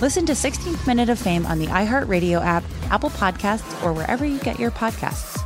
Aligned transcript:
Listen 0.00 0.24
to 0.26 0.32
16th 0.32 0.86
Minute 0.86 1.08
of 1.08 1.18
Fame 1.18 1.44
on 1.44 1.58
the 1.58 1.66
iHeartRadio 1.66 2.40
app, 2.40 2.62
Apple 2.90 3.10
Podcasts, 3.10 3.84
or 3.84 3.92
wherever 3.92 4.24
you 4.24 4.38
get 4.38 4.60
your 4.60 4.70
podcasts. 4.70 5.42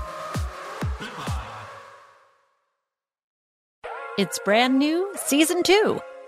It's 4.18 4.38
brand 4.44 4.78
new, 4.78 5.10
season 5.16 5.62
two. 5.62 5.98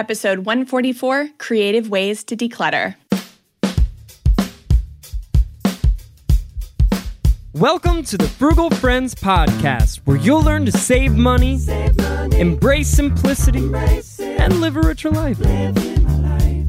Episode 0.00 0.46
144 0.46 1.28
Creative 1.36 1.90
Ways 1.90 2.24
to 2.24 2.34
Declutter. 2.34 2.94
Welcome 7.52 8.04
to 8.04 8.16
the 8.16 8.26
Frugal 8.26 8.70
Friends 8.70 9.14
Podcast, 9.14 9.98
where 10.06 10.16
you'll 10.16 10.40
learn 10.40 10.64
to 10.64 10.72
save 10.72 11.16
money, 11.16 11.58
save 11.58 11.98
money 11.98 12.40
embrace 12.40 12.88
simplicity, 12.88 13.58
embrace 13.58 14.18
and 14.18 14.62
live 14.62 14.78
a 14.78 14.80
richer 14.80 15.10
life. 15.10 15.38
life. 15.38 16.66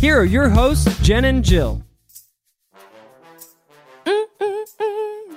Here 0.00 0.18
are 0.18 0.24
your 0.24 0.48
hosts, 0.48 1.00
Jen 1.00 1.24
and 1.26 1.44
Jill. 1.44 1.84
Mm, 4.04 4.24
mm, 4.40 4.64
mm, 4.80 5.36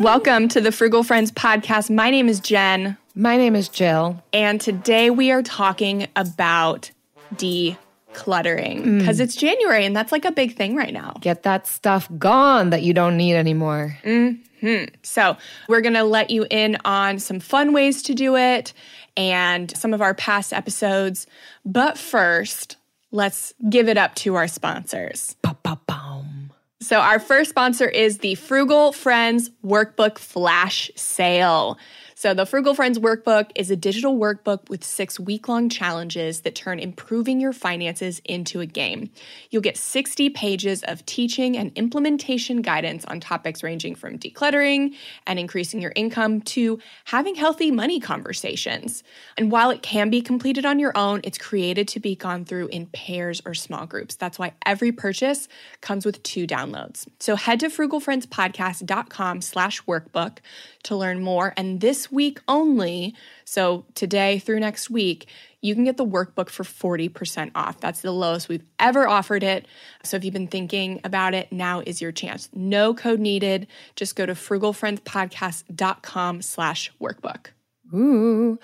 Welcome 0.00 0.48
to 0.48 0.62
the 0.62 0.72
Frugal 0.72 1.02
Friends 1.02 1.30
Podcast. 1.30 1.94
My 1.94 2.08
name 2.08 2.30
is 2.30 2.40
Jen. 2.40 2.96
My 3.18 3.38
name 3.38 3.56
is 3.56 3.70
Jill. 3.70 4.22
And 4.34 4.60
today 4.60 5.08
we 5.08 5.30
are 5.30 5.42
talking 5.42 6.06
about 6.16 6.90
decluttering 7.34 8.98
because 8.98 9.18
mm. 9.18 9.22
it's 9.22 9.34
January 9.34 9.86
and 9.86 9.96
that's 9.96 10.12
like 10.12 10.26
a 10.26 10.30
big 10.30 10.54
thing 10.54 10.76
right 10.76 10.92
now. 10.92 11.16
Get 11.22 11.42
that 11.44 11.66
stuff 11.66 12.10
gone 12.18 12.68
that 12.70 12.82
you 12.82 12.92
don't 12.92 13.16
need 13.16 13.34
anymore. 13.34 13.96
Mm-hmm. 14.04 14.94
So, 15.02 15.38
we're 15.66 15.80
going 15.80 15.94
to 15.94 16.04
let 16.04 16.28
you 16.28 16.46
in 16.50 16.76
on 16.84 17.18
some 17.18 17.40
fun 17.40 17.72
ways 17.72 18.02
to 18.02 18.14
do 18.14 18.36
it 18.36 18.74
and 19.16 19.74
some 19.74 19.94
of 19.94 20.02
our 20.02 20.12
past 20.12 20.52
episodes. 20.52 21.26
But 21.64 21.96
first, 21.96 22.76
let's 23.12 23.54
give 23.70 23.88
it 23.88 23.96
up 23.96 24.14
to 24.16 24.34
our 24.34 24.48
sponsors. 24.48 25.36
Ba-ba-boom. 25.40 26.52
So, 26.80 27.00
our 27.00 27.18
first 27.18 27.48
sponsor 27.48 27.88
is 27.88 28.18
the 28.18 28.34
Frugal 28.34 28.92
Friends 28.92 29.50
Workbook 29.64 30.18
Flash 30.18 30.90
Sale. 30.96 31.78
So, 32.18 32.32
the 32.32 32.46
Frugal 32.46 32.72
Friends 32.72 32.98
Workbook 32.98 33.50
is 33.54 33.70
a 33.70 33.76
digital 33.76 34.16
workbook 34.16 34.70
with 34.70 34.82
six 34.82 35.20
week 35.20 35.48
long 35.48 35.68
challenges 35.68 36.40
that 36.40 36.54
turn 36.54 36.78
improving 36.78 37.42
your 37.42 37.52
finances 37.52 38.22
into 38.24 38.62
a 38.62 38.66
game. 38.66 39.10
You'll 39.50 39.60
get 39.60 39.76
60 39.76 40.30
pages 40.30 40.82
of 40.84 41.04
teaching 41.04 41.58
and 41.58 41.72
implementation 41.76 42.62
guidance 42.62 43.04
on 43.04 43.20
topics 43.20 43.62
ranging 43.62 43.96
from 43.96 44.18
decluttering 44.18 44.94
and 45.26 45.38
increasing 45.38 45.82
your 45.82 45.92
income 45.94 46.40
to 46.56 46.78
having 47.04 47.34
healthy 47.34 47.70
money 47.70 48.00
conversations. 48.00 49.04
And 49.36 49.52
while 49.52 49.68
it 49.68 49.82
can 49.82 50.08
be 50.08 50.22
completed 50.22 50.64
on 50.64 50.78
your 50.78 50.96
own, 50.96 51.20
it's 51.22 51.36
created 51.36 51.86
to 51.88 52.00
be 52.00 52.16
gone 52.16 52.46
through 52.46 52.68
in 52.68 52.86
pairs 52.86 53.42
or 53.44 53.52
small 53.52 53.84
groups. 53.84 54.16
That's 54.16 54.38
why 54.38 54.54
every 54.64 54.90
purchase 54.90 55.48
comes 55.82 56.06
with 56.06 56.22
two 56.22 56.46
downloads. 56.46 57.06
So, 57.20 57.36
head 57.36 57.60
to 57.60 57.68
frugalfriendspodcast.com 57.68 59.42
slash 59.42 59.82
workbook 59.84 60.38
to 60.84 60.96
learn 60.96 61.20
more. 61.20 61.52
And 61.58 61.82
this 61.82 62.05
week 62.12 62.40
only, 62.48 63.14
so 63.44 63.84
today 63.94 64.38
through 64.38 64.60
next 64.60 64.90
week, 64.90 65.26
you 65.60 65.74
can 65.74 65.84
get 65.84 65.96
the 65.96 66.06
workbook 66.06 66.48
for 66.48 66.62
40% 66.62 67.50
off. 67.54 67.80
That's 67.80 68.00
the 68.00 68.12
lowest 68.12 68.48
we've 68.48 68.64
ever 68.78 69.08
offered 69.08 69.42
it. 69.42 69.66
So 70.04 70.16
if 70.16 70.24
you've 70.24 70.32
been 70.32 70.46
thinking 70.46 71.00
about 71.02 71.34
it, 71.34 71.50
now 71.50 71.80
is 71.80 72.00
your 72.00 72.12
chance. 72.12 72.48
No 72.54 72.94
code 72.94 73.20
needed. 73.20 73.66
Just 73.96 74.16
go 74.16 74.26
to 74.26 74.34
frugalfriendspodcast.com 74.34 76.42
slash 76.42 76.92
workbook. 77.00 77.46
Ooh. 77.92 78.58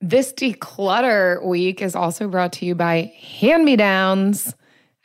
This 0.00 0.32
declutter 0.32 1.44
week 1.44 1.82
is 1.82 1.94
also 1.94 2.28
brought 2.28 2.52
to 2.54 2.64
you 2.64 2.74
by 2.74 3.12
Hand 3.40 3.64
Me 3.64 3.76
Downs. 3.76 4.54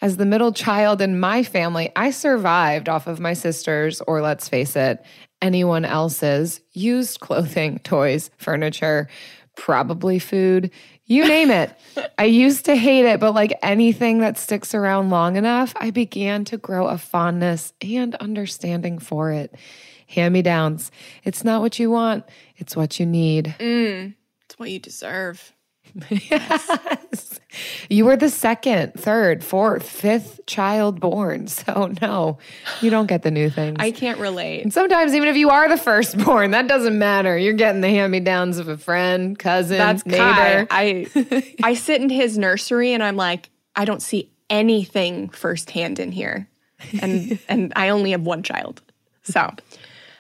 As 0.02 0.18
the 0.18 0.26
middle 0.26 0.52
child 0.52 1.02
in 1.02 1.20
my 1.20 1.42
family, 1.42 1.92
I 1.96 2.12
survived 2.12 2.90
off 2.90 3.08
of 3.08 3.20
my 3.20 3.34
sisters, 3.34 4.02
or 4.02 4.22
let's 4.22 4.48
face 4.48 4.76
it, 4.76 5.04
anyone 5.42 5.86
else's 5.86 6.62
used 6.72 7.20
clothing, 7.20 7.80
toys, 7.84 8.30
furniture, 8.38 9.08
probably 9.56 10.20
food, 10.20 10.72
you 11.06 11.28
name 11.28 11.52
it. 11.52 11.72
I 12.18 12.26
used 12.26 12.66
to 12.66 12.76
hate 12.76 13.06
it, 13.06 13.20
but 13.20 13.34
like 13.34 13.58
anything 13.62 14.20
that 14.20 14.38
sticks 14.38 14.74
around 14.74 15.10
long 15.10 15.36
enough, 15.36 15.74
I 15.78 15.92
began 15.92 16.46
to 16.46 16.58
grow 16.58 16.88
a 16.88 16.98
fondness 16.98 17.74
and 17.82 18.16
understanding 18.16 19.00
for 19.00 19.32
it. 19.32 19.54
Hand 20.08 20.34
me 20.34 20.42
downs. 20.42 20.92
It's 21.24 21.44
not 21.44 21.62
what 21.62 21.80
you 21.80 21.90
want, 21.90 22.26
it's 22.58 22.76
what 22.76 23.00
you 23.00 23.06
need. 23.06 23.56
Mm, 23.60 24.16
it's 24.46 24.60
what 24.60 24.70
you 24.70 24.80
deserve. 24.80 25.54
yes. 26.10 27.35
You 27.90 28.06
were 28.06 28.16
the 28.16 28.30
second, 28.30 28.94
third, 28.94 29.44
fourth, 29.44 29.88
fifth 29.88 30.46
child 30.46 31.00
born. 31.00 31.48
So, 31.66 31.92
no, 32.02 32.38
you 32.82 32.90
don't 32.90 33.08
get 33.08 33.24
the 33.24 33.32
new 33.32 33.50
things. 33.50 33.78
I 33.80 33.92
can't 33.92 34.20
relate. 34.20 34.62
And 34.64 34.74
sometimes, 34.74 35.16
even 35.16 35.30
if 35.30 35.36
you 35.36 35.50
are 35.50 35.68
the 35.70 35.78
firstborn, 35.78 36.52
that 36.52 36.68
doesn't 36.68 36.98
matter. 37.00 37.38
You're 37.38 37.54
getting 37.54 37.82
the 37.82 37.90
hand 37.90 38.12
me 38.12 38.20
downs 38.20 38.58
of 38.58 38.68
a 38.68 38.78
friend, 38.78 39.40
cousin, 39.40 39.78
That's 39.78 40.06
neighbor. 40.06 40.66
Kai. 40.66 40.68
I, 40.70 41.56
I 41.64 41.74
sit 41.74 42.02
in 42.02 42.10
his 42.10 42.38
nursery 42.38 42.94
and 42.94 43.02
I'm 43.02 43.16
like, 43.16 43.50
I 43.76 43.86
don't 43.86 44.02
see 44.02 44.32
anything 44.50 45.30
firsthand 45.30 46.00
in 46.00 46.12
here. 46.12 46.48
And, 47.02 47.40
and 47.50 47.74
I 47.76 47.90
only 47.90 48.12
have 48.12 48.22
one 48.22 48.44
child. 48.44 48.82
So, 49.24 49.52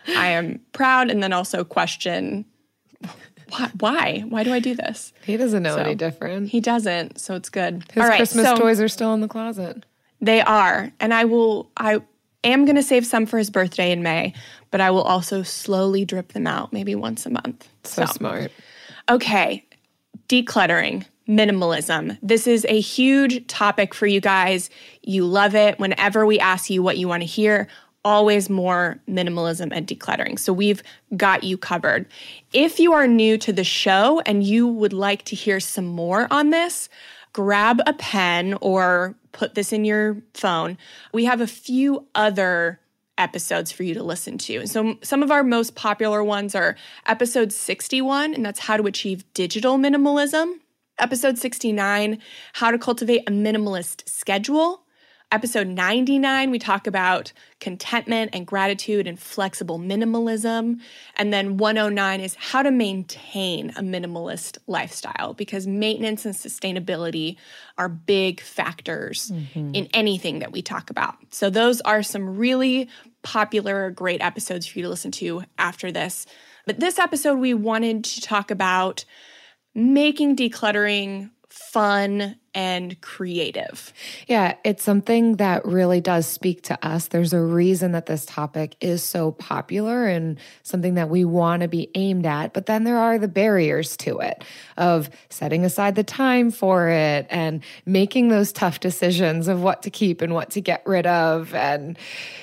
I 0.08 0.28
am 0.28 0.62
proud 0.72 1.12
and 1.12 1.22
then 1.22 1.34
also 1.34 1.64
question 1.64 2.46
why? 3.50 3.72
Why, 3.80 4.24
why 4.28 4.44
do 4.44 4.54
I 4.54 4.60
do 4.60 4.76
this? 4.76 5.14
He 5.24 5.38
doesn't 5.38 5.64
know 5.64 5.76
so, 5.76 5.82
any 5.82 5.96
different. 5.96 6.50
He 6.50 6.60
doesn't, 6.62 7.20
so 7.20 7.36
it's 7.36 7.50
good. 7.50 7.84
His 7.94 8.04
right, 8.04 8.18
Christmas 8.18 8.46
so 8.46 8.58
toys 8.58 8.80
are 8.82 8.88
still 8.88 9.14
in 9.14 9.22
the 9.22 9.28
closet. 9.28 9.86
They 10.22 10.42
are, 10.42 10.92
and 11.00 11.14
I 11.14 11.26
will. 11.26 11.70
I 11.78 12.02
am 12.44 12.66
going 12.66 12.76
to 12.76 12.84
save 12.84 13.06
some 13.06 13.26
for 13.26 13.38
his 13.38 13.50
birthday 13.50 13.92
in 13.92 14.04
May, 14.04 14.34
but 14.72 14.82
I 14.82 14.92
will 14.92 15.04
also 15.04 15.44
slowly 15.44 16.06
drip 16.06 16.34
them 16.34 16.48
out, 16.48 16.74
maybe 16.74 16.96
once 16.96 17.26
a 17.26 17.30
month. 17.30 17.68
So, 17.84 18.06
so 18.06 18.14
smart. 18.14 18.52
Okay, 19.10 19.66
decluttering 20.28 21.06
minimalism. 21.28 22.18
This 22.22 22.48
is 22.48 22.66
a 22.70 22.80
huge 22.80 23.48
topic 23.48 23.94
for 23.94 24.06
you 24.08 24.22
guys. 24.22 24.70
You 25.02 25.26
love 25.26 25.56
it. 25.56 25.80
Whenever 25.80 26.26
we 26.26 26.40
ask 26.40 26.70
you 26.70 26.84
what 26.84 26.98
you 26.98 27.08
want 27.08 27.22
to 27.22 27.28
hear, 27.28 27.68
always 28.06 28.50
more 28.50 29.00
minimalism 29.10 29.70
and 29.72 29.88
decluttering. 29.88 30.40
So 30.40 30.54
we've 30.54 30.82
got 31.18 31.44
you 31.44 31.58
covered. 31.58 32.06
If 32.54 32.80
you 32.80 32.94
are 32.94 33.08
new 33.08 33.38
to 33.40 33.52
the 33.52 33.64
show 33.64 34.22
and 34.26 34.44
you 34.44 34.68
would 34.68 34.94
like 34.94 35.26
to 35.26 35.36
hear 35.36 35.60
some 35.60 35.88
more 35.88 36.28
on 36.32 36.52
this, 36.52 36.88
grab 37.34 37.82
a 37.86 37.94
pen 37.94 38.54
or 38.62 39.16
put 39.34 39.56
this 39.56 39.74
in 39.74 39.84
your 39.84 40.22
phone. 40.36 40.78
We 41.12 41.26
have 41.26 41.42
a 41.42 41.48
few 41.48 42.08
other 42.16 42.80
episodes 43.18 43.72
for 43.72 43.84
you 43.84 43.94
to 43.96 44.04
listen 44.04 44.38
to. 44.38 44.58
And 44.58 44.70
so 44.70 44.98
some 45.02 45.24
of 45.24 45.32
our 45.32 45.44
most 45.44 45.76
popular 45.76 46.24
ones 46.24 46.54
are 46.54 46.76
episode 47.08 47.52
61 47.52 48.34
and 48.34 48.46
that's 48.46 48.60
how 48.60 48.78
to 48.78 48.84
achieve 48.84 49.26
digital 49.34 49.78
minimalism. 49.78 50.60
Episode 51.00 51.38
69, 51.38 52.20
how 52.54 52.72
to 52.72 52.78
cultivate 52.78 53.24
a 53.28 53.32
minimalist 53.32 54.08
schedule 54.08 54.85
Episode 55.32 55.68
99, 55.68 56.52
we 56.52 56.60
talk 56.60 56.86
about 56.86 57.34
contentment 57.60 58.30
and 58.34 58.46
gratitude 58.46 59.08
and 59.08 59.20
flexible 59.20 59.80
minimalism. 59.80 60.80
And 61.18 61.34
then 61.34 61.58
109 61.58 62.22
is 62.22 62.36
how 62.36 62.62
to 62.62 62.70
maintain 62.70 63.72
a 63.72 63.82
minimalist 63.82 64.60
lifestyle 64.68 65.34
because 65.34 65.66
maintenance 65.66 66.26
and 66.26 66.36
sustainability 66.36 67.38
are 67.78 67.90
big 67.90 68.40
factors 68.40 69.32
mm-hmm. 69.32 69.74
in 69.74 69.90
anything 69.94 70.40
that 70.40 70.52
we 70.52 70.62
talk 70.62 70.92
about. 70.92 71.16
So, 71.32 71.50
those 71.50 71.82
are 71.82 72.04
some 72.04 72.38
really 72.38 72.88
popular, 73.24 73.90
great 73.90 74.22
episodes 74.22 74.68
for 74.68 74.78
you 74.78 74.84
to 74.84 74.90
listen 74.90 75.12
to 75.12 75.44
after 75.58 75.92
this. 75.92 76.28
But 76.66 76.80
this 76.80 77.00
episode, 77.00 77.40
we 77.40 77.54
wanted 77.54 78.04
to 78.04 78.22
talk 78.22 78.52
about 78.52 79.06
making 79.74 80.36
decluttering 80.36 81.32
fun 81.50 82.38
and 82.56 83.00
creative. 83.02 83.94
Yeah, 84.28 84.56
it's 84.64 84.84
something 84.84 85.36
that 85.36 85.66
really 85.66 86.02
does 86.02 86.26
speak 86.26 86.64
to 86.64 86.88
us. 86.88 87.08
There's 87.08 87.34
a 87.34 87.42
reason 87.42 87.92
that 87.92 88.08
this 88.08 88.26
topic 88.26 88.76
is 88.82 89.04
so 89.04 89.34
popular 89.34 90.08
and 90.08 90.40
something 90.64 90.96
that 90.96 91.10
we 91.10 91.26
want 91.26 91.62
to 91.62 91.68
be 91.68 91.92
aimed 91.94 92.26
at. 92.26 92.54
But 92.54 92.66
then 92.66 92.86
there 92.86 92.98
are 92.98 93.20
the 93.20 93.28
barriers 93.28 93.96
to 93.98 94.20
it 94.20 94.44
of 94.78 95.10
setting 95.30 95.64
aside 95.66 95.96
the 95.96 96.04
time 96.04 96.50
for 96.50 96.90
it 96.90 97.28
and 97.30 97.62
making 97.86 98.30
those 98.30 98.52
tough 98.52 98.80
decisions 98.80 99.48
of 99.48 99.62
what 99.62 99.84
to 99.84 99.90
keep 99.92 100.22
and 100.22 100.34
what 100.34 100.50
to 100.52 100.62
get 100.62 100.82
rid 100.86 101.06
of. 101.06 101.54
And 101.54 101.98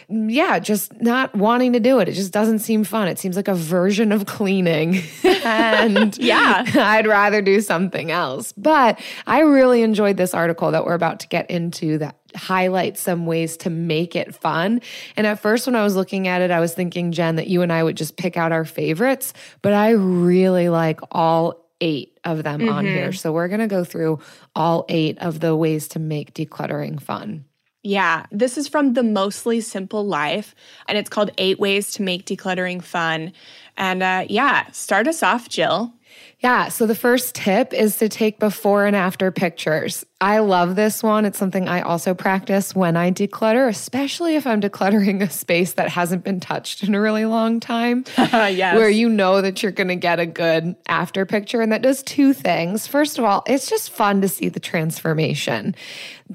yeah, 0.08 0.58
just 0.58 1.00
not 1.00 1.34
wanting 1.34 1.72
to 1.72 1.80
do 1.80 1.98
it. 1.98 2.08
It 2.08 2.12
just 2.12 2.32
doesn't 2.32 2.60
seem 2.60 2.84
fun. 2.84 3.08
It 3.08 3.18
seems 3.18 3.34
like 3.34 3.48
a 3.48 3.54
version 3.54 4.12
of 4.12 4.26
cleaning. 4.26 5.02
and 5.24 6.16
Yeah. 6.22 6.64
I'd 6.74 7.06
rather 7.06 7.42
do 7.42 7.60
something 7.60 8.10
else. 8.10 8.52
But 8.52 9.00
I 9.26 9.40
really 9.40 9.82
enjoyed 10.02 10.16
this 10.16 10.34
article 10.34 10.72
that 10.72 10.84
we're 10.84 10.94
about 10.94 11.20
to 11.20 11.28
get 11.28 11.48
into 11.48 11.98
that 11.98 12.16
highlights 12.34 13.00
some 13.00 13.24
ways 13.24 13.56
to 13.58 13.70
make 13.70 14.16
it 14.16 14.34
fun. 14.34 14.80
And 15.16 15.26
at 15.28 15.38
first, 15.38 15.66
when 15.66 15.76
I 15.76 15.84
was 15.84 15.94
looking 15.94 16.26
at 16.26 16.42
it, 16.42 16.50
I 16.50 16.58
was 16.58 16.74
thinking, 16.74 17.12
Jen, 17.12 17.36
that 17.36 17.46
you 17.46 17.62
and 17.62 17.72
I 17.72 17.84
would 17.84 17.96
just 17.96 18.16
pick 18.16 18.36
out 18.36 18.50
our 18.50 18.64
favorites, 18.64 19.32
but 19.60 19.74
I 19.74 19.90
really 19.90 20.68
like 20.68 20.98
all 21.12 21.68
eight 21.80 22.18
of 22.24 22.42
them 22.42 22.68
on 22.68 22.84
here. 22.84 23.12
So 23.12 23.32
we're 23.32 23.48
going 23.48 23.60
to 23.60 23.68
go 23.68 23.84
through 23.84 24.18
all 24.56 24.84
eight 24.88 25.18
of 25.18 25.38
the 25.38 25.54
ways 25.54 25.86
to 25.88 26.00
make 26.00 26.34
decluttering 26.34 27.00
fun. 27.00 27.44
Yeah, 27.84 28.26
this 28.30 28.58
is 28.58 28.68
from 28.68 28.94
The 28.94 29.02
Mostly 29.02 29.60
Simple 29.60 30.06
Life, 30.06 30.54
and 30.86 30.96
it's 30.96 31.10
called 31.10 31.32
Eight 31.38 31.58
Ways 31.58 31.92
to 31.94 32.02
Make 32.02 32.26
Decluttering 32.26 32.80
Fun. 32.82 33.32
And 33.76 34.02
uh, 34.02 34.24
yeah, 34.28 34.70
start 34.70 35.08
us 35.08 35.22
off, 35.22 35.48
Jill. 35.48 35.92
Yeah. 36.40 36.68
So 36.68 36.86
the 36.86 36.94
first 36.94 37.36
tip 37.36 37.72
is 37.72 37.98
to 37.98 38.08
take 38.08 38.38
before 38.38 38.84
and 38.84 38.96
after 38.96 39.30
pictures. 39.30 40.04
I 40.22 40.38
love 40.38 40.76
this 40.76 41.02
one. 41.02 41.24
It's 41.24 41.36
something 41.36 41.68
I 41.68 41.80
also 41.80 42.14
practice 42.14 42.76
when 42.76 42.96
I 42.96 43.10
declutter, 43.10 43.68
especially 43.68 44.36
if 44.36 44.46
I'm 44.46 44.60
decluttering 44.60 45.20
a 45.20 45.28
space 45.28 45.72
that 45.72 45.88
hasn't 45.88 46.22
been 46.22 46.38
touched 46.38 46.84
in 46.84 46.94
a 46.94 47.00
really 47.00 47.24
long 47.24 47.58
time. 47.58 48.04
yes. 48.16 48.76
Where 48.76 48.88
you 48.88 49.08
know 49.08 49.42
that 49.42 49.64
you're 49.64 49.72
going 49.72 49.88
to 49.88 49.96
get 49.96 50.20
a 50.20 50.26
good 50.26 50.76
after 50.86 51.26
picture. 51.26 51.60
And 51.60 51.72
that 51.72 51.82
does 51.82 52.04
two 52.04 52.32
things. 52.32 52.86
First 52.86 53.18
of 53.18 53.24
all, 53.24 53.42
it's 53.48 53.68
just 53.68 53.90
fun 53.90 54.20
to 54.20 54.28
see 54.28 54.48
the 54.48 54.60
transformation, 54.60 55.74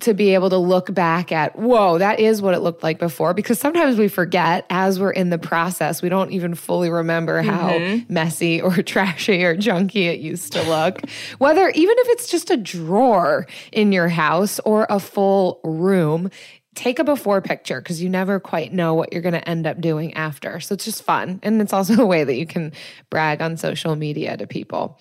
to 0.02 0.14
be 0.14 0.34
able 0.34 0.50
to 0.50 0.58
look 0.58 0.94
back 0.94 1.32
at, 1.32 1.58
whoa, 1.58 1.98
that 1.98 2.20
is 2.20 2.42
what 2.42 2.54
it 2.54 2.60
looked 2.60 2.84
like 2.84 3.00
before. 3.00 3.34
Because 3.34 3.58
sometimes 3.58 3.98
we 3.98 4.10
forget 4.10 4.66
as 4.70 5.00
we're 5.00 5.12
in 5.12 5.30
the 5.30 5.38
process, 5.40 6.02
we 6.02 6.10
don't 6.10 6.34
even 6.34 6.56
fully 6.56 6.90
remember 6.90 7.42
how 7.42 7.70
mm-hmm. 7.70 8.14
messy 8.14 8.62
or 8.62 8.72
trashy 8.84 9.46
or 9.46 9.56
junky 9.68 10.08
it 10.08 10.20
used 10.20 10.54
to 10.54 10.64
look. 10.64 11.02
Whether, 11.38 11.70
even 11.70 11.96
if 12.00 12.08
it's 12.10 12.30
just 12.30 12.50
a 12.50 12.58
drawer 12.58 13.48
in 13.72 13.92
your 13.92 14.10
house 14.10 14.60
or 14.60 14.88
a 14.90 15.00
full 15.00 15.60
room, 15.64 16.30
take 16.76 17.00
a 17.00 17.04
before 17.04 17.42
picture 17.42 17.82
because 17.82 18.02
you 18.02 18.08
never 18.08 18.40
quite 18.40 18.72
know 18.72 18.94
what 18.94 19.12
you're 19.12 19.22
going 19.22 19.34
to 19.34 19.50
end 19.50 19.66
up 19.66 19.82
doing 19.82 20.14
after. 20.14 20.60
So 20.60 20.74
it's 20.74 20.86
just 20.86 21.04
fun. 21.04 21.40
And 21.44 21.62
it's 21.62 21.74
also 21.74 22.02
a 22.02 22.06
way 22.06 22.24
that 22.24 22.36
you 22.36 22.46
can 22.46 22.72
brag 23.10 23.42
on 23.42 23.58
social 23.58 23.96
media 23.96 24.38
to 24.38 24.48
people. 24.48 25.00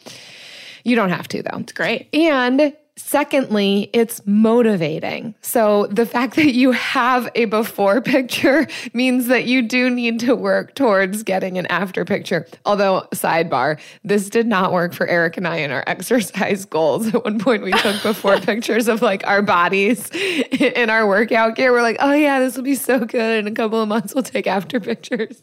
You 0.84 0.96
don't 0.96 1.10
have 1.10 1.28
to, 1.28 1.42
though. 1.42 1.58
It's 1.58 1.72
great. 1.72 2.08
And 2.14 2.74
secondly, 2.96 3.90
it's 3.92 4.20
motivating. 4.26 5.34
So 5.42 5.86
the 5.86 6.06
fact 6.06 6.36
that 6.36 6.54
you 6.54 6.72
have 6.72 7.28
a 7.34 7.44
before 7.44 8.00
picture 8.02 8.66
means 8.92 9.26
that 9.26 9.44
you 9.46 9.62
do 9.62 9.90
need 9.90 10.20
to 10.20 10.34
work 10.34 10.74
towards 10.74 11.22
getting 11.22 11.58
an 11.58 11.66
after 11.66 12.04
picture. 12.04 12.46
Although, 12.64 13.06
sidebar, 13.14 13.78
this 14.02 14.28
did 14.30 14.46
not 14.46 14.72
work 14.72 14.92
for 14.94 15.06
Eric 15.06 15.36
and 15.36 15.46
I 15.46 15.56
in 15.58 15.70
our 15.70 15.84
exercise 15.88 16.64
goals. 16.64 17.14
At 17.14 17.24
one 17.24 17.38
point, 17.38 17.62
we 17.62 17.72
took 17.72 18.02
before 18.02 18.38
pictures 18.40 18.88
of 18.88 19.02
like 19.02 19.26
our 19.26 19.42
bodies 19.42 20.10
in 20.10 20.90
our 20.90 21.06
workout 21.06 21.54
gear. 21.56 21.72
We're 21.72 21.82
like, 21.82 21.98
oh 22.00 22.12
yeah, 22.12 22.38
this 22.40 22.56
will 22.56 22.64
be 22.64 22.74
so 22.74 23.00
good. 23.04 23.38
In 23.40 23.46
a 23.46 23.54
couple 23.54 23.80
of 23.80 23.88
months, 23.88 24.14
we'll 24.14 24.24
take 24.24 24.46
after 24.46 24.80
pictures. 24.80 25.42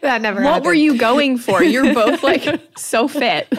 that 0.00 0.22
never 0.22 0.40
What 0.40 0.46
happened. 0.48 0.66
were 0.66 0.74
you 0.74 0.96
going 0.98 1.38
for? 1.38 1.62
You're 1.62 1.92
both 1.94 2.22
like 2.22 2.60
so 2.78 3.06
fit. 3.08 3.52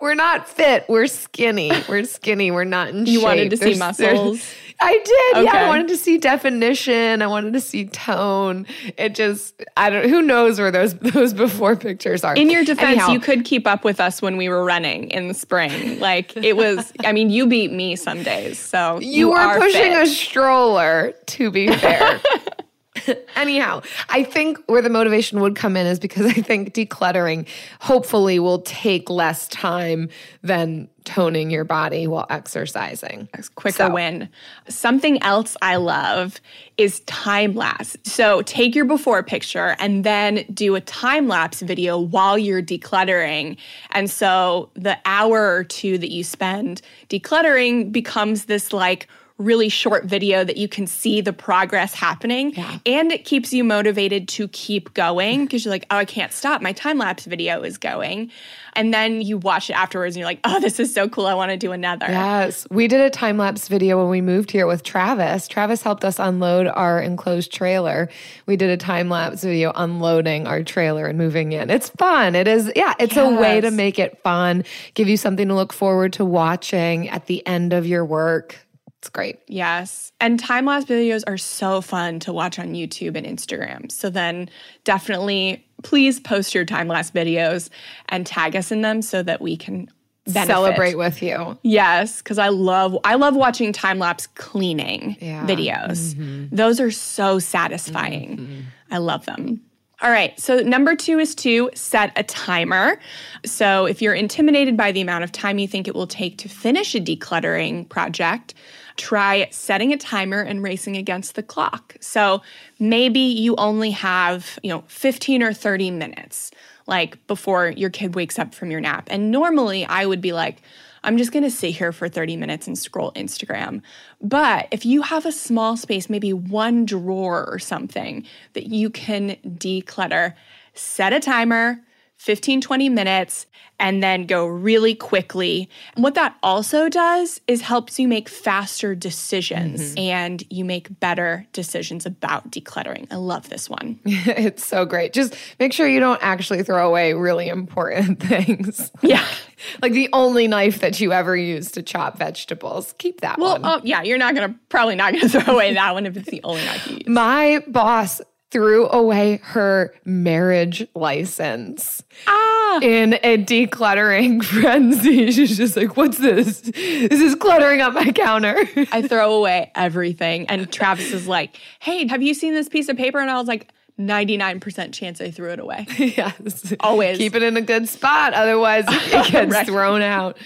We're 0.00 0.14
not 0.14 0.48
fit. 0.48 0.84
We're 0.88 1.06
skinny. 1.06 1.70
We're 1.88 2.04
skinny. 2.04 2.50
We're 2.50 2.64
not 2.64 2.88
in 2.88 3.00
You 3.00 3.06
shape. 3.06 3.12
You 3.14 3.22
wanted 3.22 3.50
to 3.50 3.56
see 3.56 3.74
There's- 3.74 3.96
there's- 3.98 4.18
muscles? 4.18 4.54
I 4.84 4.98
did. 5.34 5.44
Yeah, 5.44 5.52
I 5.64 5.68
wanted 5.68 5.86
to 5.88 5.96
see 5.96 6.18
definition. 6.18 7.22
I 7.22 7.28
wanted 7.28 7.52
to 7.52 7.60
see 7.60 7.84
tone. 7.84 8.66
It 8.98 9.14
just 9.14 9.62
I 9.76 9.90
don't 9.90 10.08
who 10.08 10.22
knows 10.22 10.58
where 10.58 10.72
those 10.72 10.94
those 10.94 11.32
before 11.32 11.76
pictures 11.76 12.24
are. 12.24 12.34
In 12.34 12.50
your 12.50 12.64
defense, 12.64 12.88
Anyhow, 12.98 13.12
you 13.12 13.20
could 13.20 13.44
keep 13.44 13.68
up 13.68 13.84
with 13.84 14.00
us 14.00 14.20
when 14.20 14.36
we 14.36 14.48
were 14.48 14.64
running 14.64 15.08
in 15.10 15.28
the 15.28 15.34
spring. 15.34 16.00
Like 16.00 16.36
it 16.36 16.56
was, 16.56 16.92
I 17.04 17.12
mean, 17.12 17.30
you 17.30 17.46
beat 17.46 17.70
me 17.70 17.94
some 17.94 18.24
days. 18.24 18.58
So 18.58 18.98
you, 19.00 19.08
you 19.10 19.28
were 19.30 19.36
are 19.38 19.58
pushing 19.60 19.92
fit. 19.92 20.02
a 20.02 20.06
stroller, 20.06 21.12
to 21.26 21.50
be 21.52 21.68
fair. 21.68 22.20
Anyhow, 23.36 23.82
I 24.10 24.22
think 24.22 24.58
where 24.66 24.82
the 24.82 24.90
motivation 24.90 25.40
would 25.40 25.56
come 25.56 25.76
in 25.76 25.86
is 25.86 25.98
because 25.98 26.26
I 26.26 26.34
think 26.34 26.74
decluttering 26.74 27.48
hopefully 27.80 28.38
will 28.38 28.60
take 28.60 29.08
less 29.08 29.48
time 29.48 30.10
than 30.42 30.88
toning 31.04 31.50
your 31.50 31.64
body 31.64 32.06
while 32.06 32.26
exercising. 32.28 33.28
quicker 33.54 33.76
So- 33.76 33.92
win. 33.94 34.28
Something 34.68 35.22
else 35.22 35.56
I 35.62 35.76
love 35.76 36.40
is 36.76 37.00
time 37.00 37.54
lapse. 37.54 37.96
So 38.04 38.42
take 38.42 38.74
your 38.74 38.84
before 38.84 39.22
picture 39.22 39.74
and 39.78 40.04
then 40.04 40.44
do 40.52 40.74
a 40.74 40.80
time 40.80 41.28
lapse 41.28 41.60
video 41.60 41.98
while 41.98 42.38
you're 42.38 42.62
decluttering. 42.62 43.56
And 43.90 44.10
so 44.10 44.70
the 44.74 44.98
hour 45.04 45.54
or 45.54 45.64
two 45.64 45.98
that 45.98 46.10
you 46.10 46.24
spend 46.24 46.82
decluttering 47.08 47.90
becomes 47.90 48.44
this 48.44 48.72
like 48.72 49.08
really 49.42 49.68
short 49.68 50.04
video 50.04 50.44
that 50.44 50.56
you 50.56 50.68
can 50.68 50.86
see 50.86 51.20
the 51.20 51.32
progress 51.32 51.94
happening 51.94 52.54
and 52.86 53.10
it 53.10 53.24
keeps 53.24 53.52
you 53.52 53.64
motivated 53.64 54.28
to 54.28 54.48
keep 54.48 54.94
going 54.94 55.44
because 55.44 55.64
you're 55.64 55.72
like 55.72 55.86
oh 55.90 55.96
i 55.96 56.04
can't 56.04 56.32
stop 56.32 56.62
my 56.62 56.72
time 56.72 56.98
lapse 56.98 57.24
video 57.24 57.62
is 57.62 57.78
going 57.78 58.30
and 58.74 58.94
then 58.94 59.20
you 59.20 59.36
watch 59.38 59.68
it 59.68 59.74
afterwards 59.74 60.14
and 60.14 60.20
you're 60.20 60.28
like 60.28 60.40
oh 60.44 60.60
this 60.60 60.78
is 60.78 60.94
so 60.94 61.08
cool 61.08 61.26
i 61.26 61.34
want 61.34 61.50
to 61.50 61.56
do 61.56 61.72
another 61.72 62.06
Yes, 62.08 62.66
we 62.70 62.88
did 62.88 63.00
a 63.00 63.10
time 63.10 63.36
lapse 63.36 63.68
video 63.68 63.98
when 63.98 64.08
we 64.08 64.20
moved 64.20 64.50
here 64.50 64.66
with 64.66 64.82
Travis. 64.82 65.48
Travis 65.48 65.82
helped 65.82 66.04
us 66.04 66.18
unload 66.18 66.66
our 66.66 67.00
enclosed 67.00 67.52
trailer. 67.52 68.08
We 68.46 68.56
did 68.56 68.70
a 68.70 68.76
time 68.76 69.08
lapse 69.08 69.42
video 69.42 69.72
unloading 69.74 70.46
our 70.46 70.62
trailer 70.62 71.06
and 71.06 71.18
moving 71.18 71.52
in. 71.52 71.70
It's 71.70 71.88
fun. 71.88 72.34
It 72.34 72.46
is, 72.48 72.70
yeah, 72.76 72.94
it's 72.98 73.16
a 73.16 73.28
way 73.28 73.60
to 73.60 73.70
make 73.70 73.98
it 73.98 74.20
fun, 74.22 74.64
give 74.94 75.08
you 75.08 75.16
something 75.16 75.48
to 75.48 75.54
look 75.54 75.72
forward 75.72 76.12
to 76.14 76.24
watching 76.24 77.08
at 77.08 77.26
the 77.26 77.46
end 77.46 77.72
of 77.72 77.86
your 77.86 78.04
work. 78.04 78.58
It's 79.02 79.08
great. 79.08 79.40
Yes. 79.48 80.12
And 80.20 80.38
time 80.38 80.66
lapse 80.66 80.84
videos 80.84 81.24
are 81.26 81.36
so 81.36 81.80
fun 81.80 82.20
to 82.20 82.32
watch 82.32 82.60
on 82.60 82.68
YouTube 82.68 83.16
and 83.16 83.26
Instagram. 83.26 83.90
So 83.90 84.08
then 84.10 84.48
definitely 84.84 85.66
please 85.82 86.20
post 86.20 86.54
your 86.54 86.64
time 86.64 86.86
lapse 86.86 87.10
videos 87.10 87.68
and 88.10 88.24
tag 88.24 88.54
us 88.54 88.70
in 88.70 88.82
them 88.82 89.02
so 89.02 89.24
that 89.24 89.40
we 89.40 89.56
can 89.56 89.90
benefit. 90.26 90.52
Celebrate 90.52 90.94
with 90.96 91.20
you. 91.20 91.58
Yes, 91.64 92.22
because 92.22 92.38
I 92.38 92.50
love 92.50 92.96
I 93.02 93.16
love 93.16 93.34
watching 93.34 93.72
time 93.72 93.98
lapse 93.98 94.28
cleaning 94.28 95.16
Yeah. 95.20 95.44
videos. 95.48 96.14
Mm-hmm. 96.14 96.54
Those 96.54 96.78
are 96.78 96.92
so 96.92 97.40
satisfying. 97.40 98.36
Mm-hmm. 98.36 98.60
I 98.92 98.98
love 98.98 99.26
them. 99.26 99.62
All 100.00 100.10
right, 100.10 100.38
so 100.38 100.58
number 100.60 100.94
two 100.94 101.18
is 101.18 101.34
to 101.36 101.70
set 101.74 102.12
a 102.16 102.22
timer. 102.22 103.00
So 103.44 103.86
if 103.86 104.00
you're 104.00 104.14
intimidated 104.14 104.76
by 104.76 104.92
the 104.92 105.00
amount 105.00 105.24
of 105.24 105.32
time 105.32 105.58
you 105.58 105.66
think 105.66 105.88
it 105.88 105.94
will 105.96 106.08
take 106.08 106.38
to 106.38 106.48
finish 106.48 106.94
a 106.96 107.00
decluttering 107.00 107.88
project, 107.88 108.54
try 108.96 109.48
setting 109.50 109.92
a 109.92 109.96
timer 109.96 110.40
and 110.40 110.62
racing 110.62 110.96
against 110.96 111.34
the 111.34 111.42
clock. 111.42 111.96
So 112.00 112.42
maybe 112.78 113.20
you 113.20 113.54
only 113.56 113.90
have, 113.92 114.58
you 114.62 114.70
know, 114.70 114.84
15 114.88 115.42
or 115.42 115.52
30 115.52 115.90
minutes 115.90 116.50
like 116.86 117.24
before 117.26 117.68
your 117.68 117.90
kid 117.90 118.14
wakes 118.14 118.38
up 118.38 118.54
from 118.54 118.70
your 118.70 118.80
nap. 118.80 119.08
And 119.10 119.30
normally 119.30 119.84
I 119.84 120.06
would 120.06 120.20
be 120.20 120.32
like, 120.32 120.62
I'm 121.04 121.18
just 121.18 121.32
gonna 121.32 121.50
sit 121.50 121.74
here 121.76 121.92
for 121.92 122.08
30 122.08 122.36
minutes 122.36 122.66
and 122.66 122.78
scroll 122.78 123.12
Instagram. 123.12 123.82
But 124.20 124.68
if 124.70 124.86
you 124.86 125.02
have 125.02 125.26
a 125.26 125.32
small 125.32 125.76
space, 125.76 126.08
maybe 126.08 126.32
one 126.32 126.84
drawer 126.84 127.48
or 127.48 127.58
something 127.58 128.24
that 128.52 128.66
you 128.66 128.90
can 128.90 129.36
declutter, 129.44 130.34
set 130.74 131.12
a 131.12 131.20
timer, 131.20 131.80
15, 132.18 132.60
20 132.60 132.88
minutes 132.88 133.46
and 133.82 134.02
then 134.02 134.24
go 134.26 134.46
really 134.46 134.94
quickly. 134.94 135.68
And 135.96 136.04
what 136.04 136.14
that 136.14 136.36
also 136.42 136.88
does 136.88 137.40
is 137.48 137.60
helps 137.62 137.98
you 137.98 138.06
make 138.06 138.28
faster 138.28 138.94
decisions 138.94 139.92
and 139.96 140.42
you 140.50 140.64
make 140.64 141.00
better 141.00 141.46
decisions 141.52 142.06
about 142.06 142.50
decluttering. 142.50 143.08
I 143.10 143.16
love 143.16 143.48
this 143.50 143.68
one. 143.68 143.98
it's 144.04 144.64
so 144.64 144.84
great. 144.86 145.12
Just 145.12 145.34
make 145.58 145.72
sure 145.72 145.88
you 145.88 145.98
don't 146.00 146.20
actually 146.22 146.62
throw 146.62 146.88
away 146.88 147.12
really 147.12 147.48
important 147.48 148.20
things. 148.22 148.90
Yeah. 149.02 149.26
like 149.82 149.92
the 149.92 150.08
only 150.12 150.46
knife 150.46 150.78
that 150.80 151.00
you 151.00 151.12
ever 151.12 151.36
use 151.36 151.72
to 151.72 151.82
chop 151.82 152.16
vegetables. 152.18 152.94
Keep 152.98 153.20
that 153.22 153.38
Well, 153.38 153.60
one. 153.60 153.64
um, 153.64 153.80
yeah, 153.84 154.02
you're 154.02 154.18
not 154.18 154.34
gonna 154.36 154.54
probably 154.68 154.94
not 154.94 155.12
gonna 155.12 155.28
throw 155.28 155.54
away 155.54 155.74
that 155.74 155.92
one 155.92 156.06
if 156.06 156.16
it's 156.16 156.30
the 156.30 156.40
only 156.44 156.64
knife 156.64 156.86
you 156.86 156.94
use. 156.98 157.08
My 157.08 157.64
boss 157.66 158.20
threw 158.52 158.86
away 158.90 159.40
her 159.42 159.94
marriage 160.04 160.86
license 160.94 162.02
Ah, 162.26 162.78
in 162.82 163.14
a 163.22 163.38
decluttering 163.42 164.44
frenzy. 164.44 165.30
She's 165.32 165.56
just 165.56 165.76
like, 165.76 165.96
What's 165.96 166.18
this? 166.18 166.60
This 166.60 167.20
is 167.20 167.34
cluttering 167.34 167.80
up 167.80 167.94
my 167.94 168.12
counter. 168.12 168.56
I 168.92 169.02
throw 169.02 169.34
away 169.34 169.72
everything, 169.74 170.46
and 170.48 170.70
Travis 170.70 171.12
is 171.12 171.26
like, 171.26 171.56
"Hey, 171.80 172.06
have 172.08 172.22
you 172.22 172.34
seen 172.34 172.52
this 172.54 172.68
piece 172.68 172.88
of 172.88 172.96
paper?" 172.96 173.18
And 173.18 173.30
I 173.30 173.38
was 173.38 173.48
like, 173.48 173.68
"99% 174.08 174.92
chance 174.92 175.20
I 175.20 175.30
threw 175.30 175.50
it 175.50 175.58
away." 175.58 175.86
yes. 175.98 176.74
Always. 176.80 177.18
Keep 177.18 177.34
it 177.36 177.42
in 177.42 177.56
a 177.56 177.60
good 177.62 177.88
spot. 177.88 178.34
Otherwise, 178.34 178.84
it 178.88 179.10
gets 179.32 179.52
Right. 179.52 179.66
thrown 179.66 180.02
out. 180.02 180.36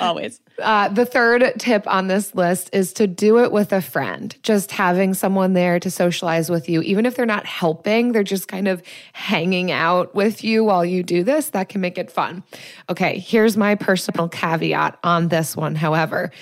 Always. 0.00 0.40
Uh, 0.62 0.88
the 0.88 1.04
third 1.04 1.52
tip 1.58 1.86
on 1.86 2.06
this 2.06 2.34
list 2.34 2.70
is 2.72 2.94
to 2.94 3.06
do 3.06 3.40
it 3.40 3.52
with 3.52 3.74
a 3.74 3.82
friend. 3.82 4.34
Just 4.42 4.72
having 4.72 5.12
someone 5.12 5.52
there 5.52 5.78
to 5.78 5.90
socialize 5.90 6.48
with 6.48 6.68
you, 6.70 6.80
even 6.80 7.04
if 7.04 7.14
they're 7.14 7.26
not 7.26 7.44
helping, 7.44 8.12
they're 8.12 8.22
just 8.22 8.48
kind 8.48 8.66
of 8.66 8.82
hanging 9.12 9.70
out 9.70 10.14
with 10.14 10.42
you 10.42 10.64
while 10.64 10.82
you 10.84 11.02
do 11.02 11.22
this. 11.24 11.50
That 11.50 11.68
can 11.68 11.82
make 11.82 11.98
it 11.98 12.10
fun. 12.10 12.42
Okay, 12.88 13.18
here's 13.18 13.56
my 13.58 13.74
personal 13.74 14.30
caveat 14.30 14.98
on 15.04 15.28
this 15.28 15.54
one, 15.54 15.74
however. 15.74 16.32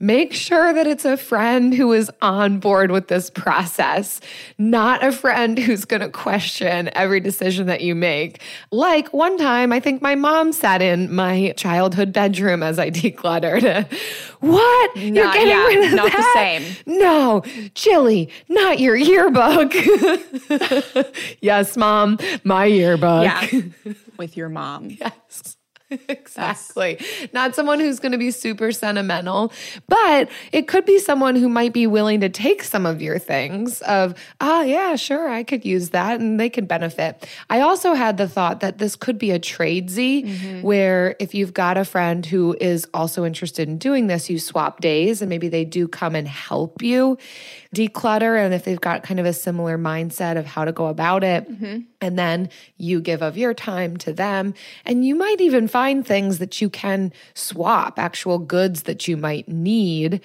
Make 0.00 0.32
sure 0.32 0.72
that 0.72 0.86
it's 0.86 1.04
a 1.04 1.16
friend 1.16 1.74
who 1.74 1.92
is 1.92 2.08
on 2.22 2.60
board 2.60 2.92
with 2.92 3.08
this 3.08 3.30
process, 3.30 4.20
not 4.56 5.04
a 5.04 5.10
friend 5.10 5.58
who's 5.58 5.84
going 5.84 6.02
to 6.02 6.08
question 6.08 6.88
every 6.92 7.18
decision 7.18 7.66
that 7.66 7.80
you 7.80 7.96
make. 7.96 8.40
Like 8.70 9.12
one 9.12 9.36
time, 9.38 9.72
I 9.72 9.80
think 9.80 10.00
my 10.00 10.14
mom 10.14 10.52
sat 10.52 10.82
in 10.82 11.12
my 11.12 11.52
childhood 11.56 12.12
bedroom 12.12 12.62
as 12.62 12.78
I 12.78 12.90
decluttered. 12.90 13.92
what? 14.40 14.96
You're 14.96 15.32
getting 15.32 15.48
yeah, 15.48 15.66
rid 15.66 15.88
of 15.88 15.94
not 15.94 16.12
the 16.12 16.32
same. 16.32 16.62
No, 16.86 17.42
Chili, 17.74 18.30
not 18.48 18.78
your 18.78 18.94
yearbook. 18.94 19.72
yes, 21.40 21.76
mom, 21.76 22.18
my 22.44 22.66
yearbook. 22.66 23.24
Yeah. 23.24 23.46
With 24.16 24.36
your 24.36 24.48
mom. 24.48 24.90
Yes. 24.90 25.57
Exactly. 26.08 27.00
Not 27.32 27.54
someone 27.54 27.80
who's 27.80 27.98
going 27.98 28.12
to 28.12 28.18
be 28.18 28.30
super 28.30 28.72
sentimental, 28.72 29.52
but 29.88 30.28
it 30.52 30.68
could 30.68 30.84
be 30.84 30.98
someone 30.98 31.34
who 31.36 31.48
might 31.48 31.72
be 31.72 31.86
willing 31.86 32.20
to 32.20 32.28
take 32.28 32.62
some 32.62 32.84
of 32.84 33.00
your 33.00 33.18
things 33.18 33.80
of, 33.82 34.14
ah, 34.40 34.62
yeah, 34.62 34.96
sure, 34.96 35.28
I 35.28 35.42
could 35.42 35.64
use 35.64 35.90
that 35.90 36.20
and 36.20 36.38
they 36.38 36.50
could 36.50 36.68
benefit. 36.68 37.26
I 37.48 37.60
also 37.60 37.94
had 37.94 38.18
the 38.18 38.28
thought 38.28 38.60
that 38.60 38.78
this 38.78 38.96
could 38.96 39.18
be 39.18 39.30
a 39.30 39.38
tradesy 39.38 40.62
where 40.62 41.16
if 41.18 41.34
you've 41.34 41.54
got 41.54 41.78
a 41.78 41.84
friend 41.84 42.24
who 42.24 42.56
is 42.60 42.86
also 42.92 43.24
interested 43.24 43.68
in 43.68 43.78
doing 43.78 44.06
this, 44.06 44.28
you 44.28 44.38
swap 44.38 44.80
days 44.80 45.22
and 45.22 45.28
maybe 45.28 45.48
they 45.48 45.64
do 45.64 45.88
come 45.88 46.14
and 46.14 46.28
help 46.28 46.82
you 46.82 47.16
declutter. 47.74 48.38
And 48.42 48.52
if 48.52 48.64
they've 48.64 48.80
got 48.80 49.02
kind 49.02 49.20
of 49.20 49.26
a 49.26 49.32
similar 49.32 49.78
mindset 49.78 50.36
of 50.38 50.46
how 50.46 50.64
to 50.64 50.72
go 50.72 50.86
about 50.86 51.24
it, 51.24 51.48
and 52.00 52.18
then 52.18 52.48
you 52.76 53.00
give 53.00 53.22
of 53.22 53.36
your 53.36 53.54
time 53.54 53.96
to 53.98 54.12
them. 54.12 54.54
And 54.84 55.04
you 55.04 55.14
might 55.14 55.40
even 55.40 55.66
find 55.66 55.77
things 56.02 56.38
that 56.38 56.60
you 56.60 56.68
can 56.68 57.12
swap, 57.34 57.98
actual 57.98 58.38
goods 58.38 58.82
that 58.84 59.08
you 59.08 59.16
might 59.16 59.48
need. 59.48 60.20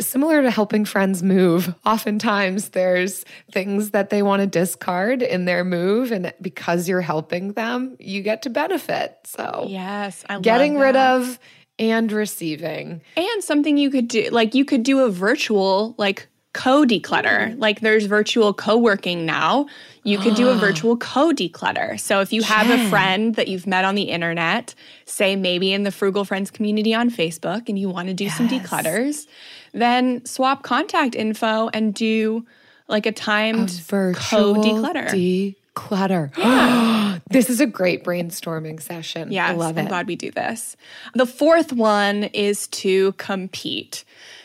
Similar 0.00 0.42
to 0.42 0.50
helping 0.50 0.84
friends 0.84 1.22
move, 1.22 1.74
oftentimes 1.86 2.70
there's 2.70 3.24
things 3.50 3.90
that 3.90 4.10
they 4.10 4.22
want 4.22 4.40
to 4.40 4.46
discard 4.46 5.22
in 5.22 5.44
their 5.44 5.64
move. 5.64 6.12
And 6.12 6.32
because 6.40 6.88
you're 6.88 7.00
helping 7.00 7.52
them, 7.52 7.96
you 7.98 8.22
get 8.22 8.42
to 8.42 8.50
benefit. 8.50 9.18
So, 9.24 9.66
Yes. 9.68 10.24
I 10.28 10.38
getting 10.40 10.78
rid 10.78 10.96
of 10.96 11.38
and 11.78 12.12
receiving. 12.12 13.02
And 13.16 13.44
something 13.44 13.76
you 13.76 13.90
could 13.90 14.08
do, 14.08 14.28
like 14.30 14.54
you 14.54 14.64
could 14.64 14.82
do 14.82 15.00
a 15.00 15.10
virtual, 15.10 15.94
like 15.98 16.28
co 16.52 16.84
declutter. 16.84 17.50
Mm-hmm. 17.50 17.60
Like 17.60 17.80
there's 17.80 18.06
virtual 18.06 18.52
co 18.52 18.76
working 18.76 19.24
now. 19.26 19.66
You 20.04 20.18
could 20.18 20.34
do 20.34 20.48
a 20.48 20.54
ah. 20.54 20.58
virtual 20.58 20.96
co 20.96 21.30
declutter. 21.32 21.98
So 21.98 22.20
if 22.20 22.32
you 22.32 22.42
have 22.42 22.68
a 22.68 22.88
friend 22.88 23.34
that 23.36 23.48
you've 23.48 23.66
met 23.66 23.84
on 23.84 23.94
the 23.94 24.04
internet, 24.04 24.74
say 25.04 25.36
maybe 25.36 25.72
in 25.72 25.84
the 25.84 25.92
Frugal 25.92 26.24
Friends 26.24 26.50
community 26.50 26.94
on 26.94 27.10
Facebook, 27.10 27.68
and 27.68 27.78
you 27.78 27.88
want 27.88 28.08
to 28.08 28.14
do 28.14 28.28
some 28.28 28.48
declutters, 28.48 29.26
then 29.72 30.24
swap 30.24 30.62
contact 30.62 31.14
info 31.14 31.70
and 31.72 31.94
do 31.94 32.44
like 32.88 33.06
a 33.06 33.12
timed 33.12 33.68
co 33.68 34.54
Virtual 34.54 34.54
declutter. 34.56 35.54
declutter. 35.74 37.22
this 37.30 37.48
is 37.48 37.60
a 37.60 37.66
great 37.66 38.04
brainstorming 38.04 38.80
session. 38.80 39.32
Yeah, 39.32 39.46
I 39.46 39.52
love 39.52 39.78
I'm 39.78 39.86
it. 39.86 39.88
glad 39.88 40.06
we 40.06 40.16
do 40.16 40.30
this. 40.30 40.76
The 41.14 41.26
fourth 41.26 41.72
one 41.72 42.24
is 42.24 42.66
to 42.68 43.12
compete. 43.12 44.04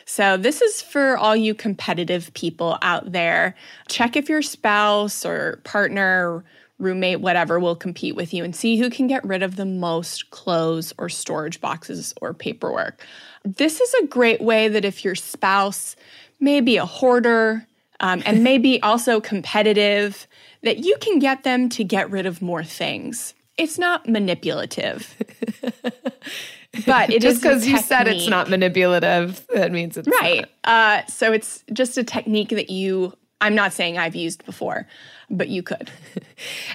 So, 0.09 0.37
this 0.37 0.61
is 0.61 0.81
for 0.81 1.17
all 1.17 1.35
you 1.35 1.53
competitive 1.53 2.33
people 2.33 2.77
out 2.81 3.11
there. 3.11 3.55
Check 3.89 4.15
if 4.15 4.29
your 4.29 4.41
spouse 4.41 5.25
or 5.25 5.59
partner, 5.65 6.45
roommate, 6.79 7.19
whatever, 7.19 7.59
will 7.59 7.75
compete 7.75 8.15
with 8.15 8.33
you 8.33 8.45
and 8.45 8.55
see 8.55 8.77
who 8.77 8.89
can 8.89 9.07
get 9.07 9.25
rid 9.25 9.43
of 9.43 9.57
the 9.57 9.65
most 9.65 10.29
clothes 10.29 10.93
or 10.97 11.09
storage 11.09 11.59
boxes 11.59 12.13
or 12.21 12.33
paperwork. 12.33 13.05
This 13.43 13.81
is 13.81 13.93
a 13.95 14.07
great 14.07 14.39
way 14.39 14.69
that 14.69 14.85
if 14.85 15.03
your 15.03 15.13
spouse 15.13 15.97
may 16.39 16.61
be 16.61 16.77
a 16.77 16.85
hoarder 16.85 17.67
um, 17.99 18.23
and 18.25 18.45
maybe 18.45 18.81
also 18.83 19.19
competitive, 19.19 20.25
that 20.63 20.77
you 20.77 20.95
can 21.01 21.19
get 21.19 21.43
them 21.43 21.67
to 21.67 21.83
get 21.83 22.09
rid 22.09 22.25
of 22.25 22.41
more 22.41 22.63
things. 22.63 23.33
It's 23.57 23.77
not 23.77 24.07
manipulative. 24.07 25.15
but 26.85 27.09
it 27.09 27.21
Just 27.21 27.41
because 27.41 27.67
you 27.67 27.77
said 27.79 28.07
it's 28.07 28.27
not 28.27 28.49
manipulative, 28.49 29.45
that 29.53 29.71
means 29.71 29.97
it's 29.97 30.07
right. 30.07 30.45
Uh, 30.63 31.05
so 31.05 31.31
it's 31.31 31.63
just 31.73 31.97
a 31.97 32.03
technique 32.03 32.49
that 32.49 32.69
you. 32.69 33.13
I'm 33.39 33.53
not 33.53 33.71
saying 33.71 33.99
I've 33.99 34.15
used 34.15 34.43
before, 34.45 34.87
but 35.29 35.47
you 35.47 35.61
could. 35.61 35.91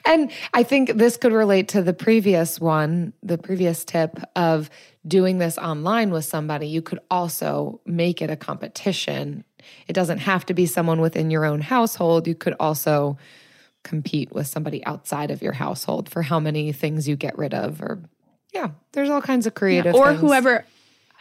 And 0.04 0.32
I 0.52 0.64
think 0.64 0.94
this 0.94 1.16
could 1.16 1.32
relate 1.32 1.68
to 1.68 1.82
the 1.82 1.92
previous 1.92 2.58
one, 2.58 3.12
the 3.22 3.38
previous 3.38 3.84
tip 3.84 4.18
of 4.34 4.68
doing 5.06 5.38
this 5.38 5.56
online 5.58 6.10
with 6.10 6.24
somebody. 6.24 6.66
You 6.66 6.82
could 6.82 6.98
also 7.10 7.80
make 7.86 8.20
it 8.20 8.30
a 8.30 8.36
competition. 8.36 9.44
It 9.86 9.92
doesn't 9.92 10.18
have 10.18 10.44
to 10.46 10.54
be 10.54 10.66
someone 10.66 11.00
within 11.00 11.30
your 11.30 11.44
own 11.44 11.60
household. 11.60 12.26
You 12.26 12.34
could 12.34 12.54
also 12.58 13.16
compete 13.84 14.32
with 14.32 14.46
somebody 14.46 14.84
outside 14.84 15.30
of 15.30 15.42
your 15.42 15.52
household 15.52 16.08
for 16.08 16.22
how 16.22 16.40
many 16.40 16.72
things 16.72 17.08
you 17.08 17.16
get 17.16 17.36
rid 17.36 17.54
of 17.54 17.80
or 17.80 18.02
yeah, 18.52 18.70
there's 18.92 19.10
all 19.10 19.22
kinds 19.22 19.46
of 19.46 19.54
creative 19.54 19.94
or 19.94 20.08
things. 20.08 20.20
whoever 20.20 20.64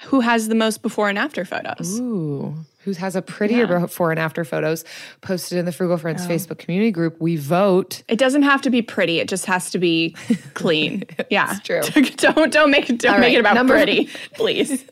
who 0.05 0.19
has 0.21 0.47
the 0.47 0.55
most 0.55 0.81
before 0.81 1.09
and 1.09 1.17
after 1.19 1.45
photos. 1.45 1.99
Ooh, 1.99 2.55
who 2.83 2.91
has 2.93 3.15
a 3.15 3.21
prettier 3.21 3.67
before 3.67 4.09
and 4.09 4.19
after 4.19 4.43
photos 4.43 4.83
posted 5.21 5.59
in 5.59 5.65
the 5.65 5.71
Frugal 5.71 5.93
Oh. 5.93 5.97
Friends 5.99 6.25
Facebook 6.25 6.57
community 6.57 6.89
group. 6.89 7.21
We 7.21 7.35
vote. 7.37 8.01
It 8.07 8.17
doesn't 8.17 8.41
have 8.41 8.61
to 8.63 8.71
be 8.71 8.81
pretty. 8.81 9.19
It 9.19 9.29
just 9.29 9.45
has 9.45 9.69
to 9.71 9.77
be 9.77 10.15
clean. 10.55 11.03
yeah, 11.29 11.57
true. 11.63 11.81
don't 12.17 12.51
don't 12.51 12.71
make 12.71 12.89
it 12.89 12.97
don't 12.99 13.13
All 13.15 13.19
make 13.19 13.35
it 13.35 13.39
about 13.39 13.53
number- 13.53 13.75
pretty, 13.75 14.09
please. 14.33 14.83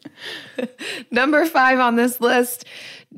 Number 1.11 1.45
five 1.45 1.79
on 1.79 1.95
this 1.95 2.19
list 2.21 2.65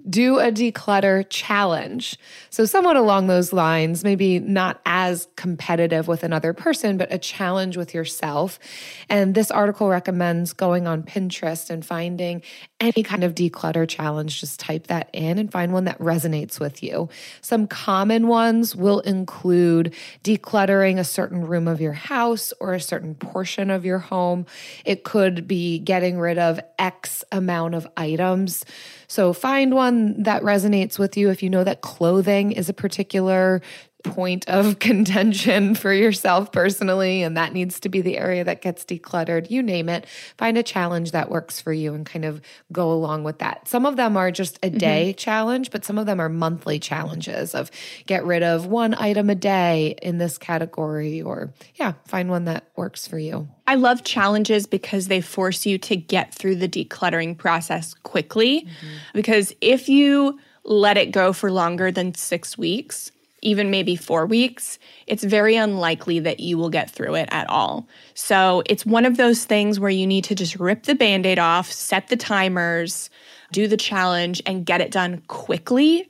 do 0.10 0.40
a 0.40 0.52
declutter 0.52 1.26
challenge. 1.30 2.18
So, 2.54 2.66
somewhat 2.66 2.98
along 2.98 3.28
those 3.28 3.54
lines, 3.54 4.04
maybe 4.04 4.38
not 4.38 4.82
as 4.86 5.30
competitive 5.38 6.10
with 6.10 6.22
another 6.24 6.52
person, 6.52 6.98
but 6.98 7.08
a 7.10 7.18
challenge 7.18 7.78
with 7.78 7.94
yourself. 7.94 8.60
And 9.08 9.34
this 9.34 9.52
article 9.52 9.88
recommends 9.88 10.52
going 10.52 10.86
on 10.86 11.04
Pinterest 11.04 11.70
and 11.70 11.86
finding 11.86 12.42
any 12.82 13.04
kind 13.04 13.24
of 13.24 13.36
declutter 13.36 13.88
challenge. 13.88 14.42
Just 14.42 14.60
type 14.60 14.88
that 14.88 15.10
in 15.14 15.38
and 15.38 15.50
find 15.50 15.72
one 15.72 15.86
that 15.86 15.98
resonates 16.00 16.60
with 16.60 16.84
you. 16.84 17.08
Some 17.40 17.68
common 17.68 18.28
ones 18.28 18.76
will 18.76 19.00
include 19.00 19.96
decluttering 20.26 21.00
a 21.00 21.06
certain 21.06 21.48
room 21.48 21.70
of 21.70 21.80
your 21.80 21.94
house 21.94 22.52
or 22.60 22.74
a 22.74 22.82
certain 22.82 23.16
portion 23.16 23.72
of 23.72 23.86
your 23.86 24.00
home. 24.00 24.46
It 24.84 25.06
could 25.06 25.48
be 25.48 25.80
getting 25.80 26.20
rid 26.20 26.38
of 26.38 26.60
X 26.78 27.24
amount 27.32 27.76
of 27.76 27.88
items. 27.96 28.66
So 29.08 29.32
find 29.32 29.74
one 29.74 30.24
that 30.24 30.42
resonates 30.42 31.00
with 31.00 31.16
you. 31.16 31.30
If 31.30 31.44
you 31.44 31.50
know 31.50 31.64
that 31.64 31.80
clothing 31.80 32.41
is 32.50 32.70
a 32.70 32.74
particular 32.74 33.62
point 34.04 34.48
of 34.48 34.80
contention 34.80 35.76
for 35.76 35.94
yourself 35.94 36.52
personally, 36.52 37.24
and 37.24 37.38
that 37.38 37.54
needs 37.54 37.80
to 37.82 37.90
be 37.90 38.02
the 38.02 38.18
area 38.18 38.44
that 38.44 38.62
gets 38.62 38.84
decluttered. 38.84 39.50
You 39.50 39.62
name 39.62 39.90
it. 39.90 40.06
Find 40.38 40.58
a 40.58 40.64
challenge 40.64 41.12
that 41.12 41.30
works 41.30 41.62
for 41.62 41.74
you 41.74 41.94
and 41.94 42.06
kind 42.06 42.26
of 42.26 42.42
go 42.72 42.92
along 42.92 43.24
with 43.24 43.40
that. 43.40 43.68
Some 43.68 43.86
of 43.86 43.96
them 43.96 44.18
are 44.18 44.32
just 44.32 44.60
a 44.64 44.70
day 44.70 45.10
mm-hmm. 45.10 45.18
challenge, 45.18 45.72
but 45.72 45.86
some 45.86 45.98
of 45.98 46.06
them 46.06 46.20
are 46.20 46.30
monthly 46.30 46.80
challenges 46.80 47.54
of 47.56 47.72
get 48.06 48.26
rid 48.26 48.44
of 48.44 48.66
one 48.66 48.94
item 48.96 49.30
a 49.30 49.36
day 49.36 49.96
in 50.02 50.18
this 50.18 50.38
category, 50.38 51.22
or 51.22 51.54
yeah, 51.76 51.94
find 52.06 52.30
one 52.30 52.46
that 52.46 52.66
works 52.76 53.08
for 53.08 53.20
you. 53.20 53.48
I 53.68 53.76
love 53.76 54.04
challenges 54.04 54.68
because 54.68 55.08
they 55.08 55.22
force 55.22 55.66
you 55.66 55.78
to 55.80 55.96
get 55.96 56.34
through 56.34 56.56
the 56.56 56.68
decluttering 56.68 57.38
process 57.38 57.94
quickly. 57.94 58.62
Mm-hmm. 58.62 58.88
Because 59.14 59.54
if 59.62 59.88
you 59.88 60.40
let 60.64 60.98
it 60.98 61.12
go 61.12 61.34
for 61.34 61.52
longer 61.52 61.92
than 61.92 62.14
six 62.14 62.58
weeks, 62.58 63.12
even 63.42 63.72
maybe 63.72 63.96
four 63.96 64.26
weeks, 64.26 64.78
it's 65.08 65.24
very 65.24 65.56
unlikely 65.56 66.20
that 66.20 66.40
you 66.40 66.58
will 66.58 66.70
get 66.70 66.90
through 66.90 67.16
it 67.16 67.28
at 67.32 67.50
all. 67.50 67.88
So 68.14 68.62
it's 68.68 68.86
one 68.86 69.06
of 69.06 69.18
those 69.18 69.46
things 69.46 69.80
where 69.80 69.90
you 69.90 70.06
need 70.06 70.24
to 70.26 70.36
just 70.36 70.60
rip 70.60 70.84
the 70.84 70.96
band 70.96 71.26
aid 71.26 71.40
off, 71.40 71.72
set 71.72 72.08
the 72.08 72.18
timers, 72.18 73.10
do 73.52 73.68
the 73.68 73.78
challenge, 73.78 74.42
and 74.46 74.66
get 74.66 74.82
it 74.82 74.92
done 74.92 75.24
quickly, 75.28 76.08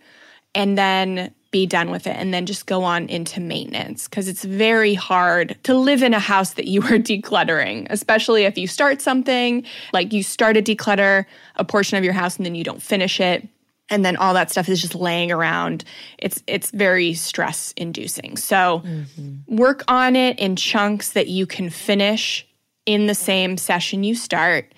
and 0.53 0.77
then 0.77 1.33
be 1.51 1.65
done 1.65 1.91
with 1.91 2.07
it, 2.07 2.15
and 2.15 2.33
then 2.33 2.45
just 2.45 2.65
go 2.65 2.83
on 2.83 3.07
into 3.07 3.39
maintenance 3.39 4.07
because 4.07 4.27
it's 4.27 4.43
very 4.43 4.93
hard 4.93 5.57
to 5.63 5.73
live 5.73 6.01
in 6.01 6.13
a 6.13 6.19
house 6.19 6.53
that 6.53 6.67
you 6.67 6.81
are 6.83 6.97
decluttering, 6.97 7.87
especially 7.89 8.43
if 8.43 8.57
you 8.57 8.67
start 8.67 9.01
something 9.01 9.63
like 9.93 10.13
you 10.13 10.23
start 10.23 10.55
a 10.57 10.61
declutter 10.61 11.25
a 11.55 11.65
portion 11.65 11.97
of 11.97 12.03
your 12.03 12.13
house 12.13 12.37
and 12.37 12.45
then 12.45 12.55
you 12.55 12.63
don't 12.63 12.81
finish 12.81 13.19
it 13.19 13.47
and 13.91 14.03
then 14.03 14.15
all 14.15 14.33
that 14.33 14.49
stuff 14.49 14.69
is 14.69 14.81
just 14.81 14.95
laying 14.95 15.31
around. 15.31 15.83
It's 16.17 16.41
it's 16.47 16.71
very 16.71 17.13
stress 17.13 17.73
inducing. 17.77 18.37
So 18.37 18.81
mm-hmm. 18.83 19.55
work 19.55 19.83
on 19.87 20.15
it 20.15 20.39
in 20.39 20.55
chunks 20.55 21.11
that 21.11 21.27
you 21.27 21.45
can 21.45 21.69
finish 21.69 22.47
in 22.87 23.05
the 23.05 23.13
same 23.13 23.57
session 23.57 24.03
you 24.03 24.15
start 24.15 24.73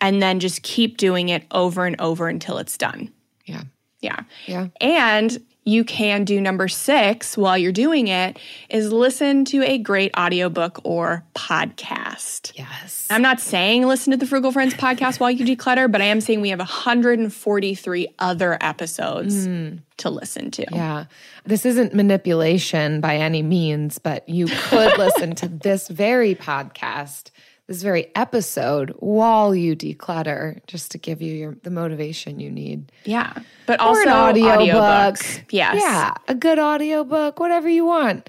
and 0.00 0.22
then 0.22 0.38
just 0.38 0.62
keep 0.62 0.96
doing 0.96 1.30
it 1.30 1.44
over 1.50 1.86
and 1.86 2.00
over 2.00 2.28
until 2.28 2.58
it's 2.58 2.76
done. 2.76 3.12
Yeah. 3.46 3.62
Yeah. 4.00 4.20
Yeah. 4.46 4.68
And 4.80 5.44
you 5.68 5.84
can 5.84 6.24
do 6.24 6.40
number 6.40 6.66
six 6.66 7.36
while 7.36 7.58
you're 7.58 7.72
doing 7.72 8.08
it 8.08 8.38
is 8.70 8.90
listen 8.92 9.44
to 9.44 9.62
a 9.62 9.78
great 9.78 10.10
audiobook 10.16 10.80
or 10.82 11.24
podcast. 11.34 12.52
Yes. 12.54 13.06
I'm 13.10 13.22
not 13.22 13.38
saying 13.40 13.86
listen 13.86 14.10
to 14.12 14.16
the 14.16 14.26
Frugal 14.26 14.50
Friends 14.50 14.74
podcast 14.74 15.20
while 15.20 15.30
you 15.30 15.44
declutter, 15.44 15.90
but 15.90 16.00
I 16.00 16.06
am 16.06 16.20
saying 16.20 16.40
we 16.40 16.50
have 16.50 16.58
143 16.58 18.08
other 18.18 18.58
episodes 18.60 19.46
mm. 19.46 19.80
to 19.98 20.10
listen 20.10 20.50
to. 20.52 20.66
Yeah. 20.72 21.04
This 21.44 21.66
isn't 21.66 21.94
manipulation 21.94 23.00
by 23.00 23.16
any 23.16 23.42
means, 23.42 23.98
but 23.98 24.28
you 24.28 24.46
could 24.46 24.96
listen 24.98 25.34
to 25.36 25.48
this 25.48 25.88
very 25.88 26.34
podcast 26.34 27.30
this 27.68 27.82
very 27.82 28.10
episode 28.16 28.94
while 28.98 29.54
you 29.54 29.76
declutter 29.76 30.58
just 30.66 30.90
to 30.90 30.98
give 30.98 31.22
you 31.22 31.34
your 31.34 31.56
the 31.62 31.70
motivation 31.70 32.40
you 32.40 32.50
need. 32.50 32.90
Yeah. 33.04 33.34
But 33.66 33.78
also 33.78 34.00
or 34.00 34.02
an 34.04 34.08
audio 34.08 34.72
book. 34.72 35.18
Yes. 35.50 35.76
Yeah. 35.76 36.14
A 36.26 36.34
good 36.34 36.58
audio 36.58 37.04
book, 37.04 37.38
whatever 37.38 37.68
you 37.68 37.84
want. 37.84 38.28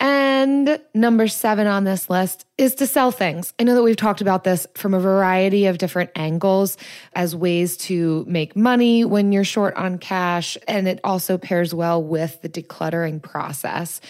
And 0.00 0.80
number 0.94 1.28
seven 1.28 1.66
on 1.66 1.84
this 1.84 2.08
list 2.08 2.46
is 2.58 2.74
to 2.74 2.88
sell 2.88 3.12
things. 3.12 3.54
I 3.60 3.62
know 3.62 3.76
that 3.76 3.84
we've 3.84 3.96
talked 3.96 4.20
about 4.20 4.42
this 4.42 4.66
from 4.74 4.92
a 4.92 4.98
variety 4.98 5.66
of 5.66 5.78
different 5.78 6.10
angles 6.16 6.76
as 7.12 7.34
ways 7.34 7.76
to 7.76 8.24
make 8.26 8.56
money 8.56 9.04
when 9.04 9.30
you're 9.30 9.44
short 9.44 9.76
on 9.76 9.98
cash. 9.98 10.58
And 10.66 10.88
it 10.88 10.98
also 11.04 11.38
pairs 11.38 11.72
well 11.72 12.02
with 12.02 12.42
the 12.42 12.48
decluttering 12.48 13.22
process. 13.22 14.00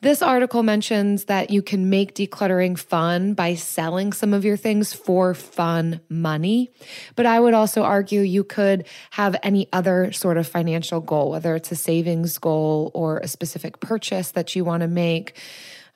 This 0.00 0.22
article 0.22 0.62
mentions 0.62 1.26
that 1.26 1.50
you 1.50 1.60
can 1.60 1.90
make 1.90 2.14
decluttering 2.14 2.78
fun 2.78 3.34
by 3.34 3.54
selling 3.54 4.14
some 4.14 4.32
of 4.32 4.42
your 4.42 4.56
things 4.56 4.94
for 4.94 5.34
fun 5.34 6.00
money. 6.08 6.70
But 7.14 7.26
I 7.26 7.38
would 7.38 7.52
also 7.52 7.82
argue 7.82 8.22
you 8.22 8.42
could 8.42 8.86
have 9.10 9.36
any 9.42 9.68
other 9.70 10.12
sort 10.12 10.38
of 10.38 10.48
financial 10.48 11.02
goal, 11.02 11.30
whether 11.30 11.54
it's 11.54 11.70
a 11.72 11.76
savings 11.76 12.38
goal 12.38 12.90
or 12.94 13.18
a 13.18 13.28
specific 13.28 13.80
purchase 13.80 14.30
that 14.30 14.56
you 14.56 14.64
want 14.64 14.80
to 14.80 14.88
make 14.88 15.36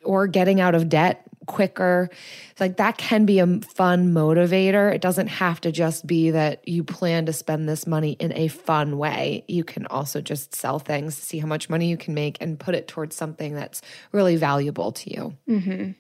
or 0.05 0.27
getting 0.27 0.61
out 0.61 0.75
of 0.75 0.89
debt 0.89 1.27
quicker. 1.47 2.09
Like 2.61 2.77
that 2.77 2.99
can 2.99 3.27
be 3.27 3.39
a 3.39 3.47
fun 3.61 4.13
motivator. 4.13 4.93
It 4.95 5.01
doesn't 5.01 5.29
have 5.29 5.61
to 5.63 5.73
just 5.73 6.07
be 6.07 6.31
that 6.31 6.67
you 6.67 6.85
plan 6.85 7.27
to 7.27 7.33
spend 7.33 7.69
this 7.69 7.87
money 7.87 8.13
in 8.13 8.33
a 8.35 8.49
fun 8.49 8.99
way. 8.99 9.45
You 9.49 9.65
can 9.65 9.87
also 9.87 10.21
just 10.21 10.55
sell 10.55 10.79
things, 10.79 11.17
see 11.17 11.39
how 11.39 11.47
much 11.47 11.69
money 11.69 11.89
you 11.89 11.97
can 11.97 12.15
make, 12.15 12.39
and 12.41 12.59
put 12.59 12.75
it 12.75 12.89
towards 12.89 13.17
something 13.17 13.55
that's 13.55 13.83
really 14.13 14.37
valuable 14.37 14.93
to 14.93 15.11
you. 15.11 15.37
Mm-hmm. 15.49 15.91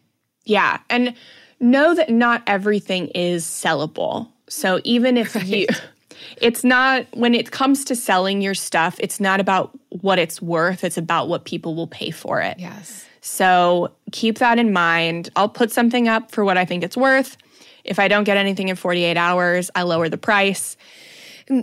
Yeah. 0.45 0.81
And 0.91 1.15
know 1.61 1.95
that 1.95 2.11
not 2.11 2.43
everything 2.47 3.09
is 3.09 3.45
sellable. 3.45 4.29
So 4.49 4.81
even 4.85 5.17
if 5.17 5.35
right. 5.35 5.47
you, 5.47 5.67
it's 6.41 6.65
not, 6.65 7.07
when 7.15 7.35
it 7.35 7.51
comes 7.51 7.85
to 7.87 7.97
selling 7.97 8.43
your 8.43 8.55
stuff, 8.55 8.97
it's 8.99 9.21
not 9.21 9.41
about 9.41 9.79
what 9.89 10.19
it's 10.19 10.43
worth, 10.43 10.85
it's 10.85 10.99
about 10.99 11.29
what 11.29 11.45
people 11.45 11.75
will 11.75 11.87
pay 11.87 12.11
for 12.11 12.41
it. 12.41 12.59
Yes. 12.59 13.07
So 13.23 13.93
keep 14.11 14.39
that 14.39 14.59
in 14.59 14.73
mind. 14.73 15.31
I'll 15.37 15.49
put 15.49 15.71
something 15.71 16.09
up 16.09 16.33
for 16.33 16.45
what 16.45 16.59
I 16.59 16.65
think 16.65 16.85
it's 16.85 16.97
worth. 16.97 17.37
If 17.85 17.99
I 17.99 18.09
don't 18.09 18.25
get 18.25 18.37
anything 18.37 18.69
in 18.69 18.77
48 18.77 19.17
hours, 19.17 19.71
I 19.75 19.83
lower 19.83 20.09
the 20.09 20.19
price. 20.19 20.77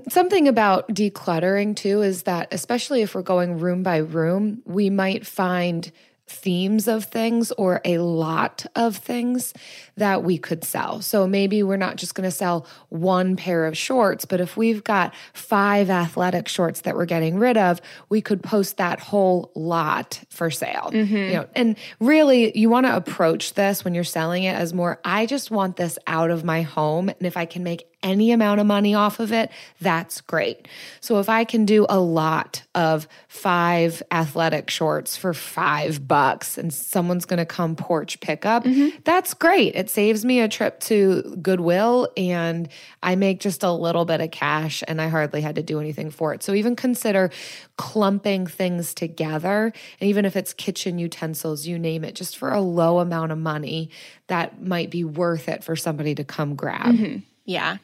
Something 0.09 0.47
about 0.47 0.87
decluttering 0.89 1.75
too 1.75 2.01
is 2.01 2.23
that, 2.23 2.47
especially 2.51 3.01
if 3.01 3.13
we're 3.13 3.21
going 3.21 3.59
room 3.59 3.83
by 3.83 3.97
room, 3.97 4.61
we 4.65 4.89
might 4.89 5.27
find 5.27 5.91
themes 6.29 6.87
of 6.87 7.05
things 7.05 7.51
or 7.53 7.81
a 7.83 7.97
lot 7.97 8.65
of 8.75 8.95
things 8.95 9.53
that 9.97 10.23
we 10.23 10.37
could 10.37 10.63
sell. 10.63 11.01
So 11.01 11.27
maybe 11.27 11.63
we're 11.63 11.77
not 11.77 11.97
just 11.97 12.15
going 12.15 12.27
to 12.27 12.35
sell 12.35 12.67
one 12.89 13.35
pair 13.35 13.65
of 13.65 13.77
shorts, 13.77 14.25
but 14.25 14.39
if 14.39 14.55
we've 14.55 14.83
got 14.83 15.13
five 15.33 15.89
athletic 15.89 16.47
shorts 16.47 16.81
that 16.81 16.95
we're 16.95 17.05
getting 17.05 17.37
rid 17.37 17.57
of, 17.57 17.81
we 18.09 18.21
could 18.21 18.43
post 18.43 18.77
that 18.77 18.99
whole 18.99 19.51
lot 19.55 20.21
for 20.29 20.51
sale. 20.51 20.91
Mm-hmm. 20.93 21.15
You 21.15 21.33
know, 21.33 21.47
and 21.55 21.77
really 21.99 22.57
you 22.57 22.69
want 22.69 22.85
to 22.85 22.95
approach 22.95 23.55
this 23.55 23.83
when 23.83 23.93
you're 23.93 24.03
selling 24.03 24.43
it 24.43 24.55
as 24.55 24.73
more 24.73 24.99
I 25.03 25.25
just 25.25 25.51
want 25.51 25.75
this 25.75 25.97
out 26.07 26.31
of 26.31 26.43
my 26.43 26.61
home 26.61 27.09
and 27.09 27.23
if 27.23 27.37
I 27.37 27.45
can 27.45 27.63
make 27.63 27.87
any 28.01 28.31
amount 28.31 28.61
of 28.61 28.67
money 28.67 28.95
off 28.95 29.19
of 29.19 29.31
it, 29.31 29.51
that's 29.81 30.21
great. 30.21 30.67
So 31.01 31.19
if 31.19 31.27
I 31.27 31.43
can 31.43 31.65
do 31.65 31.85
a 31.89 31.99
lot 31.99 32.63
of 32.73 33.07
five 33.27 34.01
athletic 34.11 34.69
shorts 34.69 35.17
for 35.17 35.33
five 35.33 36.07
bucks 36.07 36.57
and 36.57 36.73
someone's 36.73 37.25
going 37.25 37.39
to 37.39 37.45
come 37.45 37.75
porch 37.75 38.19
pickup, 38.21 38.63
mm-hmm. 38.63 38.97
that's 39.03 39.33
great. 39.33 39.75
It 39.75 39.89
saves 39.89 40.23
me 40.23 40.39
a 40.39 40.47
trip 40.47 40.79
to 40.81 41.35
Goodwill 41.41 42.09
and 42.15 42.69
I 43.03 43.15
make 43.15 43.39
just 43.39 43.63
a 43.63 43.71
little 43.71 44.05
bit 44.05 44.21
of 44.21 44.31
cash 44.31 44.83
and 44.87 45.01
I 45.01 45.09
hardly 45.09 45.41
had 45.41 45.55
to 45.55 45.63
do 45.63 45.79
anything 45.79 46.09
for 46.09 46.33
it. 46.33 46.41
So 46.41 46.53
even 46.53 46.75
consider 46.75 47.31
clumping 47.77 48.47
things 48.47 48.93
together. 48.93 49.73
And 49.99 50.09
even 50.09 50.25
if 50.25 50.35
it's 50.35 50.53
kitchen 50.53 50.99
utensils, 50.99 51.67
you 51.67 51.77
name 51.77 52.03
it, 52.03 52.15
just 52.15 52.37
for 52.37 52.51
a 52.51 52.61
low 52.61 52.99
amount 52.99 53.31
of 53.31 53.37
money, 53.37 53.89
that 54.27 54.61
might 54.61 54.89
be 54.89 55.03
worth 55.03 55.49
it 55.49 55.63
for 55.63 55.75
somebody 55.75 56.15
to 56.15 56.23
come 56.23 56.55
grab. 56.55 56.95
Mm-hmm. 56.95 57.17
Yeah. 57.45 57.77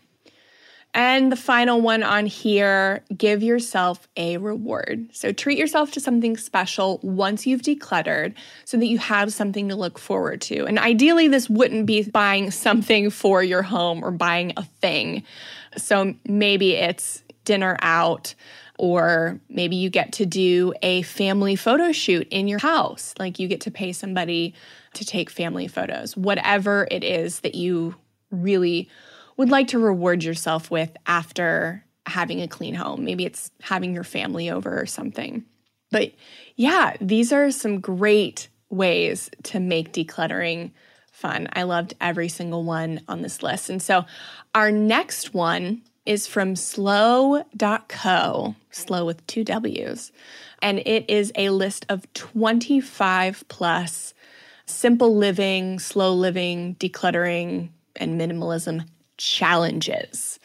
And 0.96 1.30
the 1.30 1.36
final 1.36 1.82
one 1.82 2.04
on 2.04 2.26
here 2.26 3.04
give 3.16 3.44
yourself 3.44 4.08
a 4.16 4.38
reward. 4.38 5.10
So 5.12 5.34
treat 5.34 5.58
yourself 5.58 5.92
to 5.92 6.00
something 6.00 6.38
special 6.38 7.02
once 7.04 7.46
you've 7.46 7.64
decluttered 7.64 8.34
so 8.64 8.78
that 8.78 8.86
you 8.86 8.98
have 9.00 9.34
something 9.34 9.68
to 9.68 9.76
look 9.76 10.00
forward 10.00 10.40
to. 10.44 10.66
And 10.66 10.80
ideally, 10.80 11.28
this 11.28 11.50
wouldn't 11.50 11.86
be 11.86 12.04
buying 12.04 12.50
something 12.50 13.10
for 13.10 13.44
your 13.44 13.62
home 13.62 14.06
or 14.06 14.12
buying 14.12 14.54
a 14.56 14.64
thing. 14.64 15.24
So 15.76 16.16
maybe 16.26 16.76
it's 16.76 17.24
dinner 17.44 17.78
out. 17.82 18.34
Or 18.78 19.40
maybe 19.50 19.76
you 19.76 19.90
get 19.90 20.14
to 20.14 20.26
do 20.26 20.74
a 20.82 21.02
family 21.02 21.58
photo 21.58 21.92
shoot 21.92 22.28
in 22.30 22.48
your 22.48 22.60
house. 22.60 23.14
Like 23.20 23.38
you 23.38 23.50
get 23.50 23.62
to 23.62 23.72
pay 23.72 23.92
somebody 23.92 24.54
to 24.94 25.04
take 25.04 25.30
family 25.30 25.68
photos. 25.68 26.16
Whatever 26.16 26.88
it 26.90 27.04
is 27.04 27.42
that 27.42 27.56
you 27.56 27.96
really 28.32 28.90
would 29.38 29.50
like 29.50 29.68
to 29.70 29.80
reward 29.80 30.24
yourself 30.24 30.72
with 30.72 30.96
after 31.06 31.84
having 32.06 32.42
a 32.42 32.48
clean 32.48 32.76
home. 32.76 33.04
Maybe 33.04 33.26
it's 33.26 33.52
having 33.62 33.94
your 33.94 34.04
family 34.04 34.50
over 34.50 34.80
or 34.80 34.86
something. 34.86 35.44
But 35.92 36.14
yeah, 36.56 36.96
these 37.02 37.34
are 37.34 37.52
some 37.52 37.80
great 37.80 38.48
ways 38.70 39.30
to 39.44 39.60
make 39.60 39.94
decluttering 39.94 40.72
fun. 41.12 41.48
I 41.54 41.64
loved 41.64 41.96
every 42.02 42.28
single 42.28 42.64
one 42.64 43.02
on 43.08 43.22
this 43.22 43.42
list. 43.42 43.70
And 43.70 43.82
so 43.82 44.06
our 44.54 44.72
next 44.72 45.34
one 45.34 45.82
is 46.06 46.28
from 46.28 46.54
sloww.co, 46.54 47.46
slow 48.70 49.06
with 49.06 49.26
two 49.26 49.44
W's. 49.44 50.12
And 50.62 50.80
it 50.80 51.10
is 51.10 51.32
a 51.36 51.50
list 51.50 51.86
of 51.90 52.12
25 52.14 53.46
plus 53.48 54.14
simple 54.66 55.16
living, 55.16 55.80
slow 55.80 56.14
living, 56.14 56.76
decluttering, 56.76 57.70
and 57.96 58.20
minimalism 58.20 58.86
challenges. 59.18 60.40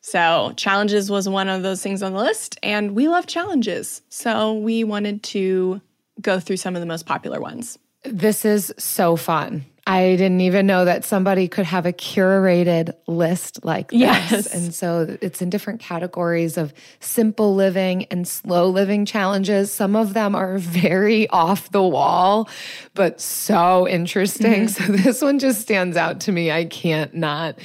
So, 0.00 0.52
challenges 0.56 1.10
was 1.10 1.28
one 1.28 1.48
of 1.48 1.62
those 1.62 1.82
things 1.82 2.02
on 2.02 2.12
the 2.12 2.20
list, 2.20 2.58
and 2.62 2.94
we 2.94 3.08
love 3.08 3.26
challenges. 3.26 4.02
So, 4.08 4.54
we 4.54 4.84
wanted 4.84 5.22
to 5.24 5.80
go 6.20 6.38
through 6.38 6.58
some 6.58 6.76
of 6.76 6.80
the 6.80 6.86
most 6.86 7.06
popular 7.06 7.40
ones. 7.40 7.78
This 8.04 8.44
is 8.44 8.72
so 8.78 9.16
fun. 9.16 9.64
I 9.88 10.16
didn't 10.16 10.40
even 10.40 10.66
know 10.66 10.84
that 10.84 11.04
somebody 11.04 11.46
could 11.46 11.64
have 11.64 11.86
a 11.86 11.92
curated 11.92 12.92
list 13.06 13.64
like 13.64 13.90
this. 13.90 14.00
Yes. 14.00 14.52
And 14.52 14.74
so 14.74 15.16
it's 15.20 15.40
in 15.40 15.48
different 15.48 15.78
categories 15.78 16.56
of 16.56 16.74
simple 16.98 17.54
living 17.54 18.04
and 18.06 18.26
slow 18.26 18.68
living 18.68 19.06
challenges. 19.06 19.70
Some 19.70 19.94
of 19.94 20.12
them 20.12 20.34
are 20.34 20.58
very 20.58 21.28
off 21.30 21.70
the 21.70 21.82
wall, 21.84 22.48
but 22.94 23.20
so 23.20 23.86
interesting. 23.86 24.64
Mm-hmm. 24.64 24.92
So 24.96 25.02
this 25.02 25.22
one 25.22 25.38
just 25.38 25.60
stands 25.60 25.96
out 25.96 26.18
to 26.22 26.32
me. 26.32 26.50
I 26.50 26.64
can't 26.64 27.14
not. 27.14 27.56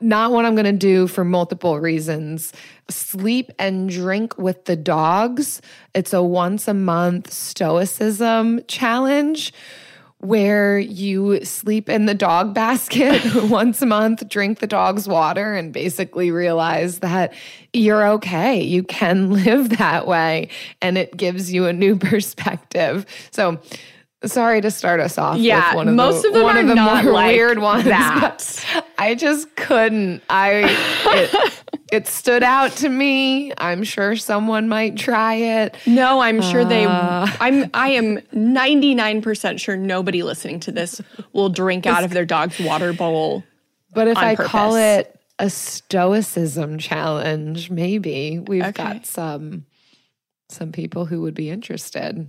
Not 0.00 0.30
what 0.30 0.44
I'm 0.44 0.54
going 0.54 0.64
to 0.64 0.72
do 0.72 1.08
for 1.08 1.24
multiple 1.24 1.80
reasons. 1.80 2.52
Sleep 2.88 3.50
and 3.58 3.90
drink 3.90 4.38
with 4.38 4.64
the 4.66 4.76
dogs. 4.76 5.60
It's 5.92 6.12
a 6.12 6.22
once 6.22 6.68
a 6.68 6.74
month 6.74 7.32
stoicism 7.32 8.60
challenge 8.68 9.52
where 10.20 10.78
you 10.78 11.44
sleep 11.44 11.88
in 11.88 12.06
the 12.06 12.14
dog 12.14 12.54
basket 12.54 13.22
once 13.50 13.82
a 13.82 13.86
month, 13.86 14.28
drink 14.28 14.60
the 14.60 14.66
dog's 14.66 15.08
water, 15.08 15.54
and 15.54 15.72
basically 15.72 16.30
realize 16.30 17.00
that 17.00 17.32
you're 17.72 18.06
okay. 18.06 18.60
You 18.60 18.82
can 18.82 19.30
live 19.44 19.78
that 19.78 20.06
way. 20.06 20.48
And 20.80 20.96
it 20.96 21.16
gives 21.16 21.52
you 21.52 21.66
a 21.66 21.72
new 21.72 21.96
perspective. 21.96 23.06
So, 23.30 23.60
sorry 24.24 24.60
to 24.60 24.70
start 24.70 25.00
us 25.00 25.16
off 25.18 25.38
Yeah, 25.38 25.70
with 25.70 25.76
one 25.76 25.88
of 25.88 25.94
most 25.94 26.22
the, 26.22 26.28
of 26.28 26.34
them 26.34 26.42
one 26.42 26.56
are 26.56 26.60
of 26.60 26.66
the 26.68 26.74
not 26.74 27.04
more 27.04 27.12
like 27.12 27.34
weird 27.36 27.58
ones. 27.58 27.84
that. 27.84 28.84
I 28.98 29.14
just 29.14 29.54
couldn't. 29.56 30.22
I 30.28 30.64
it, 31.06 31.62
it 31.92 32.06
stood 32.08 32.42
out 32.42 32.72
to 32.78 32.88
me. 32.88 33.52
I'm 33.58 33.84
sure 33.84 34.16
someone 34.16 34.68
might 34.68 34.96
try 34.96 35.34
it. 35.34 35.76
No, 35.86 36.20
I'm 36.20 36.42
sure 36.42 36.64
they. 36.64 36.84
Uh. 36.84 37.28
I'm. 37.40 37.70
I 37.74 37.90
am 37.90 38.18
99 38.32 39.22
percent 39.22 39.60
sure 39.60 39.76
nobody 39.76 40.22
listening 40.22 40.60
to 40.60 40.72
this 40.72 41.00
will 41.32 41.48
drink 41.48 41.86
out 41.86 42.02
of 42.04 42.10
their 42.10 42.24
dog's 42.26 42.58
water 42.58 42.92
bowl. 42.92 43.44
But 43.94 44.08
if 44.08 44.16
I 44.18 44.34
call 44.34 44.76
it 44.76 45.14
a 45.38 45.48
stoicism 45.48 46.78
challenge, 46.78 47.70
maybe 47.70 48.38
we've 48.40 48.62
Okay. 48.64 48.72
got 48.72 49.06
some 49.06 49.64
some 50.50 50.72
people 50.72 51.06
who 51.06 51.20
would 51.22 51.34
be 51.34 51.50
interested. 51.50 52.28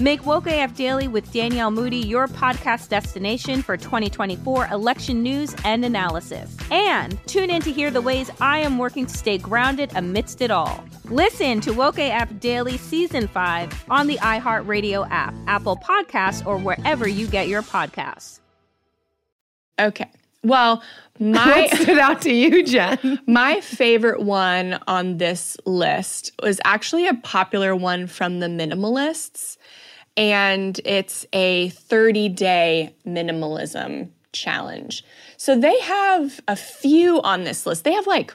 Make 0.00 0.24
Woke 0.24 0.46
AF 0.46 0.76
Daily 0.76 1.08
with 1.08 1.32
Danielle 1.32 1.72
Moody 1.72 1.96
your 1.96 2.28
podcast 2.28 2.88
destination 2.88 3.62
for 3.62 3.76
2024 3.76 4.68
election 4.68 5.24
news 5.24 5.56
and 5.64 5.84
analysis. 5.84 6.56
And 6.70 7.18
tune 7.26 7.50
in 7.50 7.62
to 7.62 7.72
hear 7.72 7.90
the 7.90 8.00
ways 8.00 8.30
I 8.40 8.60
am 8.60 8.78
working 8.78 9.06
to 9.06 9.16
stay 9.16 9.38
grounded 9.38 9.90
amidst 9.96 10.40
it 10.40 10.52
all. 10.52 10.84
Listen 11.06 11.60
to 11.62 11.72
Woke 11.72 11.98
AF 11.98 12.38
Daily 12.38 12.76
Season 12.78 13.26
5 13.26 13.86
on 13.90 14.06
the 14.06 14.18
iHeartRadio 14.18 15.08
app, 15.10 15.34
Apple 15.48 15.76
Podcasts, 15.76 16.46
or 16.46 16.58
wherever 16.58 17.08
you 17.08 17.26
get 17.26 17.48
your 17.48 17.62
podcasts. 17.62 18.38
Okay. 19.80 20.08
Well, 20.44 20.82
my 21.18 21.68
What 21.72 21.82
stood 21.82 21.98
out 21.98 22.22
to 22.22 22.32
you, 22.32 22.64
Jen? 22.64 23.18
my 23.26 23.60
favorite 23.60 24.22
one 24.22 24.78
on 24.86 25.18
this 25.18 25.56
list 25.66 26.30
was 26.42 26.60
actually 26.64 27.08
a 27.08 27.14
popular 27.14 27.74
one 27.74 28.06
from 28.06 28.38
the 28.38 28.46
minimalists, 28.46 29.57
and 30.18 30.78
it's 30.84 31.24
a 31.32 31.68
30 31.70 32.28
day 32.30 32.94
minimalism 33.06 34.10
challenge. 34.32 35.04
So 35.36 35.58
they 35.58 35.78
have 35.80 36.40
a 36.48 36.56
few 36.56 37.22
on 37.22 37.44
this 37.44 37.64
list. 37.64 37.84
They 37.84 37.92
have 37.92 38.06
like, 38.06 38.34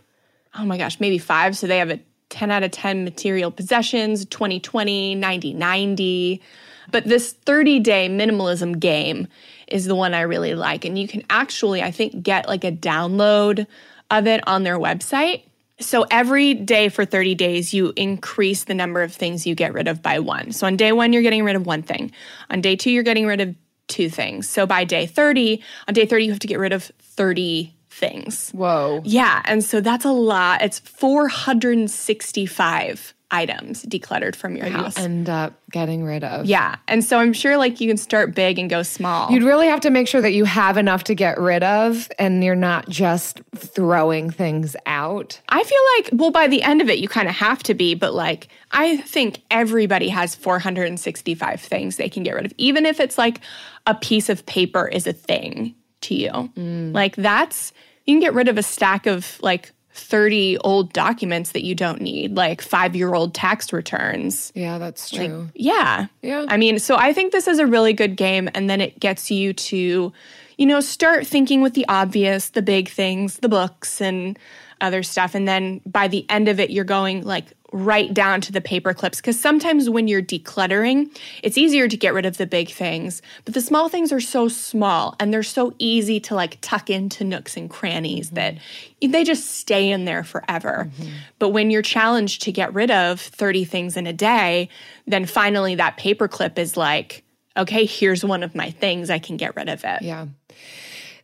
oh 0.55 0.65
my 0.65 0.77
gosh, 0.77 0.99
maybe 0.99 1.17
five. 1.17 1.57
So 1.57 1.67
they 1.67 1.77
have 1.77 1.91
a 1.91 1.99
10 2.29 2.49
out 2.49 2.63
of 2.63 2.71
10 2.71 3.03
material 3.03 3.51
possessions, 3.51 4.25
2020, 4.25 5.13
90 5.15 5.53
90. 5.53 6.41
But 6.89 7.03
this 7.03 7.33
30 7.33 7.79
day 7.81 8.09
minimalism 8.09 8.79
game 8.79 9.27
is 9.67 9.85
the 9.85 9.95
one 9.95 10.13
I 10.13 10.21
really 10.21 10.55
like. 10.55 10.85
And 10.85 10.97
you 10.97 11.07
can 11.07 11.23
actually, 11.29 11.83
I 11.83 11.91
think, 11.91 12.23
get 12.23 12.47
like 12.47 12.63
a 12.63 12.71
download 12.71 13.67
of 14.09 14.25
it 14.25 14.47
on 14.47 14.63
their 14.63 14.79
website. 14.79 15.43
So 15.79 16.05
every 16.11 16.53
day 16.53 16.89
for 16.89 17.05
30 17.05 17.35
days, 17.35 17.73
you 17.73 17.93
increase 17.95 18.65
the 18.65 18.73
number 18.73 19.01
of 19.01 19.13
things 19.13 19.47
you 19.47 19.55
get 19.55 19.73
rid 19.73 19.87
of 19.87 20.01
by 20.01 20.19
one. 20.19 20.51
So 20.51 20.67
on 20.67 20.77
day 20.77 20.91
one, 20.91 21.13
you're 21.13 21.23
getting 21.23 21.43
rid 21.43 21.55
of 21.55 21.65
one 21.65 21.81
thing. 21.81 22.11
On 22.49 22.61
day 22.61 22.75
two, 22.75 22.91
you're 22.91 23.03
getting 23.03 23.25
rid 23.25 23.41
of 23.41 23.55
two 23.87 24.09
things. 24.09 24.47
So 24.47 24.65
by 24.65 24.83
day 24.83 25.05
30, 25.05 25.61
on 25.87 25.93
day 25.93 26.05
30, 26.05 26.25
you 26.25 26.31
have 26.31 26.39
to 26.39 26.47
get 26.47 26.59
rid 26.59 26.73
of 26.73 26.91
30 26.99 27.73
things. 27.89 28.51
Whoa. 28.51 29.01
Yeah, 29.03 29.41
and 29.45 29.63
so 29.63 29.81
that's 29.81 30.05
a 30.05 30.11
lot. 30.11 30.61
It's 30.61 30.79
465 30.79 33.13
items 33.33 33.83
decluttered 33.83 34.35
from 34.35 34.55
your 34.55 34.67
You 34.67 34.71
house. 34.73 34.97
end 34.97 35.27
up 35.27 35.53
getting 35.71 36.03
rid 36.05 36.23
of. 36.23 36.45
yeah, 36.45 36.75
and 36.87 37.03
so 37.03 37.17
I'm 37.17 37.33
sure 37.33 37.57
like 37.57 37.81
you 37.81 37.87
can 37.87 37.97
start 37.97 38.33
big 38.35 38.59
and 38.59 38.69
go 38.69 38.83
small. 38.83 39.31
You'd 39.31 39.43
really 39.43 39.67
have 39.67 39.81
to 39.81 39.89
make 39.89 40.07
sure 40.07 40.21
that 40.21 40.31
you 40.31 40.45
have 40.45 40.77
enough 40.77 41.03
to 41.05 41.15
get 41.15 41.39
rid 41.39 41.63
of 41.63 42.09
and 42.19 42.43
you're 42.43 42.55
not 42.55 42.87
just 42.87 43.41
throwing 43.55 44.29
things 44.29 44.75
out. 44.85 45.41
I 45.49 45.63
feel 45.63 45.79
like, 45.97 46.09
well, 46.13 46.31
by 46.31 46.47
the 46.47 46.61
end 46.61 46.81
of 46.81 46.89
it, 46.89 46.99
you 46.99 47.07
kind 47.07 47.27
of 47.27 47.35
have 47.35 47.63
to 47.63 47.73
be, 47.73 47.95
but 47.95 48.13
like, 48.13 48.47
I 48.71 48.97
think 48.97 49.41
everybody 49.51 50.09
has 50.09 50.35
465 50.35 51.59
things 51.59 51.97
they 51.97 52.09
can 52.09 52.23
get 52.23 52.35
rid 52.35 52.45
of, 52.45 52.53
even 52.57 52.85
if 52.85 52.99
it's 52.99 53.17
like 53.17 53.39
a 53.87 53.95
piece 53.95 54.29
of 54.29 54.45
paper 54.45 54.87
is 54.87 55.07
a 55.07 55.13
thing 55.13 55.75
to 56.01 56.15
you. 56.15 56.29
Mm. 56.31 56.93
Like, 56.93 57.15
that's, 57.15 57.73
you 58.05 58.13
can 58.13 58.21
get 58.21 58.33
rid 58.33 58.47
of 58.47 58.57
a 58.57 58.63
stack 58.63 59.05
of 59.07 59.39
like 59.41 59.71
30 59.93 60.57
old 60.59 60.91
documents 60.91 61.51
that 61.51 61.63
you 61.63 61.75
don't 61.75 62.01
need, 62.01 62.35
like 62.35 62.61
five 62.61 62.95
year 62.95 63.13
old 63.13 63.33
tax 63.33 63.71
returns. 63.71 64.51
Yeah, 64.55 64.77
that's 64.77 65.09
true. 65.09 65.49
Yeah. 65.53 66.07
Yeah. 66.21 66.45
I 66.47 66.57
mean, 66.57 66.79
so 66.79 66.95
I 66.95 67.13
think 67.13 67.31
this 67.31 67.47
is 67.47 67.59
a 67.59 67.67
really 67.67 67.93
good 67.93 68.15
game. 68.15 68.49
And 68.55 68.69
then 68.69 68.81
it 68.81 68.99
gets 68.99 69.29
you 69.29 69.53
to, 69.53 70.11
you 70.57 70.65
know, 70.65 70.79
start 70.79 71.27
thinking 71.27 71.61
with 71.61 71.75
the 71.75 71.85
obvious, 71.87 72.49
the 72.49 72.61
big 72.63 72.89
things, 72.89 73.37
the 73.37 73.49
books, 73.49 74.01
and 74.01 74.37
other 74.81 75.03
stuff. 75.03 75.35
And 75.35 75.47
then 75.47 75.81
by 75.85 76.07
the 76.07 76.25
end 76.29 76.49
of 76.49 76.59
it, 76.59 76.71
you're 76.71 76.83
going 76.83 77.23
like 77.23 77.53
right 77.73 78.13
down 78.13 78.39
to 78.39 78.51
the 78.51 78.61
paper 78.61 78.93
clips. 78.93 79.19
Because 79.19 79.37
sometimes 79.37 79.89
when 79.89 80.07
you're 80.07 80.21
decluttering, 80.21 81.09
it's 81.41 81.57
easier 81.57 81.87
to 81.87 81.97
get 81.97 82.13
rid 82.13 82.25
of 82.25 82.37
the 82.37 82.45
big 82.45 82.69
things, 82.69 83.21
but 83.43 83.53
the 83.53 83.61
small 83.61 83.89
things 83.89 84.13
are 84.13 84.21
so 84.21 84.47
small 84.47 85.15
and 85.19 85.33
they're 85.33 85.43
so 85.43 85.73
easy 85.79 86.19
to 86.21 86.35
like 86.35 86.59
tuck 86.61 86.89
into 86.89 87.23
nooks 87.23 87.57
and 87.57 87.69
crannies 87.69 88.27
mm-hmm. 88.27 88.35
that 88.35 88.57
they 89.01 89.23
just 89.23 89.51
stay 89.51 89.91
in 89.91 90.05
there 90.05 90.23
forever. 90.23 90.89
Mm-hmm. 90.89 91.11
But 91.39 91.49
when 91.49 91.71
you're 91.71 91.81
challenged 91.81 92.43
to 92.43 92.51
get 92.51 92.73
rid 92.73 92.91
of 92.91 93.19
30 93.19 93.65
things 93.65 93.97
in 93.97 94.07
a 94.07 94.13
day, 94.13 94.69
then 95.07 95.25
finally 95.25 95.75
that 95.75 95.97
paper 95.97 96.27
clip 96.27 96.59
is 96.59 96.77
like, 96.77 97.23
okay, 97.57 97.85
here's 97.85 98.23
one 98.23 98.43
of 98.43 98.55
my 98.55 98.69
things, 98.69 99.09
I 99.09 99.19
can 99.19 99.35
get 99.35 99.55
rid 99.55 99.67
of 99.67 99.83
it. 99.83 100.03
Yeah. 100.03 100.27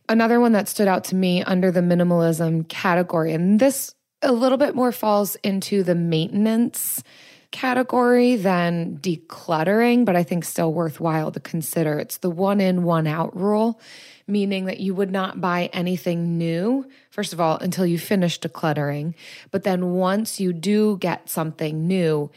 Another 0.08 0.40
one 0.40 0.52
that 0.52 0.68
stood 0.68 0.88
out 0.88 1.04
to 1.04 1.14
me 1.14 1.44
under 1.44 1.70
the 1.70 1.80
minimalism 1.80 2.68
category, 2.68 3.32
and 3.32 3.60
this 3.60 3.94
a 4.22 4.32
little 4.32 4.58
bit 4.58 4.74
more 4.74 4.92
falls 4.92 5.36
into 5.36 5.82
the 5.82 5.94
maintenance 5.94 7.02
category 7.50 8.36
than 8.36 8.98
decluttering, 8.98 10.04
but 10.04 10.14
I 10.14 10.22
think 10.22 10.44
still 10.44 10.72
worthwhile 10.72 11.32
to 11.32 11.40
consider. 11.40 11.98
It's 11.98 12.18
the 12.18 12.30
one 12.30 12.60
in, 12.60 12.84
one 12.84 13.06
out 13.06 13.36
rule, 13.36 13.80
meaning 14.26 14.66
that 14.66 14.78
you 14.78 14.94
would 14.94 15.10
not 15.10 15.40
buy 15.40 15.68
anything 15.72 16.38
new, 16.38 16.86
first 17.10 17.32
of 17.32 17.40
all, 17.40 17.56
until 17.56 17.86
you 17.86 17.98
finish 17.98 18.38
decluttering. 18.38 19.14
But 19.50 19.64
then 19.64 19.94
once 19.94 20.38
you 20.38 20.52
do 20.52 20.96
get 20.98 21.28
something 21.28 21.88
new, 21.88 22.30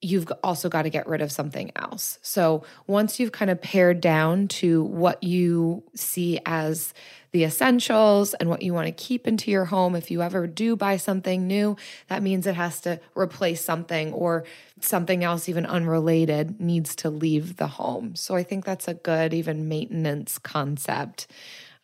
you've 0.00 0.30
also 0.42 0.68
got 0.68 0.82
to 0.82 0.90
get 0.90 1.06
rid 1.06 1.20
of 1.20 1.32
something 1.32 1.72
else. 1.76 2.18
So 2.22 2.64
once 2.86 3.18
you've 3.18 3.32
kind 3.32 3.50
of 3.50 3.60
pared 3.60 4.00
down 4.00 4.48
to 4.48 4.84
what 4.84 5.22
you 5.22 5.82
see 5.94 6.38
as 6.46 6.94
the 7.36 7.44
essentials 7.44 8.32
and 8.32 8.48
what 8.48 8.62
you 8.62 8.72
want 8.72 8.86
to 8.86 8.92
keep 8.92 9.26
into 9.26 9.50
your 9.50 9.66
home. 9.66 9.94
If 9.94 10.10
you 10.10 10.22
ever 10.22 10.46
do 10.46 10.74
buy 10.74 10.96
something 10.96 11.46
new, 11.46 11.76
that 12.08 12.22
means 12.22 12.46
it 12.46 12.54
has 12.54 12.80
to 12.80 12.98
replace 13.14 13.62
something 13.62 14.14
or 14.14 14.44
something 14.80 15.22
else, 15.22 15.46
even 15.46 15.66
unrelated, 15.66 16.58
needs 16.58 16.96
to 16.96 17.10
leave 17.10 17.56
the 17.56 17.66
home. 17.66 18.14
So 18.14 18.36
I 18.36 18.42
think 18.42 18.64
that's 18.64 18.88
a 18.88 18.94
good, 18.94 19.34
even 19.34 19.68
maintenance 19.68 20.38
concept. 20.38 21.26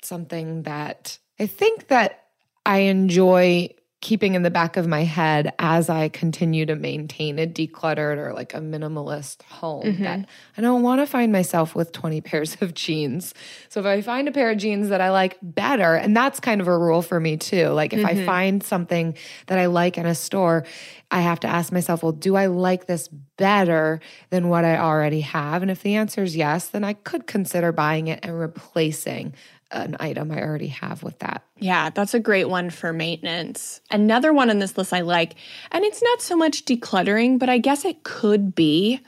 Something 0.01 0.62
that 0.62 1.19
I 1.38 1.47
think 1.47 1.88
that 1.88 2.29
I 2.65 2.79
enjoy 2.79 3.75
keeping 4.03 4.35
in 4.35 4.43
the 4.43 4.51
back 4.51 4.77
of 4.77 4.87
my 4.88 5.05
head 5.05 5.55
as 5.61 5.88
I 5.88 6.09
continue 6.09 6.67
to 6.67 6.75
maintain 6.75 7.38
a 7.38 7.47
decluttered 7.47 8.19
or 8.19 8.35
like 8.35 8.53
a 8.53 8.59
minimalist 8.59 9.43
home 9.43 9.85
mm-hmm. 9.85 10.03
that 10.03 10.27
I 10.59 10.61
don't 10.61 10.83
want 10.83 11.01
to 11.01 11.07
find 11.07 11.33
myself 11.33 11.77
with 11.77 11.93
20 11.93 12.21
pairs 12.21 12.57
of 12.61 12.75
jeans. 12.75 13.33
So 13.69 13.79
if 13.79 13.87
I 13.87 14.01
find 14.03 14.27
a 14.27 14.33
pair 14.33 14.51
of 14.51 14.59
jeans 14.59 14.88
that 14.88 15.01
I 15.01 15.11
like 15.11 15.38
better, 15.41 15.95
and 15.95 16.17
that's 16.17 16.41
kind 16.41 16.61
of 16.61 16.67
a 16.67 16.77
rule 16.77 17.01
for 17.01 17.21
me 17.21 17.37
too. 17.37 17.69
Like 17.69 17.93
if 17.93 18.01
mm-hmm. 18.01 18.23
I 18.23 18.27
find 18.27 18.62
something 18.62 19.17
that 19.47 19.59
I 19.59 19.67
like 19.67 19.97
in 19.97 20.05
a 20.05 20.17
store, 20.17 20.65
I 21.12 21.21
have 21.21 21.38
to 21.41 21.49
ask 21.49 21.73
myself, 21.73 22.03
well, 22.03 22.11
do 22.11 22.35
I 22.35 22.47
like 22.47 22.87
this 22.87 23.07
better 23.07 24.01
than 24.31 24.49
what 24.49 24.65
I 24.65 24.79
already 24.79 25.21
have? 25.21 25.62
And 25.62 25.71
if 25.71 25.83
the 25.83 25.95
answer 25.95 26.25
is 26.25 26.35
yes, 26.35 26.69
then 26.69 26.83
I 26.83 26.95
could 26.95 27.29
consider 27.29 27.71
buying 27.71 28.09
it 28.09 28.19
and 28.25 28.37
replacing 28.37 29.35
an 29.73 29.97
item 29.99 30.31
I 30.31 30.41
already 30.43 30.69
have 30.69 31.03
with 31.03 31.19
that. 31.21 31.45
Yeah, 31.59 31.91
that's 31.91 32.15
a 32.15 32.21
great 32.21 32.49
one 32.49 32.71
for 32.71 32.93
maintenance. 32.93 33.81
Another 33.91 34.33
one 34.33 34.51
on 34.51 34.59
this 34.59 34.77
list 34.77 34.93
I 34.93 35.01
like, 35.01 35.35
and 35.71 35.85
it's 35.85 36.03
not 36.03 36.23
so 36.23 36.37
much 36.37 36.65
decluttering, 36.65 37.39
but 37.39 37.49
I 37.49 37.59
guess 37.59 37.85
it 37.85 38.03
could 38.05 38.55
be. 38.55 39.01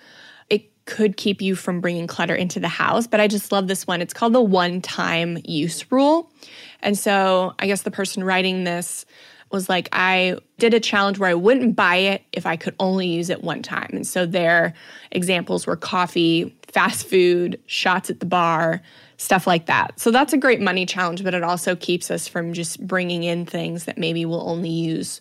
It 0.49 0.85
could 0.87 1.17
keep 1.17 1.43
you 1.43 1.55
from 1.55 1.81
bringing 1.81 2.07
clutter 2.07 2.35
into 2.35 2.61
the 2.61 2.69
house, 2.69 3.07
but 3.07 3.21
I 3.21 3.29
just 3.29 3.53
love 3.53 3.69
this 3.69 3.87
one. 3.87 4.01
It's 4.01 4.15
called 4.15 4.33
the 4.33 4.41
one 4.41 4.81
time 4.81 5.39
use 5.45 5.91
rule. 5.93 6.31
And 6.81 6.99
so 6.99 7.55
I 7.59 7.67
guess 7.67 7.83
the 7.83 7.91
person 7.91 8.25
writing 8.25 8.65
this 8.65 9.07
was 9.55 9.69
like, 9.71 9.89
I 9.93 10.37
did 10.59 10.75
a 10.75 10.81
challenge 10.81 11.19
where 11.19 11.31
I 11.31 11.35
wouldn't 11.35 11.75
buy 11.77 11.97
it 11.97 12.23
if 12.33 12.45
I 12.45 12.57
could 12.57 12.75
only 12.79 13.07
use 13.07 13.31
it 13.31 13.43
one 13.43 13.63
time. 13.63 13.89
And 13.93 14.07
so 14.07 14.27
their 14.27 14.75
examples 15.11 15.67
were 15.67 15.77
coffee, 15.77 16.55
fast 16.69 17.09
food, 17.09 17.59
shots 17.65 18.11
at 18.11 18.21
the 18.21 18.27
bar, 18.27 18.83
stuff 19.17 19.47
like 19.47 19.67
that. 19.67 19.99
So 19.99 20.11
that's 20.11 20.33
a 20.33 20.37
great 20.37 20.61
money 20.61 20.85
challenge, 20.85 21.25
but 21.25 21.33
it 21.33 21.43
also 21.43 21.77
keeps 21.77 22.11
us 22.11 22.29
from 22.29 22.53
just 22.53 22.87
bringing 22.87 23.23
in 23.23 23.47
things 23.47 23.85
that 23.85 23.97
maybe 23.97 24.27
we'll 24.27 24.47
only 24.47 24.71
use 24.71 25.21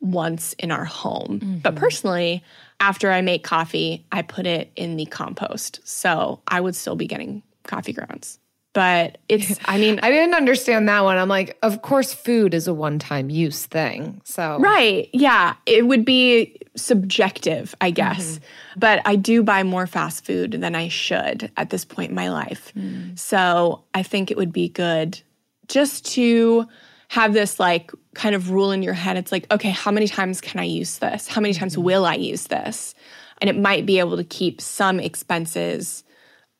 once 0.00 0.52
in 0.54 0.70
our 0.70 0.84
home. 0.84 1.40
Mm-hmm. 1.40 1.58
But 1.58 1.76
personally, 1.76 2.44
after 2.80 3.10
I 3.10 3.22
make 3.22 3.44
coffee, 3.44 4.04
I 4.12 4.22
put 4.22 4.46
it 4.46 4.70
in 4.76 4.96
the 4.96 5.06
compost. 5.06 5.80
So 5.84 6.42
I 6.46 6.60
would 6.60 6.76
still 6.76 6.96
be 6.96 7.06
getting 7.06 7.42
coffee 7.64 7.92
grounds 7.92 8.38
but 8.78 9.18
it's 9.28 9.58
i 9.64 9.76
mean 9.76 9.98
i 10.04 10.10
didn't 10.10 10.34
understand 10.34 10.88
that 10.88 11.02
one. 11.02 11.18
I'm 11.18 11.28
like 11.28 11.58
of 11.62 11.82
course 11.82 12.14
food 12.14 12.54
is 12.54 12.68
a 12.68 12.74
one-time 12.74 13.28
use 13.28 13.66
thing. 13.66 14.20
So 14.24 14.56
right. 14.60 15.08
Yeah. 15.12 15.56
It 15.66 15.88
would 15.88 16.04
be 16.04 16.60
subjective 16.76 17.74
i 17.80 17.90
guess. 17.90 18.34
Mm-hmm. 18.34 18.80
but 18.80 19.02
i 19.04 19.16
do 19.16 19.42
buy 19.42 19.64
more 19.64 19.88
fast 19.88 20.24
food 20.24 20.52
than 20.52 20.76
i 20.76 20.86
should 20.86 21.50
at 21.56 21.70
this 21.70 21.84
point 21.84 22.10
in 22.10 22.14
my 22.14 22.30
life. 22.30 22.72
Mm. 22.76 23.18
so 23.18 23.82
i 23.94 24.04
think 24.04 24.30
it 24.30 24.36
would 24.36 24.52
be 24.52 24.68
good 24.68 25.20
just 25.66 26.06
to 26.14 26.64
have 27.08 27.32
this 27.32 27.58
like 27.58 27.90
kind 28.14 28.34
of 28.34 28.50
rule 28.50 28.70
in 28.70 28.82
your 28.82 28.92
head. 28.94 29.16
It's 29.16 29.32
like 29.32 29.52
okay 29.52 29.70
how 29.70 29.90
many 29.90 30.06
times 30.06 30.40
can 30.40 30.60
i 30.60 30.64
use 30.64 30.98
this? 30.98 31.26
How 31.26 31.40
many 31.40 31.52
times 31.52 31.72
mm-hmm. 31.72 31.82
will 31.82 32.06
i 32.06 32.14
use 32.14 32.44
this? 32.46 32.94
And 33.40 33.50
it 33.50 33.58
might 33.58 33.86
be 33.86 33.98
able 33.98 34.16
to 34.16 34.24
keep 34.24 34.60
some 34.60 35.00
expenses 35.00 36.04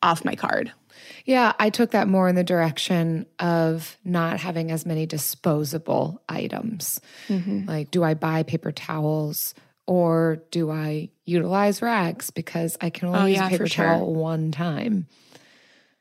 off 0.02 0.24
my 0.24 0.34
card 0.34 0.72
yeah, 1.28 1.52
I 1.58 1.68
took 1.68 1.90
that 1.90 2.08
more 2.08 2.26
in 2.26 2.36
the 2.36 2.42
direction 2.42 3.26
of 3.38 3.98
not 4.02 4.40
having 4.40 4.70
as 4.70 4.86
many 4.86 5.04
disposable 5.04 6.22
items. 6.26 7.02
Mm-hmm. 7.28 7.66
Like, 7.68 7.90
do 7.90 8.02
I 8.02 8.14
buy 8.14 8.44
paper 8.44 8.72
towels 8.72 9.54
or 9.86 10.42
do 10.50 10.70
I 10.70 11.10
utilize 11.26 11.82
rags 11.82 12.30
because 12.30 12.78
I 12.80 12.88
can 12.88 13.08
only 13.08 13.20
oh, 13.20 13.26
use 13.26 13.36
yeah, 13.36 13.48
paper 13.50 13.68
towel 13.68 14.06
sure. 14.06 14.14
one 14.14 14.52
time? 14.52 15.06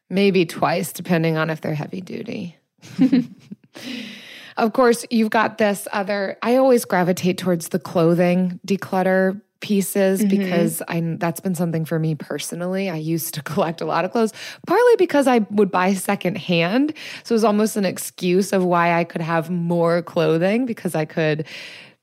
Maybe 0.10 0.46
twice, 0.46 0.94
depending 0.94 1.36
on 1.36 1.50
if 1.50 1.60
they're 1.60 1.76
heavy 1.76 2.00
duty. 2.00 2.56
of 4.56 4.72
course, 4.72 5.06
you've 5.10 5.30
got 5.30 5.58
this 5.58 5.90
other, 5.92 6.38
I 6.42 6.56
always 6.56 6.86
gravitate 6.86 7.38
towards 7.38 7.68
the 7.68 7.80
clothing 7.80 8.62
declutter 8.66 9.42
pieces 9.60 10.22
mm-hmm. 10.22 10.38
because 10.38 10.82
I 10.88 11.02
that's 11.17 11.39
been 11.39 11.56
something 11.56 11.86
for 11.86 12.00
me 12.00 12.15
personally. 12.15 12.89
I 12.89 12.98
used 12.98 13.34
to 13.36 13.43
collect 13.52 13.82
a 13.82 13.86
lot 13.86 14.06
of 14.06 14.12
clothes, 14.12 14.34
partly 14.65 14.96
because 14.98 15.28
I 15.28 15.39
would 15.52 15.72
buy 15.72 15.93
secondhand. 15.93 16.93
So 17.24 17.34
it 17.34 17.38
was 17.38 17.43
almost 17.43 17.78
an 17.78 17.86
excuse 17.86 18.54
of 18.54 18.63
why 18.63 18.93
I 18.98 19.04
could 19.04 19.22
have 19.22 19.50
more 19.50 20.02
clothing 20.02 20.65
because 20.65 20.96
I 20.96 21.06
could 21.06 21.46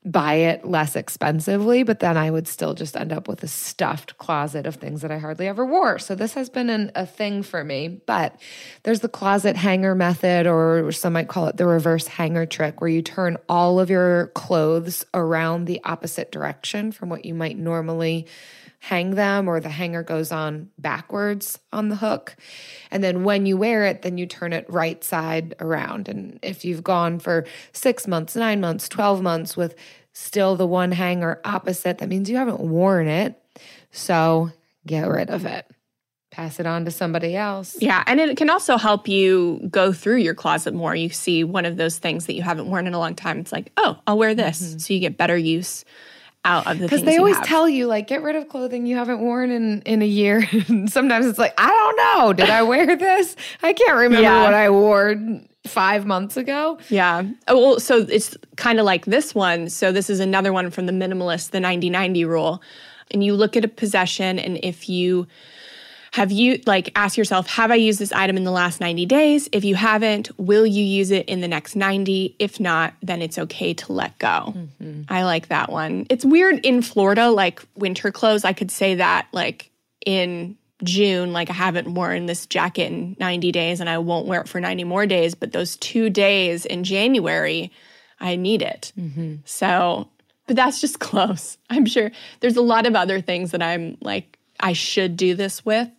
buy 0.05 0.35
it 0.35 0.63
less 0.63 0.95
expensively, 0.95 1.81
but 1.81 1.99
then 1.99 2.15
I 2.15 2.29
would 2.29 2.47
still 2.47 2.75
just 2.75 2.95
end 2.95 3.11
up 3.11 3.27
with 3.27 3.41
a 3.43 3.47
stuffed 3.47 4.17
closet 4.19 4.67
of 4.67 4.75
things 4.75 5.01
that 5.01 5.11
I 5.11 5.17
hardly 5.17 5.47
ever 5.47 5.65
wore. 5.65 5.97
So 5.97 6.13
this 6.13 6.35
has 6.35 6.47
been 6.47 6.69
an, 6.69 6.91
a 6.93 7.07
thing 7.07 7.41
for 7.41 7.63
me. 7.63 7.87
But 7.87 8.39
there's 8.83 8.99
the 8.99 9.09
closet 9.09 9.55
hanger 9.55 9.95
method, 9.95 10.45
or 10.45 10.91
some 10.91 11.13
might 11.13 11.27
call 11.27 11.47
it 11.47 11.57
the 11.57 11.65
reverse 11.65 12.05
hanger 12.05 12.45
trick, 12.45 12.81
where 12.81 12.89
you 12.89 13.01
turn 13.01 13.37
all 13.49 13.79
of 13.79 13.89
your 13.89 14.27
clothes 14.27 15.05
around 15.13 15.65
the 15.65 15.81
opposite 15.83 16.31
direction 16.31 16.91
from 16.91 17.09
what 17.09 17.25
you 17.25 17.33
might 17.33 17.57
normally 17.57 18.27
hang 18.85 19.15
them 19.15 19.47
or 19.47 19.59
the 19.59 19.69
hanger 19.69 20.03
goes 20.03 20.31
on 20.31 20.69
backwards 20.77 21.57
on 21.73 21.89
the 21.89 21.95
hook. 21.95 22.35
And 22.91 23.03
then 23.03 23.23
when 23.23 23.47
you 23.47 23.57
wear 23.57 23.85
it, 23.85 24.03
then 24.03 24.19
you 24.19 24.27
turn 24.27 24.53
it 24.53 24.63
right 24.69 25.03
side 25.03 25.55
around. 25.59 26.07
And 26.07 26.37
if 26.43 26.63
you've 26.63 26.83
gone 26.83 27.17
for 27.17 27.47
six 27.73 28.05
months, 28.05 28.35
nine 28.35 28.61
months, 28.61 28.87
12 28.87 29.23
months 29.23 29.57
with 29.57 29.73
still 30.13 30.55
the 30.55 30.67
one 30.67 30.91
hanger 30.91 31.41
opposite, 31.43 31.97
that 31.97 32.09
means 32.09 32.29
you 32.29 32.37
haven't 32.37 32.59
worn 32.59 33.07
it. 33.07 33.41
So 33.89 34.51
get 34.85 35.07
rid 35.07 35.31
of 35.31 35.47
it. 35.47 35.65
Pass 36.29 36.59
it 36.59 36.67
on 36.67 36.85
to 36.85 36.91
somebody 36.91 37.35
else. 37.35 37.75
Yeah. 37.81 38.03
And 38.05 38.19
it 38.19 38.37
can 38.37 38.51
also 38.51 38.77
help 38.77 39.07
you 39.07 39.67
go 39.71 39.93
through 39.93 40.17
your 40.17 40.35
closet 40.35 40.75
more. 40.75 40.95
You 40.95 41.09
see 41.09 41.43
one 41.43 41.65
of 41.65 41.75
those 41.75 41.97
things 41.97 42.27
that 42.27 42.35
you 42.35 42.43
haven't 42.43 42.69
worn 42.69 42.85
in 42.85 42.93
a 42.93 42.99
long 42.99 43.15
time. 43.15 43.39
It's 43.39 43.51
like, 43.51 43.71
oh, 43.77 43.97
I'll 44.05 44.19
wear 44.19 44.35
this. 44.35 44.61
Mm-hmm. 44.61 44.77
So 44.77 44.93
you 44.93 44.99
get 44.99 45.17
better 45.17 45.35
use 45.35 45.85
out 46.45 46.67
of 46.67 46.79
the 46.79 46.85
because 46.85 47.03
they 47.03 47.17
always 47.17 47.39
tell 47.39 47.67
you 47.67 47.87
like 47.87 48.07
get 48.07 48.21
rid 48.21 48.35
of 48.35 48.47
clothing 48.47 48.85
you 48.85 48.95
haven't 48.95 49.19
worn 49.19 49.51
in 49.51 49.81
in 49.81 50.01
a 50.01 50.05
year. 50.05 50.47
Sometimes 50.87 51.25
it's 51.25 51.39
like 51.39 51.53
i 51.57 51.67
don't 51.67 51.97
know. 51.97 52.33
Did 52.33 52.49
i 52.49 52.61
wear 52.61 52.95
this? 52.95 53.35
I 53.61 53.73
can't 53.73 53.97
remember 53.97 54.21
yeah. 54.21 54.43
what 54.43 54.53
i 54.53 54.69
wore 54.69 55.15
five 55.65 56.05
months 56.05 56.37
ago. 56.37 56.77
Yeah. 56.89 57.23
Oh, 57.47 57.59
well 57.59 57.79
so 57.79 58.05
it's 58.09 58.37
kind 58.55 58.79
of 58.79 58.85
like 58.85 59.05
this 59.05 59.35
one. 59.35 59.69
So 59.69 59.91
this 59.91 60.09
is 60.09 60.19
another 60.19 60.53
one 60.53 60.69
from 60.69 60.85
the 60.85 60.93
minimalist 60.93 61.49
the 61.49 61.59
90 61.59 61.89
90 61.89 62.23
rule. 62.25 62.61
And 63.11 63.23
you 63.23 63.33
look 63.33 63.57
at 63.57 63.65
a 63.65 63.67
possession 63.67 64.39
and 64.39 64.59
if 64.63 64.87
you 64.87 65.27
have 66.15 66.31
you, 66.31 66.61
like, 66.65 66.93
ask 66.95 67.17
yourself, 67.17 67.45
have 67.47 67.71
I 67.71 67.75
used 67.75 67.99
this 67.99 68.13
item 68.13 68.37
in 68.37 68.45
the 68.45 68.51
last 68.51 68.79
90 68.79 69.05
days? 69.05 69.49
If 69.51 69.65
you 69.65 69.75
haven't, 69.75 70.31
will 70.39 70.65
you 70.65 70.81
use 70.81 71.11
it 71.11 71.27
in 71.27 71.41
the 71.41 71.47
next 71.49 71.75
90? 71.75 72.37
If 72.39 72.57
not, 72.57 72.93
then 73.03 73.21
it's 73.21 73.37
okay 73.37 73.73
to 73.73 73.91
let 73.91 74.17
go. 74.17 74.53
Mm-hmm. 74.55 75.01
I 75.09 75.23
like 75.23 75.49
that 75.49 75.69
one. 75.69 76.05
It's 76.09 76.23
weird 76.23 76.65
in 76.65 76.81
Florida, 76.81 77.29
like 77.29 77.61
winter 77.75 78.13
clothes, 78.13 78.45
I 78.45 78.53
could 78.53 78.71
say 78.71 78.95
that, 78.95 79.27
like, 79.33 79.69
in 80.05 80.55
June, 80.85 81.33
like 81.33 81.49
I 81.49 81.53
haven't 81.53 81.93
worn 81.93 82.27
this 82.27 82.45
jacket 82.45 82.91
in 82.91 83.17
90 83.19 83.51
days 83.51 83.81
and 83.81 83.89
I 83.89 83.97
won't 83.97 84.25
wear 84.25 84.39
it 84.39 84.47
for 84.47 84.61
90 84.61 84.85
more 84.85 85.05
days. 85.05 85.35
But 85.35 85.51
those 85.51 85.75
two 85.75 86.09
days 86.09 86.65
in 86.65 86.85
January, 86.85 87.73
I 88.21 88.37
need 88.37 88.61
it. 88.61 88.93
So, 89.43 90.07
but 90.47 90.55
that's 90.55 90.79
just 90.79 90.99
close. 91.01 91.57
I'm 91.69 91.85
sure 91.85 92.11
there's 92.39 92.55
a 92.55 92.61
lot 92.61 92.85
of 92.85 92.95
other 92.95 93.19
things 93.19 93.51
that 93.51 93.61
I'm 93.61 93.97
like, 93.99 94.37
I 94.59 94.73
should 94.73 95.17
do 95.17 95.35
this 95.35 95.65
with, 95.65 95.89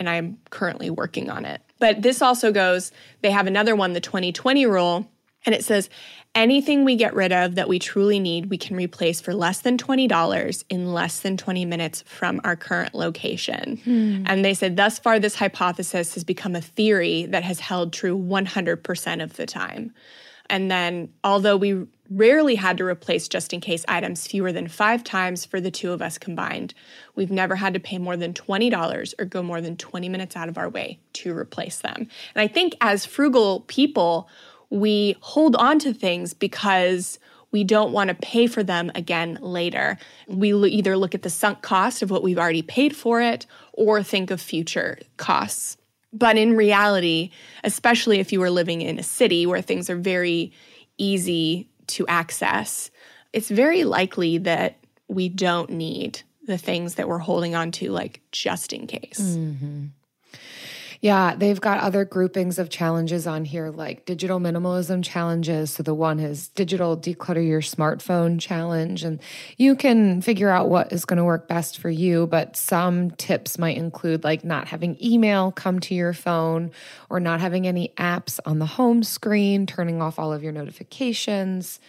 and 0.00 0.08
I'm 0.08 0.38
currently 0.48 0.90
working 0.90 1.30
on 1.30 1.44
it. 1.44 1.60
But 1.78 2.02
this 2.02 2.22
also 2.22 2.50
goes, 2.50 2.90
they 3.20 3.30
have 3.30 3.46
another 3.46 3.76
one, 3.76 3.92
the 3.92 4.00
2020 4.00 4.66
rule, 4.66 5.06
and 5.46 5.54
it 5.54 5.64
says 5.64 5.88
anything 6.34 6.84
we 6.84 6.96
get 6.96 7.14
rid 7.14 7.32
of 7.32 7.54
that 7.54 7.68
we 7.68 7.78
truly 7.78 8.18
need, 8.18 8.50
we 8.50 8.58
can 8.58 8.76
replace 8.76 9.20
for 9.20 9.34
less 9.34 9.60
than 9.60 9.76
$20 9.76 10.64
in 10.68 10.92
less 10.92 11.20
than 11.20 11.36
20 11.36 11.64
minutes 11.64 12.02
from 12.06 12.40
our 12.44 12.56
current 12.56 12.94
location. 12.94 13.76
Hmm. 13.84 14.24
And 14.26 14.44
they 14.44 14.54
said, 14.54 14.76
thus 14.76 14.98
far, 14.98 15.18
this 15.18 15.34
hypothesis 15.34 16.14
has 16.14 16.24
become 16.24 16.56
a 16.56 16.60
theory 16.60 17.26
that 17.26 17.42
has 17.42 17.60
held 17.60 17.92
true 17.92 18.16
100% 18.16 19.22
of 19.22 19.36
the 19.36 19.46
time. 19.46 19.92
And 20.50 20.70
then, 20.70 21.10
although 21.24 21.56
we 21.56 21.86
rarely 22.10 22.56
had 22.56 22.76
to 22.76 22.84
replace 22.84 23.28
just 23.28 23.52
in 23.52 23.60
case 23.60 23.84
items 23.86 24.26
fewer 24.26 24.50
than 24.50 24.66
five 24.66 25.04
times 25.04 25.46
for 25.46 25.60
the 25.60 25.70
two 25.70 25.92
of 25.92 26.02
us 26.02 26.18
combined, 26.18 26.74
we've 27.14 27.30
never 27.30 27.54
had 27.54 27.72
to 27.72 27.80
pay 27.80 27.98
more 27.98 28.16
than 28.16 28.34
$20 28.34 29.14
or 29.18 29.24
go 29.24 29.42
more 29.42 29.60
than 29.60 29.76
20 29.76 30.08
minutes 30.08 30.36
out 30.36 30.48
of 30.48 30.58
our 30.58 30.68
way 30.68 30.98
to 31.12 31.34
replace 31.34 31.78
them. 31.78 32.08
And 32.34 32.42
I 32.42 32.48
think 32.48 32.76
as 32.80 33.06
frugal 33.06 33.60
people, 33.68 34.28
we 34.70 35.16
hold 35.20 35.54
on 35.54 35.78
to 35.78 35.94
things 35.94 36.34
because 36.34 37.20
we 37.52 37.62
don't 37.62 37.92
want 37.92 38.08
to 38.08 38.14
pay 38.14 38.48
for 38.48 38.64
them 38.64 38.90
again 38.96 39.38
later. 39.40 39.96
We 40.26 40.52
either 40.52 40.96
look 40.96 41.14
at 41.14 41.22
the 41.22 41.30
sunk 41.30 41.62
cost 41.62 42.02
of 42.02 42.10
what 42.10 42.24
we've 42.24 42.38
already 42.38 42.62
paid 42.62 42.96
for 42.96 43.20
it 43.20 43.46
or 43.72 44.02
think 44.02 44.32
of 44.32 44.40
future 44.40 44.98
costs. 45.16 45.76
But 46.12 46.36
in 46.36 46.56
reality, 46.56 47.30
especially 47.62 48.18
if 48.18 48.32
you 48.32 48.42
are 48.42 48.50
living 48.50 48.82
in 48.82 48.98
a 48.98 49.02
city 49.02 49.46
where 49.46 49.62
things 49.62 49.88
are 49.88 49.96
very 49.96 50.52
easy 50.98 51.68
to 51.88 52.06
access, 52.08 52.90
it's 53.32 53.48
very 53.48 53.84
likely 53.84 54.38
that 54.38 54.78
we 55.08 55.28
don't 55.28 55.70
need 55.70 56.22
the 56.46 56.58
things 56.58 56.96
that 56.96 57.08
we're 57.08 57.18
holding 57.18 57.54
on 57.54 57.70
to, 57.72 57.90
like 57.90 58.20
just 58.32 58.72
in 58.72 58.86
case. 58.86 59.20
Mm-hmm. 59.20 59.86
Yeah, 61.02 61.34
they've 61.34 61.60
got 61.60 61.80
other 61.80 62.04
groupings 62.04 62.58
of 62.58 62.68
challenges 62.68 63.26
on 63.26 63.46
here, 63.46 63.70
like 63.70 64.04
digital 64.04 64.38
minimalism 64.38 65.02
challenges. 65.02 65.70
So 65.70 65.82
the 65.82 65.94
one 65.94 66.20
is 66.20 66.48
digital 66.48 66.94
declutter 66.94 67.46
your 67.46 67.62
smartphone 67.62 68.38
challenge. 68.38 69.02
And 69.02 69.18
you 69.56 69.76
can 69.76 70.20
figure 70.20 70.50
out 70.50 70.68
what 70.68 70.92
is 70.92 71.06
going 71.06 71.16
to 71.16 71.24
work 71.24 71.48
best 71.48 71.78
for 71.78 71.88
you. 71.88 72.26
But 72.26 72.54
some 72.54 73.12
tips 73.12 73.58
might 73.58 73.78
include 73.78 74.24
like 74.24 74.44
not 74.44 74.68
having 74.68 75.02
email 75.02 75.52
come 75.52 75.80
to 75.80 75.94
your 75.94 76.12
phone 76.12 76.70
or 77.08 77.18
not 77.18 77.40
having 77.40 77.66
any 77.66 77.94
apps 77.96 78.38
on 78.44 78.58
the 78.58 78.66
home 78.66 79.02
screen, 79.02 79.64
turning 79.64 80.02
off 80.02 80.18
all 80.18 80.34
of 80.34 80.42
your 80.42 80.52
notifications 80.52 81.80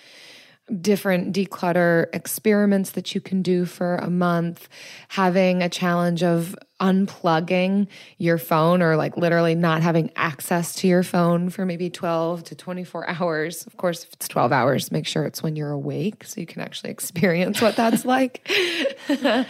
different 0.80 1.36
declutter 1.36 2.08
experiments 2.14 2.92
that 2.92 3.14
you 3.14 3.20
can 3.20 3.42
do 3.42 3.66
for 3.66 3.98
a 3.98 4.10
month, 4.10 4.70
having 5.10 5.62
a 5.62 5.70
challenge 5.70 6.24
of 6.24 6.56
unplugging 6.82 7.88
your 8.18 8.40
phone 8.40 8.82
or 8.82 8.96
like 8.96 9.16
literally 9.16 9.54
not 9.54 9.84
having 9.84 10.12
access 10.16 10.74
to 10.76 10.88
your 10.88 11.04
phone 11.04 11.50
for 11.50 11.66
maybe 11.66 11.90
12 11.90 12.44
to 12.46 12.56
24 12.56 13.08
hours. 13.08 13.68
Of 13.68 13.78
course, 13.78 14.04
if 14.04 14.14
it's 14.14 14.28
12 14.28 14.52
hours, 14.52 14.92
make 14.92 15.06
sure 15.06 15.24
it's 15.26 15.44
when 15.44 15.56
you're 15.56 15.72
awake 15.72 16.24
so 16.24 16.42
you 16.42 16.48
can 16.48 16.62
actually 16.62 16.90
experience 16.90 17.62
what 17.62 17.76
that's 17.76 18.04
like. 18.04 18.50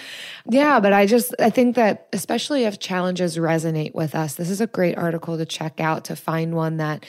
yeah, 0.49 0.79
but 0.79 0.91
I 0.93 1.05
just 1.05 1.33
I 1.39 1.49
think 1.49 1.77
that 1.77 2.07
especially 2.11 2.65
if 2.65 2.79
challenges 2.79 3.37
resonate 3.37 3.95
with 3.95 4.13
us, 4.13 4.35
this 4.35 4.49
is 4.49 4.59
a 4.59 4.67
great 4.67 4.97
article 4.97 5.37
to 5.37 5.45
check 5.45 5.79
out 5.79 6.05
to 6.05 6.15
find 6.17 6.53
one 6.53 6.77
that 6.77 7.05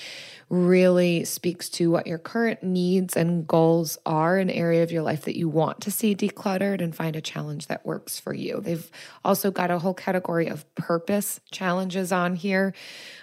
really 0.52 1.24
speaks 1.24 1.70
to 1.70 1.90
what 1.90 2.06
your 2.06 2.18
current 2.18 2.62
needs 2.62 3.16
and 3.16 3.46
goals 3.46 3.96
are, 4.04 4.36
an 4.36 4.50
area 4.50 4.82
of 4.82 4.92
your 4.92 5.02
life 5.02 5.22
that 5.22 5.34
you 5.34 5.48
want 5.48 5.80
to 5.80 5.90
see 5.90 6.14
decluttered, 6.14 6.82
and 6.82 6.94
find 6.94 7.16
a 7.16 7.22
challenge 7.22 7.68
that 7.68 7.86
works 7.86 8.20
for 8.20 8.34
you. 8.34 8.60
They've 8.60 8.90
also 9.24 9.50
got 9.50 9.70
a 9.70 9.78
whole 9.78 9.94
category 9.94 10.48
of 10.48 10.72
purpose 10.74 11.40
challenges 11.50 12.12
on 12.12 12.36
here. 12.36 12.74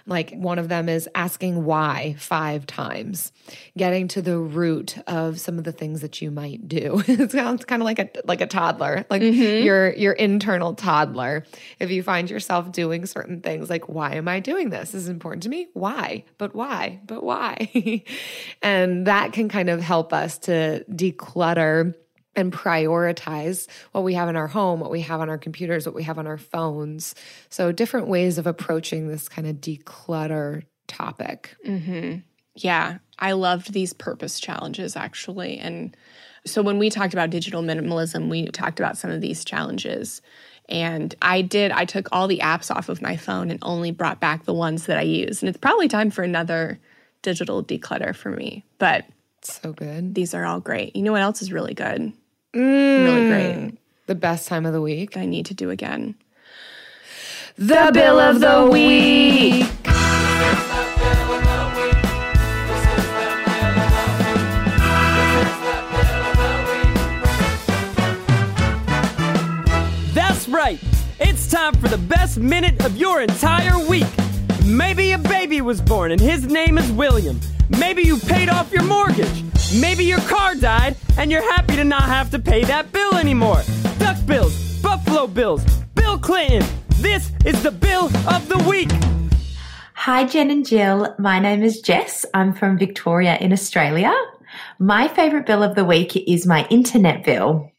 Like 0.05 0.33
one 0.33 0.59
of 0.59 0.69
them 0.69 0.89
is 0.89 1.09
asking 1.15 1.65
why 1.65 2.15
five 2.17 2.65
times, 2.65 3.31
getting 3.77 4.07
to 4.09 4.21
the 4.21 4.37
root 4.37 4.97
of 5.07 5.39
some 5.39 5.57
of 5.57 5.63
the 5.63 5.71
things 5.71 6.01
that 6.01 6.21
you 6.21 6.31
might 6.31 6.67
do. 6.67 7.03
it 7.07 7.31
sounds 7.31 7.65
kind 7.65 7.81
of 7.81 7.85
like 7.85 7.99
a 7.99 8.09
like 8.25 8.41
a 8.41 8.47
toddler, 8.47 9.05
like 9.09 9.21
mm-hmm. 9.21 9.65
your 9.65 9.93
your 9.93 10.13
internal 10.13 10.73
toddler. 10.73 11.45
If 11.79 11.91
you 11.91 12.03
find 12.03 12.29
yourself 12.29 12.71
doing 12.71 13.05
certain 13.05 13.41
things, 13.41 13.69
like 13.69 13.89
why 13.89 14.15
am 14.15 14.27
I 14.27 14.39
doing 14.39 14.69
this? 14.69 14.91
This 14.91 15.03
is 15.03 15.09
important 15.09 15.43
to 15.43 15.49
me. 15.49 15.67
Why? 15.73 16.23
But 16.37 16.55
why? 16.55 16.99
But 17.05 17.23
why? 17.23 18.03
and 18.61 19.07
that 19.07 19.33
can 19.33 19.49
kind 19.49 19.69
of 19.69 19.81
help 19.81 20.13
us 20.13 20.37
to 20.39 20.83
declutter 20.89 21.93
and 22.35 22.53
prioritize 22.53 23.67
what 23.91 24.03
we 24.03 24.13
have 24.13 24.29
in 24.29 24.35
our 24.35 24.47
home, 24.47 24.79
what 24.79 24.91
we 24.91 25.01
have 25.01 25.19
on 25.21 25.29
our 25.29 25.37
computers, 25.37 25.85
what 25.85 25.95
we 25.95 26.03
have 26.03 26.19
on 26.19 26.27
our 26.27 26.37
phones. 26.37 27.15
So, 27.49 27.71
different 27.71 28.07
ways 28.07 28.37
of 28.37 28.47
approaching 28.47 29.07
this 29.07 29.27
kind 29.27 29.47
of 29.47 29.57
declutter 29.57 30.63
topic. 30.87 31.55
Mm-hmm. 31.65 32.19
Yeah, 32.55 32.97
I 33.17 33.33
loved 33.33 33.73
these 33.73 33.93
purpose 33.93 34.39
challenges 34.39 34.95
actually. 34.95 35.57
And 35.59 35.95
so 36.45 36.61
when 36.61 36.77
we 36.77 36.89
talked 36.89 37.13
about 37.13 37.29
digital 37.29 37.61
minimalism, 37.61 38.29
we 38.29 38.47
talked 38.47 38.79
about 38.79 38.97
some 38.97 39.11
of 39.11 39.21
these 39.21 39.45
challenges. 39.45 40.21
And 40.67 41.13
I 41.21 41.41
did, 41.41 41.71
I 41.71 41.85
took 41.85 42.09
all 42.11 42.27
the 42.27 42.39
apps 42.39 42.73
off 42.73 42.89
of 42.89 43.01
my 43.01 43.17
phone 43.17 43.49
and 43.49 43.59
only 43.61 43.91
brought 43.91 44.19
back 44.19 44.43
the 44.45 44.53
ones 44.53 44.85
that 44.87 44.97
I 44.97 45.03
use. 45.03 45.41
And 45.41 45.49
it's 45.49 45.57
probably 45.57 45.87
time 45.87 46.11
for 46.11 46.23
another 46.23 46.79
digital 47.21 47.63
declutter 47.63 48.15
for 48.15 48.29
me. 48.31 48.65
But 48.77 49.05
So 49.41 49.73
good. 49.73 50.15
these 50.15 50.33
are 50.33 50.45
all 50.45 50.59
great. 50.59 50.95
You 50.95 51.01
know 51.03 51.11
what 51.11 51.21
else 51.21 51.41
is 51.41 51.51
really 51.51 51.73
good? 51.73 52.13
Really 52.53 53.27
great. 53.27 53.55
Mm. 53.55 53.77
The 54.07 54.15
best 54.15 54.47
time 54.47 54.65
of 54.65 54.73
the 54.73 54.81
week. 54.81 55.17
I 55.17 55.25
need 55.25 55.45
to 55.47 55.53
do 55.53 55.69
again. 55.69 56.15
The 57.57 57.91
bill 57.93 58.19
of 58.19 58.39
the 58.39 58.69
week. 58.71 59.65
That's 70.13 70.47
right. 70.47 70.79
It's 71.19 71.51
time 71.51 71.75
for 71.75 71.87
the 71.87 71.97
best 71.97 72.37
minute 72.37 72.83
of 72.83 72.97
your 72.97 73.21
entire 73.21 73.77
week. 73.87 74.07
Maybe 74.65 75.11
a 75.11 75.17
baby 75.17 75.61
was 75.61 75.81
born 75.81 76.11
and 76.11 76.21
his 76.21 76.47
name 76.47 76.77
is 76.77 76.91
William. 76.93 77.39
Maybe 77.69 78.01
you 78.01 78.17
paid 78.17 78.49
off 78.49 78.71
your 78.71 78.83
mortgage. 78.83 79.43
Maybe 79.79 80.03
your 80.03 80.19
car 80.21 80.55
died 80.55 80.95
and 81.17 81.31
you're 81.31 81.47
happy 81.53 81.75
to 81.75 81.83
not 81.83 82.03
have 82.03 82.31
to 82.31 82.39
pay 82.39 82.63
that 82.63 82.91
bill 82.91 83.15
anymore. 83.15 83.61
Duck 83.99 84.17
bills, 84.25 84.81
Buffalo 84.81 85.27
bills, 85.27 85.63
Bill 85.93 86.17
Clinton. 86.17 86.67
This 86.95 87.31
is 87.45 87.61
the 87.61 87.71
bill 87.71 88.05
of 88.27 88.49
the 88.49 88.57
week. 88.67 88.89
Hi, 89.93 90.25
Jen 90.25 90.49
and 90.49 90.65
Jill. 90.65 91.13
My 91.19 91.39
name 91.39 91.61
is 91.61 91.81
Jess. 91.81 92.25
I'm 92.33 92.53
from 92.53 92.79
Victoria 92.79 93.37
in 93.37 93.53
Australia. 93.53 94.13
My 94.79 95.07
favorite 95.07 95.45
bill 95.45 95.61
of 95.61 95.75
the 95.75 95.85
week 95.85 96.15
is 96.15 96.47
my 96.47 96.65
internet 96.71 97.23
bill. 97.23 97.71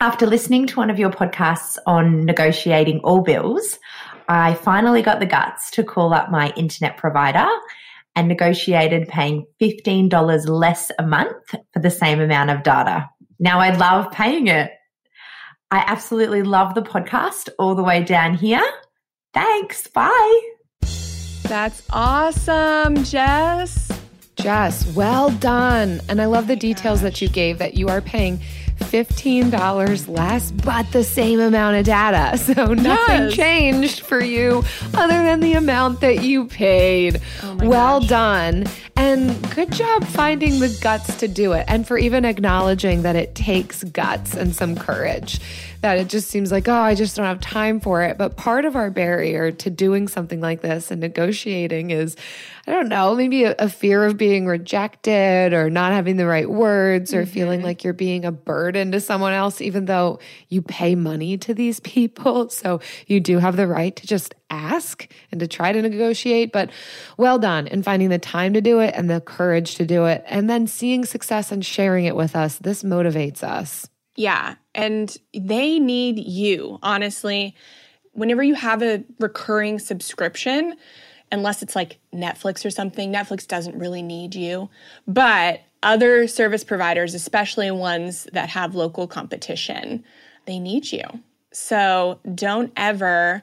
After 0.00 0.26
listening 0.26 0.68
to 0.68 0.76
one 0.76 0.90
of 0.90 1.00
your 1.00 1.10
podcasts 1.10 1.78
on 1.84 2.24
negotiating 2.24 3.00
all 3.00 3.22
bills, 3.22 3.80
I 4.28 4.54
finally 4.54 5.02
got 5.02 5.18
the 5.18 5.26
guts 5.26 5.72
to 5.72 5.82
call 5.82 6.14
up 6.14 6.30
my 6.30 6.52
internet 6.56 6.96
provider 6.96 7.48
and 8.14 8.28
negotiated 8.28 9.08
paying 9.08 9.46
$15 9.60 10.48
less 10.48 10.90
a 10.98 11.06
month 11.06 11.54
for 11.72 11.80
the 11.80 11.90
same 11.90 12.20
amount 12.20 12.50
of 12.50 12.62
data. 12.62 13.08
Now 13.38 13.58
I 13.58 13.74
love 13.74 14.10
paying 14.12 14.48
it. 14.48 14.70
I 15.70 15.84
absolutely 15.86 16.42
love 16.42 16.74
the 16.74 16.82
podcast 16.82 17.48
all 17.58 17.74
the 17.74 17.82
way 17.82 18.04
down 18.04 18.34
here. 18.34 18.64
Thanks. 19.32 19.86
Bye. 19.86 20.40
That's 21.44 21.82
awesome, 21.90 23.04
Jess. 23.04 23.90
Jess, 24.36 24.86
well 24.94 25.30
done. 25.30 26.00
And 26.08 26.20
I 26.20 26.26
love 26.26 26.46
the 26.46 26.56
details 26.56 27.00
that 27.02 27.20
you 27.20 27.28
gave 27.28 27.58
that 27.58 27.74
you 27.74 27.88
are 27.88 28.00
paying 28.00 28.40
$15 28.82 30.08
less, 30.08 30.50
but 30.50 30.90
the 30.92 31.04
same 31.04 31.40
amount 31.40 31.76
of 31.76 31.84
data. 31.84 32.38
So 32.42 32.74
nothing 32.74 33.22
Yes. 33.28 33.32
changed 33.34 34.00
for 34.00 34.20
you 34.22 34.62
other 34.94 35.22
than 35.22 35.40
the 35.40 35.54
amount 35.54 36.00
that 36.00 36.22
you 36.22 36.46
paid. 36.46 37.20
Oh 37.42 37.56
well 37.62 38.00
done. 38.00 38.66
And 38.96 39.50
good 39.54 39.72
job 39.72 40.04
finding 40.04 40.58
the 40.60 40.76
guts 40.82 41.16
to 41.18 41.28
do 41.28 41.52
it 41.52 41.64
and 41.68 41.86
for 41.86 41.96
even 41.98 42.24
acknowledging 42.24 43.02
that 43.02 43.16
it 43.16 43.34
takes 43.34 43.82
guts 43.84 44.34
and 44.34 44.54
some 44.54 44.76
courage. 44.76 45.40
That 45.82 45.98
it 45.98 46.08
just 46.08 46.28
seems 46.28 46.52
like, 46.52 46.68
oh, 46.68 46.72
I 46.72 46.94
just 46.94 47.16
don't 47.16 47.26
have 47.26 47.40
time 47.40 47.80
for 47.80 48.02
it. 48.02 48.16
But 48.16 48.36
part 48.36 48.64
of 48.64 48.76
our 48.76 48.88
barrier 48.88 49.50
to 49.50 49.68
doing 49.70 50.06
something 50.06 50.40
like 50.40 50.62
this 50.62 50.92
and 50.92 51.00
negotiating 51.00 51.90
is, 51.90 52.16
I 52.68 52.70
don't 52.70 52.88
know, 52.88 53.16
maybe 53.16 53.42
a, 53.44 53.56
a 53.58 53.68
fear 53.68 54.04
of 54.04 54.16
being 54.16 54.46
rejected 54.46 55.52
or 55.52 55.70
not 55.70 55.92
having 55.92 56.16
the 56.16 56.26
right 56.26 56.48
words 56.48 57.12
or 57.12 57.22
mm-hmm. 57.22 57.32
feeling 57.32 57.62
like 57.62 57.82
you're 57.82 57.92
being 57.92 58.24
a 58.24 58.30
burden 58.30 58.92
to 58.92 59.00
someone 59.00 59.32
else, 59.32 59.60
even 59.60 59.86
though 59.86 60.20
you 60.48 60.62
pay 60.62 60.94
money 60.94 61.36
to 61.38 61.52
these 61.52 61.80
people. 61.80 62.48
So 62.48 62.80
you 63.08 63.18
do 63.18 63.38
have 63.38 63.56
the 63.56 63.66
right 63.66 63.94
to 63.96 64.06
just 64.06 64.34
ask 64.50 65.10
and 65.32 65.40
to 65.40 65.48
try 65.48 65.72
to 65.72 65.82
negotiate. 65.82 66.52
But 66.52 66.70
well 67.16 67.40
done 67.40 67.66
in 67.66 67.82
finding 67.82 68.08
the 68.08 68.20
time 68.20 68.54
to 68.54 68.60
do 68.60 68.78
it 68.78 68.94
and 68.96 69.10
the 69.10 69.20
courage 69.20 69.74
to 69.76 69.84
do 69.84 70.04
it. 70.04 70.22
And 70.26 70.48
then 70.48 70.68
seeing 70.68 71.04
success 71.04 71.50
and 71.50 71.66
sharing 71.66 72.04
it 72.04 72.14
with 72.14 72.36
us. 72.36 72.58
This 72.58 72.84
motivates 72.84 73.42
us. 73.42 73.88
Yeah. 74.16 74.56
And 74.74 75.16
they 75.34 75.78
need 75.78 76.18
you, 76.18 76.78
honestly. 76.82 77.54
Whenever 78.12 78.42
you 78.42 78.54
have 78.54 78.82
a 78.82 79.04
recurring 79.18 79.78
subscription, 79.78 80.76
unless 81.30 81.62
it's 81.62 81.74
like 81.74 81.98
Netflix 82.14 82.64
or 82.64 82.70
something, 82.70 83.12
Netflix 83.12 83.46
doesn't 83.46 83.78
really 83.78 84.02
need 84.02 84.34
you. 84.34 84.68
But 85.06 85.62
other 85.82 86.28
service 86.28 86.62
providers, 86.62 87.14
especially 87.14 87.70
ones 87.70 88.28
that 88.32 88.50
have 88.50 88.74
local 88.74 89.08
competition, 89.08 90.04
they 90.46 90.58
need 90.58 90.92
you. 90.92 91.04
So 91.52 92.20
don't 92.34 92.72
ever 92.76 93.42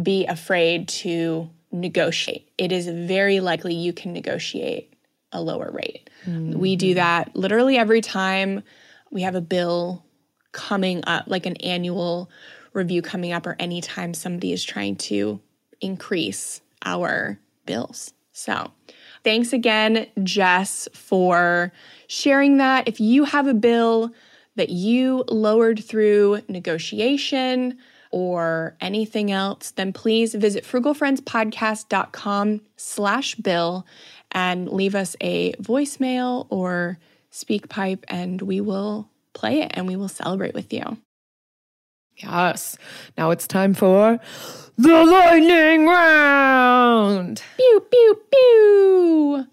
be 0.00 0.26
afraid 0.26 0.88
to 0.88 1.50
negotiate. 1.72 2.50
It 2.58 2.72
is 2.72 2.88
very 2.88 3.40
likely 3.40 3.74
you 3.74 3.92
can 3.92 4.12
negotiate 4.12 4.94
a 5.32 5.40
lower 5.40 5.70
rate. 5.70 6.08
Mm-hmm. 6.24 6.58
We 6.58 6.76
do 6.76 6.94
that 6.94 7.36
literally 7.36 7.76
every 7.76 8.00
time 8.00 8.62
we 9.10 9.22
have 9.22 9.34
a 9.34 9.40
bill 9.40 10.04
coming 10.52 11.02
up, 11.06 11.24
like 11.26 11.46
an 11.46 11.56
annual 11.56 12.30
review 12.72 13.02
coming 13.02 13.32
up, 13.32 13.46
or 13.46 13.56
anytime 13.58 14.14
somebody 14.14 14.52
is 14.52 14.64
trying 14.64 14.96
to 14.96 15.40
increase 15.80 16.60
our 16.84 17.38
bills. 17.66 18.12
So, 18.32 18.70
thanks 19.24 19.52
again, 19.52 20.06
Jess, 20.22 20.88
for 20.92 21.72
sharing 22.06 22.58
that. 22.58 22.86
If 22.86 23.00
you 23.00 23.24
have 23.24 23.46
a 23.46 23.54
bill 23.54 24.12
that 24.56 24.70
you 24.70 25.24
lowered 25.28 25.84
through 25.84 26.42
negotiation, 26.48 27.78
or 28.10 28.76
anything 28.80 29.30
else, 29.30 29.70
then 29.72 29.92
please 29.92 30.34
visit 30.34 30.64
frugalfriendspodcast.com 30.64 32.60
slash 32.76 33.34
bill 33.36 33.86
and 34.32 34.68
leave 34.68 34.94
us 34.94 35.16
a 35.20 35.52
voicemail 35.54 36.46
or 36.50 36.98
SpeakPipe 37.32 38.04
and 38.08 38.42
we 38.42 38.60
will 38.60 39.08
play 39.38 39.62
it 39.62 39.70
and 39.74 39.86
we 39.86 39.96
will 39.96 40.08
celebrate 40.08 40.54
with 40.54 40.72
you. 40.72 40.98
Yes. 42.16 42.76
Now 43.16 43.30
it's 43.30 43.46
time 43.46 43.74
for 43.74 44.18
the 44.76 45.04
lightning 45.04 45.86
round. 45.86 47.42
Pew, 47.56 47.86
pew, 47.90 48.20
pew. 48.32 49.46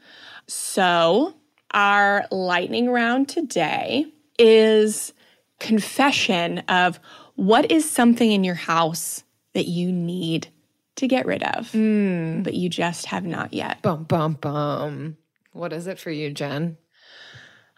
So, 0.48 1.36
our 1.72 2.26
lightning 2.32 2.90
round 2.90 3.30
today 3.30 4.06
is 4.40 5.14
confession 5.60 6.60
of 6.68 7.00
what 7.36 7.72
is 7.72 7.90
something 7.90 8.32
in 8.32 8.44
your 8.44 8.56
house 8.56 9.24
that 9.54 9.68
you 9.68 9.92
need 9.92 10.48
to 10.96 11.08
get 11.08 11.26
rid 11.26 11.44
of, 11.44 11.72
mm. 11.72 12.44
but 12.44 12.54
you 12.54 12.70
just 12.70 13.08
have 13.08 13.26
not 13.26 13.54
yet? 13.54 13.82
Bum, 13.82 14.04
bum, 14.04 14.34
bum. 14.34 15.18
What 15.52 15.74
is 15.74 15.88
it 15.88 16.00
for 16.00 16.12
you, 16.12 16.32
Jen? 16.32 16.78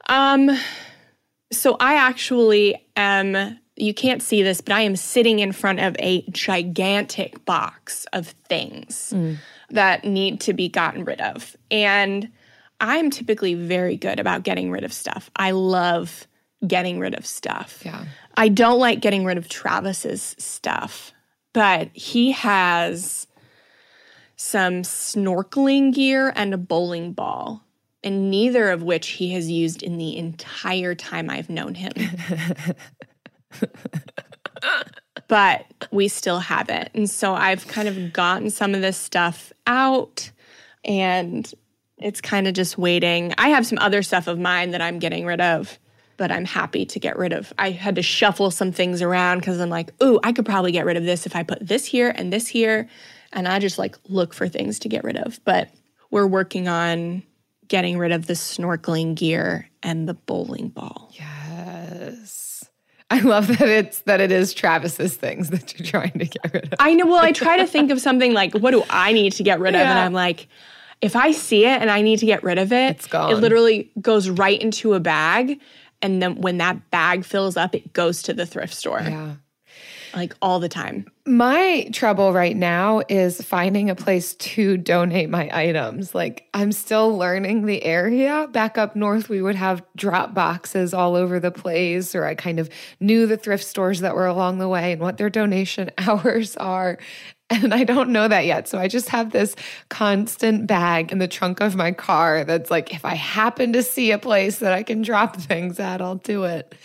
Um, 0.08 0.50
so 1.52 1.78
I 1.80 1.96
actually 1.96 2.86
am, 2.96 3.60
you 3.76 3.94
can't 3.94 4.22
see 4.22 4.44
this, 4.44 4.62
but 4.62 4.74
I 4.74 4.82
am 4.82 4.96
sitting 4.96 5.40
in 5.40 5.52
front 5.52 5.80
of 5.80 5.96
a 6.00 6.24
gigantic 6.30 7.46
box 7.46 8.06
of 8.14 8.28
things 8.50 9.14
mm. 9.16 9.38
that 9.70 10.04
need 10.04 10.42
to 10.42 10.54
be 10.54 10.70
gotten 10.70 11.06
rid 11.06 11.22
of. 11.22 11.56
And 11.72 12.30
I'm 12.80 13.10
typically 13.10 13.54
very 13.56 13.98
good 13.98 14.20
about 14.20 14.44
getting 14.44 14.72
rid 14.72 14.84
of 14.84 14.94
stuff. 14.94 15.30
I 15.36 15.52
love 15.52 16.28
getting 16.66 17.00
rid 17.00 17.16
of 17.16 17.26
stuff. 17.26 17.82
Yeah. 17.86 18.06
I 18.36 18.50
don't 18.50 18.80
like 18.80 19.00
getting 19.00 19.26
rid 19.26 19.38
of 19.38 19.50
Travis's 19.50 20.36
stuff, 20.38 21.12
but 21.54 21.90
he 21.94 22.32
has 22.34 23.28
some 24.36 24.84
snorkeling 24.84 25.94
gear 25.94 26.32
and 26.36 26.54
a 26.54 26.58
bowling 26.58 27.14
ball 27.14 27.64
and 28.08 28.32
neither 28.32 28.72
of 28.72 28.84
which 28.84 29.10
he 29.10 29.34
has 29.34 29.52
used 29.52 29.84
in 29.84 29.98
the 29.98 30.16
entire 30.16 30.96
time 30.96 31.30
I've 31.30 31.50
known 31.50 31.76
him. 31.76 31.92
but 35.28 35.66
we 35.92 36.08
still 36.08 36.40
have 36.40 36.70
it. 36.70 36.90
And 36.94 37.10
so 37.10 37.34
I've 37.34 37.68
kind 37.68 37.90
of 37.90 38.14
gotten 38.14 38.50
some 38.50 38.74
of 38.74 38.80
this 38.80 38.96
stuff 38.96 39.52
out 39.68 40.32
and 40.86 41.54
it's 41.98 42.22
kind 42.22 42.48
of 42.48 42.54
just 42.54 42.78
waiting. 42.78 43.34
I 43.38 43.50
have 43.50 43.68
some 43.68 43.78
other 43.80 44.02
stuff 44.02 44.28
of 44.28 44.40
mine 44.40 44.72
that 44.72 44.82
I'm 44.82 45.00
getting 45.00 45.26
rid 45.26 45.42
of, 45.42 45.78
but 46.16 46.32
I'm 46.32 46.46
happy 46.46 46.86
to 46.86 47.00
get 47.02 47.18
rid 47.18 47.34
of. 47.34 47.52
I 47.60 47.72
had 47.72 47.96
to 47.96 48.02
shuffle 48.02 48.52
some 48.52 48.72
things 48.72 49.02
around 49.02 49.40
because 49.40 49.60
I'm 49.60 49.70
like, 49.70 49.92
ooh, 50.02 50.18
I 50.24 50.32
could 50.32 50.46
probably 50.46 50.72
get 50.72 50.86
rid 50.86 50.96
of 50.96 51.04
this 51.04 51.26
if 51.26 51.36
I 51.36 51.44
put 51.44 51.68
this 51.68 51.86
here 51.86 52.14
and 52.16 52.32
this 52.32 52.48
here. 52.48 52.88
And 53.34 53.50
I 53.50 53.60
just 53.60 53.78
like 53.78 53.98
look 54.08 54.34
for 54.34 54.48
things 54.48 54.80
to 54.80 54.88
get 54.88 55.04
rid 55.04 55.18
of. 55.18 55.42
But 55.44 55.72
we're 56.10 56.26
working 56.26 56.70
on 56.70 57.24
getting 57.68 57.98
rid 57.98 58.12
of 58.12 58.28
the 58.28 58.34
snorkeling 58.34 59.16
gear 59.16 59.70
and 59.84 60.08
the 60.08 60.14
bowling 60.14 60.70
ball. 60.70 61.12
Yes. 61.14 62.64
I 63.10 63.20
love 63.22 63.48
that 63.48 63.70
it's 63.70 64.00
that 64.02 64.20
it 64.20 64.32
is 64.32 64.54
Travis's 64.54 65.16
things 65.16 65.50
that 65.50 65.78
you're 65.78 65.88
trying 65.88 66.12
to 66.12 66.26
get 66.26 66.54
rid 66.54 66.66
of. 66.66 66.74
I 66.80 66.94
know. 66.94 67.06
Well, 67.06 67.24
I 67.24 67.32
try 67.32 67.58
to 67.58 67.66
think 67.66 67.90
of 67.92 68.02
something 68.02 68.34
like, 68.34 68.54
what 68.54 68.72
do 68.72 68.84
I 68.90 69.14
need 69.14 69.34
to 69.34 69.44
get 69.44 69.60
rid 69.60 69.76
of? 69.76 69.80
Yeah. 69.80 69.90
And 69.90 70.00
I'm 70.00 70.14
like, 70.14 70.48
if 71.00 71.16
I 71.16 71.32
see 71.32 71.66
it 71.66 71.82
and 71.82 71.90
I 71.90 72.02
need 72.02 72.20
to 72.20 72.26
get 72.26 72.44
rid 72.44 72.58
of 72.58 72.74
it, 72.74 72.98
it's 72.98 73.08
gone. 73.08 73.32
It 73.32 73.36
literally 73.36 73.92
goes 74.02 74.30
right 74.30 74.62
into 74.62 74.94
a 74.94 75.00
bag. 75.00 75.60
And 76.02 76.22
then 76.22 76.42
when 76.42 76.58
that 76.58 76.92
bag 76.92 77.24
fills 77.24 77.56
up, 77.56 77.74
it 77.74 77.94
goes 77.94 78.22
to 78.24 78.34
the 78.34 78.46
thrift 78.46 78.74
store. 78.74 79.02
Yeah 79.02 79.36
like 80.18 80.36
all 80.42 80.60
the 80.60 80.70
time. 80.70 81.06
My 81.26 81.90
trouble 81.94 82.34
right 82.34 82.56
now 82.56 83.02
is 83.08 83.42
finding 83.42 83.90
a 83.90 83.96
place 83.96 84.34
to 84.36 84.78
donate 84.78 85.30
my 85.30 85.50
items. 85.54 86.16
Like 86.16 86.48
I'm 86.54 86.72
still 86.72 87.18
learning 87.18 87.66
the 87.66 87.84
area. 87.84 88.48
Back 88.52 88.78
up 88.78 88.96
north, 88.96 89.30
we 89.30 89.42
would 89.42 89.56
have 89.56 89.84
drop 89.96 90.34
boxes 90.34 90.94
all 90.94 91.16
over 91.16 91.40
the 91.40 91.52
place, 91.52 92.16
or 92.16 92.26
I 92.26 92.36
kind 92.36 92.60
of 92.60 92.70
knew 93.00 93.28
the 93.28 93.38
thrift 93.38 93.64
stores 93.64 94.00
that 94.00 94.16
were 94.16 94.26
along 94.26 94.58
the 94.58 94.68
way 94.68 94.94
and 94.94 95.02
what 95.02 95.18
their 95.18 95.30
donation 95.30 95.92
hours 95.98 96.58
are. 96.58 96.98
And 97.50 97.74
I 97.74 97.86
don't 97.86 98.10
know 98.10 98.28
that 98.28 98.46
yet. 98.46 98.68
So 98.68 98.78
I 98.78 98.90
just 98.90 99.10
have 99.10 99.32
this 99.32 99.56
constant 99.90 100.68
bag 100.68 101.14
in 101.14 101.20
the 101.20 101.30
trunk 101.30 101.62
of 101.62 101.78
my 101.78 101.94
car 101.94 102.44
that's 102.44 102.70
like, 102.70 102.94
if 102.94 103.06
I 103.06 103.16
happen 103.16 103.72
to 103.74 103.84
see 103.84 104.12
a 104.12 104.18
place 104.18 104.60
that 104.60 104.74
I 104.74 104.84
can 104.84 105.02
drop 105.02 105.36
things 105.42 105.80
at, 105.80 106.02
I'll 106.02 106.16
do 106.16 106.44
it. 106.44 106.76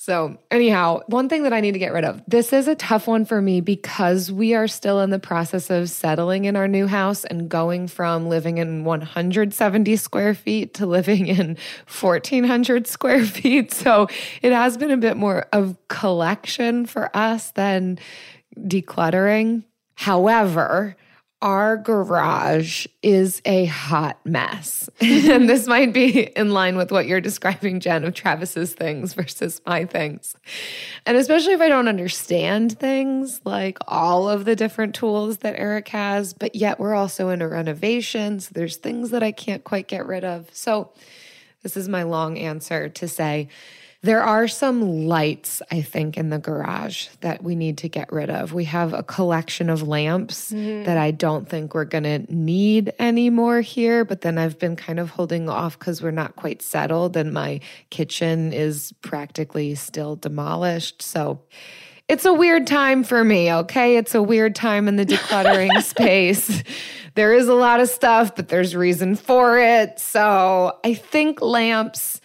So, 0.00 0.38
anyhow, 0.52 1.00
one 1.08 1.28
thing 1.28 1.42
that 1.42 1.52
I 1.52 1.60
need 1.60 1.72
to 1.72 1.80
get 1.80 1.92
rid 1.92 2.04
of 2.04 2.22
this 2.28 2.52
is 2.52 2.68
a 2.68 2.76
tough 2.76 3.08
one 3.08 3.24
for 3.24 3.42
me 3.42 3.60
because 3.60 4.30
we 4.30 4.54
are 4.54 4.68
still 4.68 5.00
in 5.00 5.10
the 5.10 5.18
process 5.18 5.70
of 5.70 5.90
settling 5.90 6.44
in 6.44 6.54
our 6.54 6.68
new 6.68 6.86
house 6.86 7.24
and 7.24 7.48
going 7.48 7.88
from 7.88 8.28
living 8.28 8.58
in 8.58 8.84
170 8.84 9.96
square 9.96 10.34
feet 10.34 10.74
to 10.74 10.86
living 10.86 11.26
in 11.26 11.56
1400 12.00 12.86
square 12.86 13.24
feet. 13.26 13.72
So, 13.72 14.06
it 14.40 14.52
has 14.52 14.76
been 14.76 14.92
a 14.92 14.96
bit 14.96 15.16
more 15.16 15.46
of 15.52 15.76
collection 15.88 16.86
for 16.86 17.10
us 17.12 17.50
than 17.50 17.98
decluttering. 18.56 19.64
However, 19.96 20.96
our 21.40 21.76
garage 21.76 22.86
is 23.02 23.40
a 23.44 23.66
hot 23.66 24.18
mess. 24.24 24.90
and 25.00 25.48
this 25.48 25.66
might 25.68 25.92
be 25.92 26.22
in 26.36 26.50
line 26.50 26.76
with 26.76 26.90
what 26.90 27.06
you're 27.06 27.20
describing, 27.20 27.78
Jen, 27.78 28.04
of 28.04 28.14
Travis's 28.14 28.72
things 28.72 29.14
versus 29.14 29.60
my 29.64 29.84
things. 29.84 30.34
And 31.06 31.16
especially 31.16 31.52
if 31.52 31.60
I 31.60 31.68
don't 31.68 31.86
understand 31.86 32.78
things 32.78 33.40
like 33.44 33.78
all 33.86 34.28
of 34.28 34.44
the 34.46 34.56
different 34.56 34.96
tools 34.96 35.38
that 35.38 35.54
Eric 35.56 35.88
has, 35.88 36.32
but 36.32 36.56
yet 36.56 36.80
we're 36.80 36.94
also 36.94 37.28
in 37.28 37.40
a 37.40 37.48
renovation. 37.48 38.40
So 38.40 38.50
there's 38.52 38.76
things 38.76 39.10
that 39.10 39.22
I 39.22 39.30
can't 39.30 39.62
quite 39.62 39.86
get 39.86 40.06
rid 40.06 40.24
of. 40.24 40.48
So 40.52 40.90
this 41.62 41.76
is 41.76 41.88
my 41.88 42.02
long 42.02 42.36
answer 42.36 42.88
to 42.88 43.06
say, 43.06 43.48
there 44.02 44.22
are 44.22 44.46
some 44.46 45.06
lights, 45.06 45.60
I 45.72 45.82
think, 45.82 46.16
in 46.16 46.30
the 46.30 46.38
garage 46.38 47.08
that 47.20 47.42
we 47.42 47.56
need 47.56 47.78
to 47.78 47.88
get 47.88 48.12
rid 48.12 48.30
of. 48.30 48.52
We 48.52 48.64
have 48.64 48.92
a 48.92 49.02
collection 49.02 49.68
of 49.68 49.86
lamps 49.86 50.52
mm-hmm. 50.52 50.84
that 50.84 50.96
I 50.96 51.10
don't 51.10 51.48
think 51.48 51.74
we're 51.74 51.84
going 51.84 52.04
to 52.04 52.20
need 52.32 52.92
anymore 53.00 53.60
here, 53.60 54.04
but 54.04 54.20
then 54.20 54.38
I've 54.38 54.58
been 54.58 54.76
kind 54.76 55.00
of 55.00 55.10
holding 55.10 55.48
off 55.48 55.76
because 55.76 56.00
we're 56.00 56.12
not 56.12 56.36
quite 56.36 56.62
settled 56.62 57.16
and 57.16 57.32
my 57.32 57.60
kitchen 57.90 58.52
is 58.52 58.92
practically 59.02 59.74
still 59.74 60.14
demolished. 60.14 61.02
So, 61.02 61.40
it's 62.08 62.24
a 62.24 62.32
weird 62.32 62.66
time 62.66 63.04
for 63.04 63.22
me, 63.22 63.52
okay? 63.52 63.98
It's 63.98 64.14
a 64.14 64.22
weird 64.22 64.54
time 64.54 64.88
in 64.88 64.96
the 64.96 65.04
decluttering 65.04 65.82
space. 65.82 66.62
There 67.16 67.34
is 67.34 67.48
a 67.48 67.54
lot 67.54 67.80
of 67.80 67.90
stuff, 67.90 68.34
but 68.34 68.48
there's 68.48 68.74
reason 68.74 69.14
for 69.14 69.58
it. 69.58 69.98
So 69.98 70.78
I 70.84 70.94
think 70.94 71.42
lamps 71.42 72.22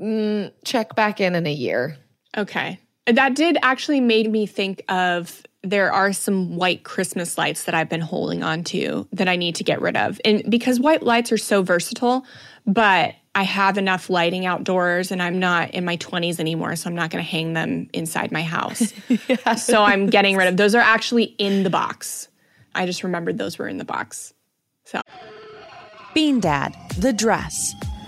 Mm, 0.00 0.52
check 0.64 0.94
back 0.94 1.20
in 1.20 1.34
in 1.34 1.46
a 1.46 1.52
year. 1.52 1.96
Okay. 2.36 2.78
That 3.06 3.34
did 3.34 3.58
actually 3.62 4.00
made 4.00 4.30
me 4.30 4.46
think 4.46 4.82
of 4.88 5.42
there 5.62 5.92
are 5.92 6.12
some 6.12 6.56
white 6.56 6.84
Christmas 6.84 7.38
lights 7.38 7.64
that 7.64 7.74
I've 7.74 7.88
been 7.88 8.00
holding 8.00 8.42
on 8.42 8.64
to 8.64 9.08
that 9.12 9.28
I 9.28 9.36
need 9.36 9.54
to 9.56 9.64
get 9.64 9.80
rid 9.80 9.96
of. 9.96 10.20
And 10.24 10.48
because 10.50 10.78
white 10.78 11.02
lights 11.02 11.32
are 11.32 11.38
so 11.38 11.62
versatile, 11.62 12.24
but 12.66 13.14
I 13.34 13.42
have 13.42 13.78
enough 13.78 14.10
lighting 14.10 14.46
outdoors 14.46 15.10
and 15.10 15.22
I'm 15.22 15.38
not 15.38 15.70
in 15.70 15.84
my 15.84 15.96
20s 15.96 16.38
anymore, 16.38 16.76
so 16.76 16.88
I'm 16.88 16.94
not 16.94 17.10
going 17.10 17.24
to 17.24 17.28
hang 17.28 17.54
them 17.54 17.88
inside 17.92 18.30
my 18.30 18.42
house. 18.42 18.92
yeah. 19.28 19.54
So 19.54 19.82
I'm 19.82 20.06
getting 20.06 20.36
rid 20.36 20.48
of 20.48 20.56
those 20.56 20.74
are 20.74 20.82
actually 20.82 21.24
in 21.24 21.62
the 21.62 21.70
box. 21.70 22.28
I 22.74 22.86
just 22.86 23.02
remembered 23.02 23.38
those 23.38 23.58
were 23.58 23.68
in 23.68 23.78
the 23.78 23.84
box. 23.84 24.34
So 24.84 25.00
Bean 26.14 26.40
Dad, 26.40 26.76
The 26.98 27.12
Dress, 27.12 27.74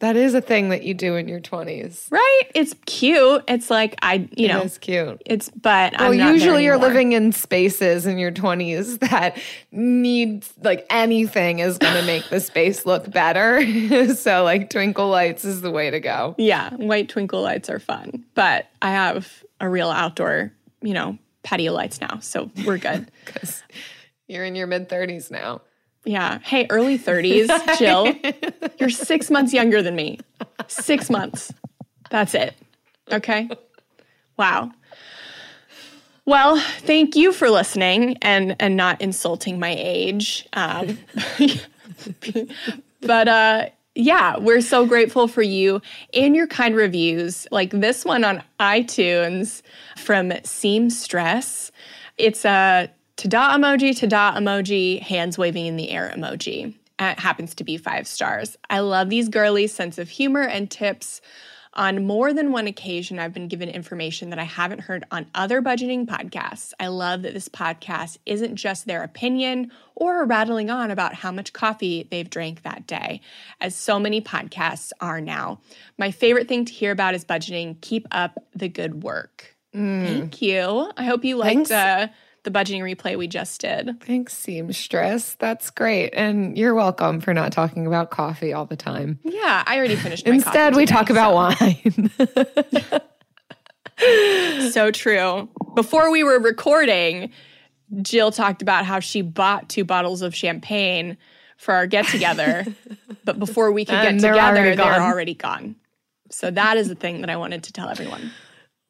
That 0.00 0.16
is 0.16 0.34
a 0.34 0.40
thing 0.40 0.70
that 0.70 0.82
you 0.82 0.92
do 0.92 1.14
in 1.14 1.28
your 1.28 1.40
20s. 1.40 2.10
Right? 2.10 2.42
It's 2.54 2.74
cute. 2.84 3.44
It's 3.46 3.70
like 3.70 3.94
I, 4.02 4.28
you 4.36 4.48
know, 4.48 4.62
it's 4.62 4.76
cute. 4.76 5.22
It's 5.24 5.48
but 5.50 5.94
well, 5.98 6.10
I'm 6.10 6.18
not 6.18 6.32
usually 6.32 6.64
you're 6.64 6.76
living 6.76 7.12
in 7.12 7.32
spaces 7.32 8.04
in 8.04 8.18
your 8.18 8.32
20s 8.32 8.98
that 9.08 9.38
need 9.70 10.44
like 10.62 10.84
anything 10.90 11.60
is 11.60 11.78
going 11.78 11.94
to 12.00 12.04
make 12.04 12.28
the 12.28 12.40
space 12.40 12.84
look 12.84 13.10
better. 13.10 14.14
so 14.14 14.42
like 14.42 14.68
twinkle 14.68 15.08
lights 15.08 15.44
is 15.44 15.60
the 15.60 15.70
way 15.70 15.90
to 15.90 16.00
go. 16.00 16.34
Yeah, 16.38 16.74
white 16.74 17.08
twinkle 17.08 17.42
lights 17.42 17.70
are 17.70 17.78
fun, 17.78 18.24
but 18.34 18.66
I 18.82 18.90
have 18.90 19.44
a 19.60 19.68
real 19.68 19.90
outdoor, 19.90 20.52
you 20.82 20.92
know, 20.92 21.18
patio 21.44 21.72
lights 21.72 22.00
now, 22.00 22.18
so 22.18 22.50
we're 22.66 22.78
good. 22.78 23.10
Cuz 23.26 23.62
you're 24.26 24.44
in 24.44 24.56
your 24.56 24.66
mid 24.66 24.88
30s 24.88 25.30
now. 25.30 25.62
Yeah. 26.04 26.38
Hey, 26.40 26.66
early 26.70 26.98
30s, 26.98 27.78
Jill. 27.78 28.14
You're 28.78 28.90
six 28.90 29.30
months 29.30 29.52
younger 29.52 29.82
than 29.82 29.96
me. 29.96 30.20
Six 30.68 31.08
months. 31.10 31.52
That's 32.10 32.34
it. 32.34 32.54
Okay. 33.10 33.48
Wow. 34.36 34.72
Well, 36.26 36.58
thank 36.80 37.16
you 37.16 37.32
for 37.32 37.50
listening 37.50 38.16
and 38.22 38.56
and 38.58 38.76
not 38.76 39.00
insulting 39.02 39.58
my 39.58 39.76
age. 39.78 40.48
Um, 40.54 40.98
but 43.02 43.28
uh, 43.28 43.68
yeah, 43.94 44.38
we're 44.38 44.62
so 44.62 44.86
grateful 44.86 45.28
for 45.28 45.42
you 45.42 45.82
and 46.14 46.34
your 46.34 46.46
kind 46.46 46.74
reviews, 46.74 47.46
like 47.50 47.70
this 47.70 48.04
one 48.04 48.24
on 48.24 48.42
iTunes 48.58 49.62
from 49.98 50.32
Seamstress. 50.44 51.70
It's 52.16 52.44
a 52.44 52.90
ta-da 53.16 53.56
emoji, 53.56 53.98
ta-da 53.98 54.38
emoji, 54.38 55.00
hands 55.00 55.38
waving 55.38 55.66
in 55.66 55.76
the 55.76 55.90
air 55.90 56.12
emoji. 56.14 56.74
It 56.98 57.18
happens 57.18 57.54
to 57.56 57.64
be 57.64 57.76
five 57.76 58.06
stars. 58.06 58.56
I 58.70 58.80
love 58.80 59.08
these 59.08 59.28
girlies' 59.28 59.74
sense 59.74 59.98
of 59.98 60.08
humor 60.08 60.42
and 60.42 60.70
tips. 60.70 61.20
On 61.76 62.06
more 62.06 62.32
than 62.32 62.52
one 62.52 62.68
occasion, 62.68 63.18
I've 63.18 63.34
been 63.34 63.48
given 63.48 63.68
information 63.68 64.30
that 64.30 64.38
I 64.38 64.44
haven't 64.44 64.82
heard 64.82 65.04
on 65.10 65.26
other 65.34 65.60
budgeting 65.60 66.06
podcasts. 66.06 66.72
I 66.78 66.86
love 66.86 67.22
that 67.22 67.34
this 67.34 67.48
podcast 67.48 68.18
isn't 68.26 68.54
just 68.54 68.86
their 68.86 69.02
opinion 69.02 69.72
or 69.96 70.24
rattling 70.24 70.70
on 70.70 70.92
about 70.92 71.14
how 71.14 71.32
much 71.32 71.52
coffee 71.52 72.06
they've 72.08 72.30
drank 72.30 72.62
that 72.62 72.86
day, 72.86 73.20
as 73.60 73.74
so 73.74 73.98
many 73.98 74.20
podcasts 74.20 74.92
are 75.00 75.20
now. 75.20 75.60
My 75.98 76.12
favorite 76.12 76.46
thing 76.46 76.64
to 76.64 76.72
hear 76.72 76.92
about 76.92 77.16
is 77.16 77.24
budgeting. 77.24 77.80
Keep 77.80 78.06
up 78.12 78.38
the 78.54 78.68
good 78.68 79.02
work. 79.02 79.56
Mm. 79.74 80.06
Thank 80.06 80.42
you. 80.42 80.92
I 80.96 81.04
hope 81.04 81.24
you 81.24 81.36
liked 81.36 81.70
the 81.70 82.10
the 82.44 82.50
budgeting 82.50 82.80
replay 82.80 83.18
we 83.18 83.26
just 83.26 83.60
did. 83.60 84.00
Thanks, 84.02 84.34
Seamstress. 84.34 85.34
That's 85.38 85.70
great. 85.70 86.10
And 86.10 86.56
you're 86.56 86.74
welcome 86.74 87.20
for 87.20 87.34
not 87.34 87.52
talking 87.52 87.86
about 87.86 88.10
coffee 88.10 88.52
all 88.52 88.66
the 88.66 88.76
time. 88.76 89.18
Yeah, 89.24 89.64
I 89.66 89.76
already 89.76 89.96
finished 89.96 90.26
Instead, 90.26 90.76
we 90.76 90.86
today, 90.86 90.94
talk 90.94 91.10
about 91.10 91.58
so. 91.58 91.66
wine. 91.66 92.10
so 94.70 94.90
true. 94.90 95.48
Before 95.74 96.10
we 96.10 96.22
were 96.22 96.38
recording, 96.38 97.30
Jill 98.02 98.30
talked 98.30 98.62
about 98.62 98.84
how 98.84 99.00
she 99.00 99.22
bought 99.22 99.68
two 99.68 99.84
bottles 99.84 100.22
of 100.22 100.34
champagne 100.34 101.16
for 101.56 101.74
our 101.74 101.86
get 101.86 102.06
together. 102.06 102.66
but 103.24 103.38
before 103.38 103.72
we 103.72 103.84
could 103.84 103.92
get 103.92 104.12
together, 104.12 104.38
already 104.38 104.76
they're 104.76 105.02
already 105.02 105.34
gone. 105.34 105.76
So 106.30 106.50
that 106.50 106.76
is 106.76 106.88
the 106.88 106.94
thing 106.94 107.22
that 107.22 107.30
I 107.30 107.36
wanted 107.36 107.64
to 107.64 107.72
tell 107.72 107.88
everyone. 107.88 108.32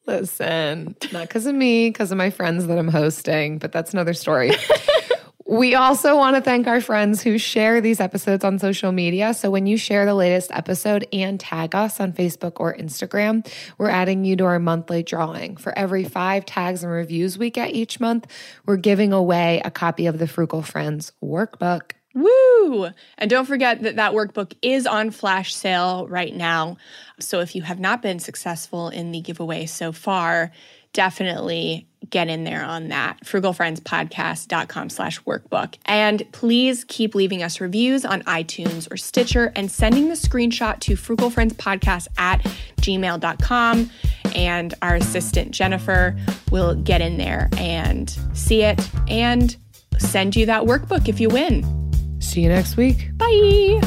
Listen, 0.07 0.95
not 1.11 1.27
because 1.27 1.45
of 1.45 1.55
me, 1.55 1.89
because 1.89 2.11
of 2.11 2.17
my 2.17 2.29
friends 2.29 2.67
that 2.67 2.77
I'm 2.77 2.87
hosting, 2.87 3.57
but 3.57 3.71
that's 3.71 3.93
another 3.93 4.13
story. 4.13 4.51
we 5.45 5.73
also 5.73 6.15
want 6.15 6.35
to 6.35 6.41
thank 6.41 6.67
our 6.67 6.81
friends 6.81 7.23
who 7.23 7.37
share 7.37 7.81
these 7.81 7.99
episodes 7.99 8.43
on 8.43 8.59
social 8.59 8.91
media. 8.91 9.33
So 9.33 9.49
when 9.49 9.65
you 9.65 9.77
share 9.77 10.05
the 10.05 10.13
latest 10.13 10.51
episode 10.51 11.07
and 11.11 11.39
tag 11.39 11.73
us 11.73 11.99
on 11.99 12.13
Facebook 12.13 12.59
or 12.59 12.75
Instagram, 12.75 13.47
we're 13.77 13.89
adding 13.89 14.25
you 14.25 14.35
to 14.37 14.45
our 14.45 14.59
monthly 14.59 15.01
drawing. 15.01 15.57
For 15.57 15.75
every 15.77 16.03
five 16.03 16.45
tags 16.45 16.83
and 16.83 16.91
reviews 16.91 17.37
we 17.37 17.49
get 17.49 17.71
each 17.71 17.99
month, 17.99 18.27
we're 18.65 18.77
giving 18.77 19.11
away 19.11 19.61
a 19.65 19.71
copy 19.71 20.05
of 20.05 20.19
the 20.19 20.27
Frugal 20.27 20.61
Friends 20.61 21.13
workbook. 21.23 21.91
Woo! 22.15 22.89
And 23.17 23.29
don't 23.29 23.45
forget 23.45 23.83
that 23.83 23.97
that 23.97 24.13
workbook 24.13 24.53
is 24.61 24.87
on 24.87 25.11
flash 25.11 25.53
sale 25.53 26.07
right 26.07 26.33
now. 26.33 26.77
So 27.19 27.41
if 27.41 27.55
you 27.55 27.61
have 27.63 27.79
not 27.79 28.01
been 28.01 28.19
successful 28.19 28.87
in 28.87 29.11
the 29.11 29.19
giveaway 29.19 29.65
so 29.65 29.91
far, 29.91 30.51
definitely 30.93 31.87
get 32.09 32.29
in 32.29 32.45
there 32.45 32.63
on 32.63 32.87
that. 32.87 33.19
frugalfriendspodcast.com 33.25 34.89
slash 34.89 35.21
workbook. 35.23 35.75
And 35.85 36.23
please 36.31 36.85
keep 36.87 37.15
leaving 37.15 37.43
us 37.43 37.59
reviews 37.59 38.05
on 38.05 38.21
iTunes 38.23 38.89
or 38.89 38.95
Stitcher 38.95 39.51
and 39.55 39.69
sending 39.69 40.07
the 40.07 40.15
screenshot 40.15 40.79
to 40.81 40.95
frugalfriendspodcast 40.95 42.07
at 42.17 42.41
gmail.com. 42.79 43.91
And 44.33 44.73
our 44.81 44.95
assistant 44.95 45.51
Jennifer 45.51 46.15
will 46.49 46.75
get 46.75 47.01
in 47.01 47.17
there 47.17 47.49
and 47.57 48.09
see 48.33 48.61
it 48.63 48.79
and 49.09 49.57
send 49.97 50.35
you 50.35 50.45
that 50.45 50.63
workbook 50.63 51.09
if 51.09 51.19
you 51.19 51.27
win. 51.27 51.84
See 52.25 52.41
you 52.41 52.49
next 52.49 52.75
week. 52.75 53.11
Bye. 53.17 53.79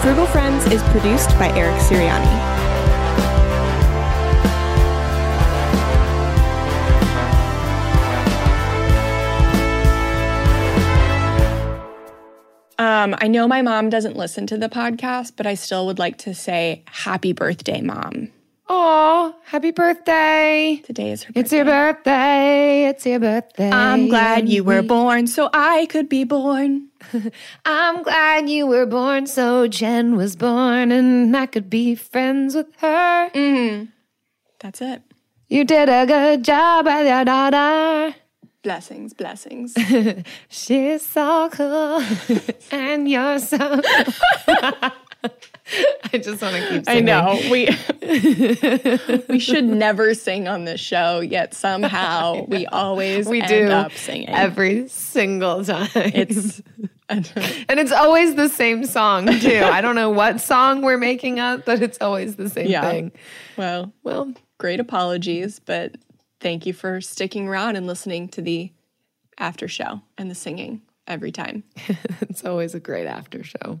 Frugal 0.00 0.26
Friends 0.26 0.64
is 0.72 0.82
produced 0.84 1.30
by 1.38 1.48
Eric 1.56 1.76
Sirianni. 1.82 2.56
Um, 12.78 13.14
I 13.20 13.28
know 13.28 13.46
my 13.46 13.62
mom 13.62 13.90
doesn't 13.90 14.16
listen 14.16 14.46
to 14.48 14.56
the 14.56 14.68
podcast, 14.68 15.34
but 15.36 15.46
I 15.46 15.54
still 15.54 15.86
would 15.86 15.98
like 15.98 16.18
to 16.18 16.34
say 16.34 16.82
happy 16.86 17.32
birthday, 17.32 17.80
mom. 17.80 18.32
Aw, 18.68 19.32
happy 19.44 19.70
birthday. 19.70 20.82
Today 20.84 21.12
is 21.12 21.22
her 21.22 21.32
birthday. 21.32 21.40
It's 21.40 21.52
your 21.52 21.64
birthday. 21.64 22.86
It's 22.86 23.06
your 23.06 23.20
birthday. 23.20 23.70
I'm 23.70 24.08
glad 24.08 24.48
you 24.48 24.64
were 24.64 24.82
born 24.82 25.28
so 25.28 25.48
I 25.52 25.86
could 25.86 26.08
be 26.08 26.24
born. 26.24 26.88
I'm 27.64 28.02
glad 28.02 28.48
you 28.48 28.66
were 28.66 28.86
born 28.86 29.28
so 29.28 29.68
Jen 29.68 30.16
was 30.16 30.34
born 30.34 30.90
and 30.90 31.36
I 31.36 31.46
could 31.46 31.70
be 31.70 31.94
friends 31.94 32.56
with 32.56 32.66
her. 32.78 33.30
Mm. 33.30 33.92
That's 34.58 34.80
it. 34.80 35.02
You 35.48 35.64
did 35.64 35.88
a 35.88 36.04
good 36.04 36.44
job 36.44 36.86
with 36.86 37.06
your 37.06 37.24
daughter. 37.24 38.16
Blessings, 38.64 39.14
blessings. 39.14 39.76
She's 40.48 41.06
so 41.06 41.48
cool 41.52 42.02
and 42.72 43.08
you're 43.08 43.38
so 43.38 43.80
I 46.12 46.18
just 46.18 46.40
want 46.42 46.54
to 46.56 46.68
keep 46.68 46.84
singing. 46.86 46.88
I 46.88 47.00
know. 47.00 47.40
We 47.50 47.68
we 49.28 49.38
should 49.38 49.64
never 49.64 50.14
sing 50.14 50.46
on 50.48 50.64
this 50.64 50.80
show, 50.80 51.20
yet 51.20 51.54
somehow 51.54 52.44
we 52.46 52.66
always 52.66 53.26
We 53.26 53.40
end 53.40 53.48
do 53.48 53.66
up 53.68 53.92
singing. 53.92 54.28
every 54.28 54.88
single 54.88 55.64
time. 55.64 55.88
it's 55.94 56.62
and 57.08 57.30
it's 57.80 57.92
always 57.92 58.34
the 58.36 58.48
same 58.48 58.84
song 58.84 59.26
too. 59.40 59.60
I 59.64 59.80
don't 59.80 59.94
know 59.96 60.10
what 60.10 60.40
song 60.40 60.82
we're 60.82 60.98
making 60.98 61.40
up, 61.40 61.64
but 61.64 61.82
it's 61.82 61.98
always 62.00 62.36
the 62.36 62.48
same 62.50 62.68
Yeah. 62.68 62.82
thing. 62.90 63.12
well, 63.56 63.92
Well, 64.02 64.34
great 64.58 64.80
apologies, 64.80 65.58
but 65.60 65.96
thank 66.40 66.66
you 66.66 66.72
for 66.72 67.00
sticking 67.00 67.48
around 67.48 67.76
and 67.76 67.86
listening 67.86 68.28
to 68.30 68.42
the 68.42 68.72
after 69.38 69.68
show 69.68 70.00
and 70.18 70.30
the 70.30 70.34
singing 70.34 70.82
every 71.06 71.30
time. 71.32 71.62
it's 72.22 72.44
always 72.44 72.74
a 72.74 72.80
great 72.80 73.06
after 73.06 73.42
show. 73.44 73.80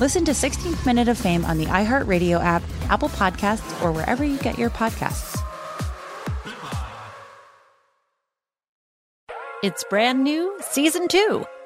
Listen 0.00 0.24
to 0.24 0.32
16th 0.32 0.84
Minute 0.84 1.06
of 1.06 1.16
Fame 1.16 1.44
on 1.44 1.56
the 1.56 1.66
iHeartRadio 1.66 2.42
app, 2.42 2.64
Apple 2.88 3.10
Podcasts, 3.10 3.80
or 3.80 3.92
wherever 3.92 4.24
you 4.24 4.38
get 4.38 4.58
your 4.58 4.70
podcasts. 4.70 5.40
It's 9.62 9.84
brand 9.84 10.24
new, 10.24 10.58
season 10.60 11.06
two. 11.06 11.46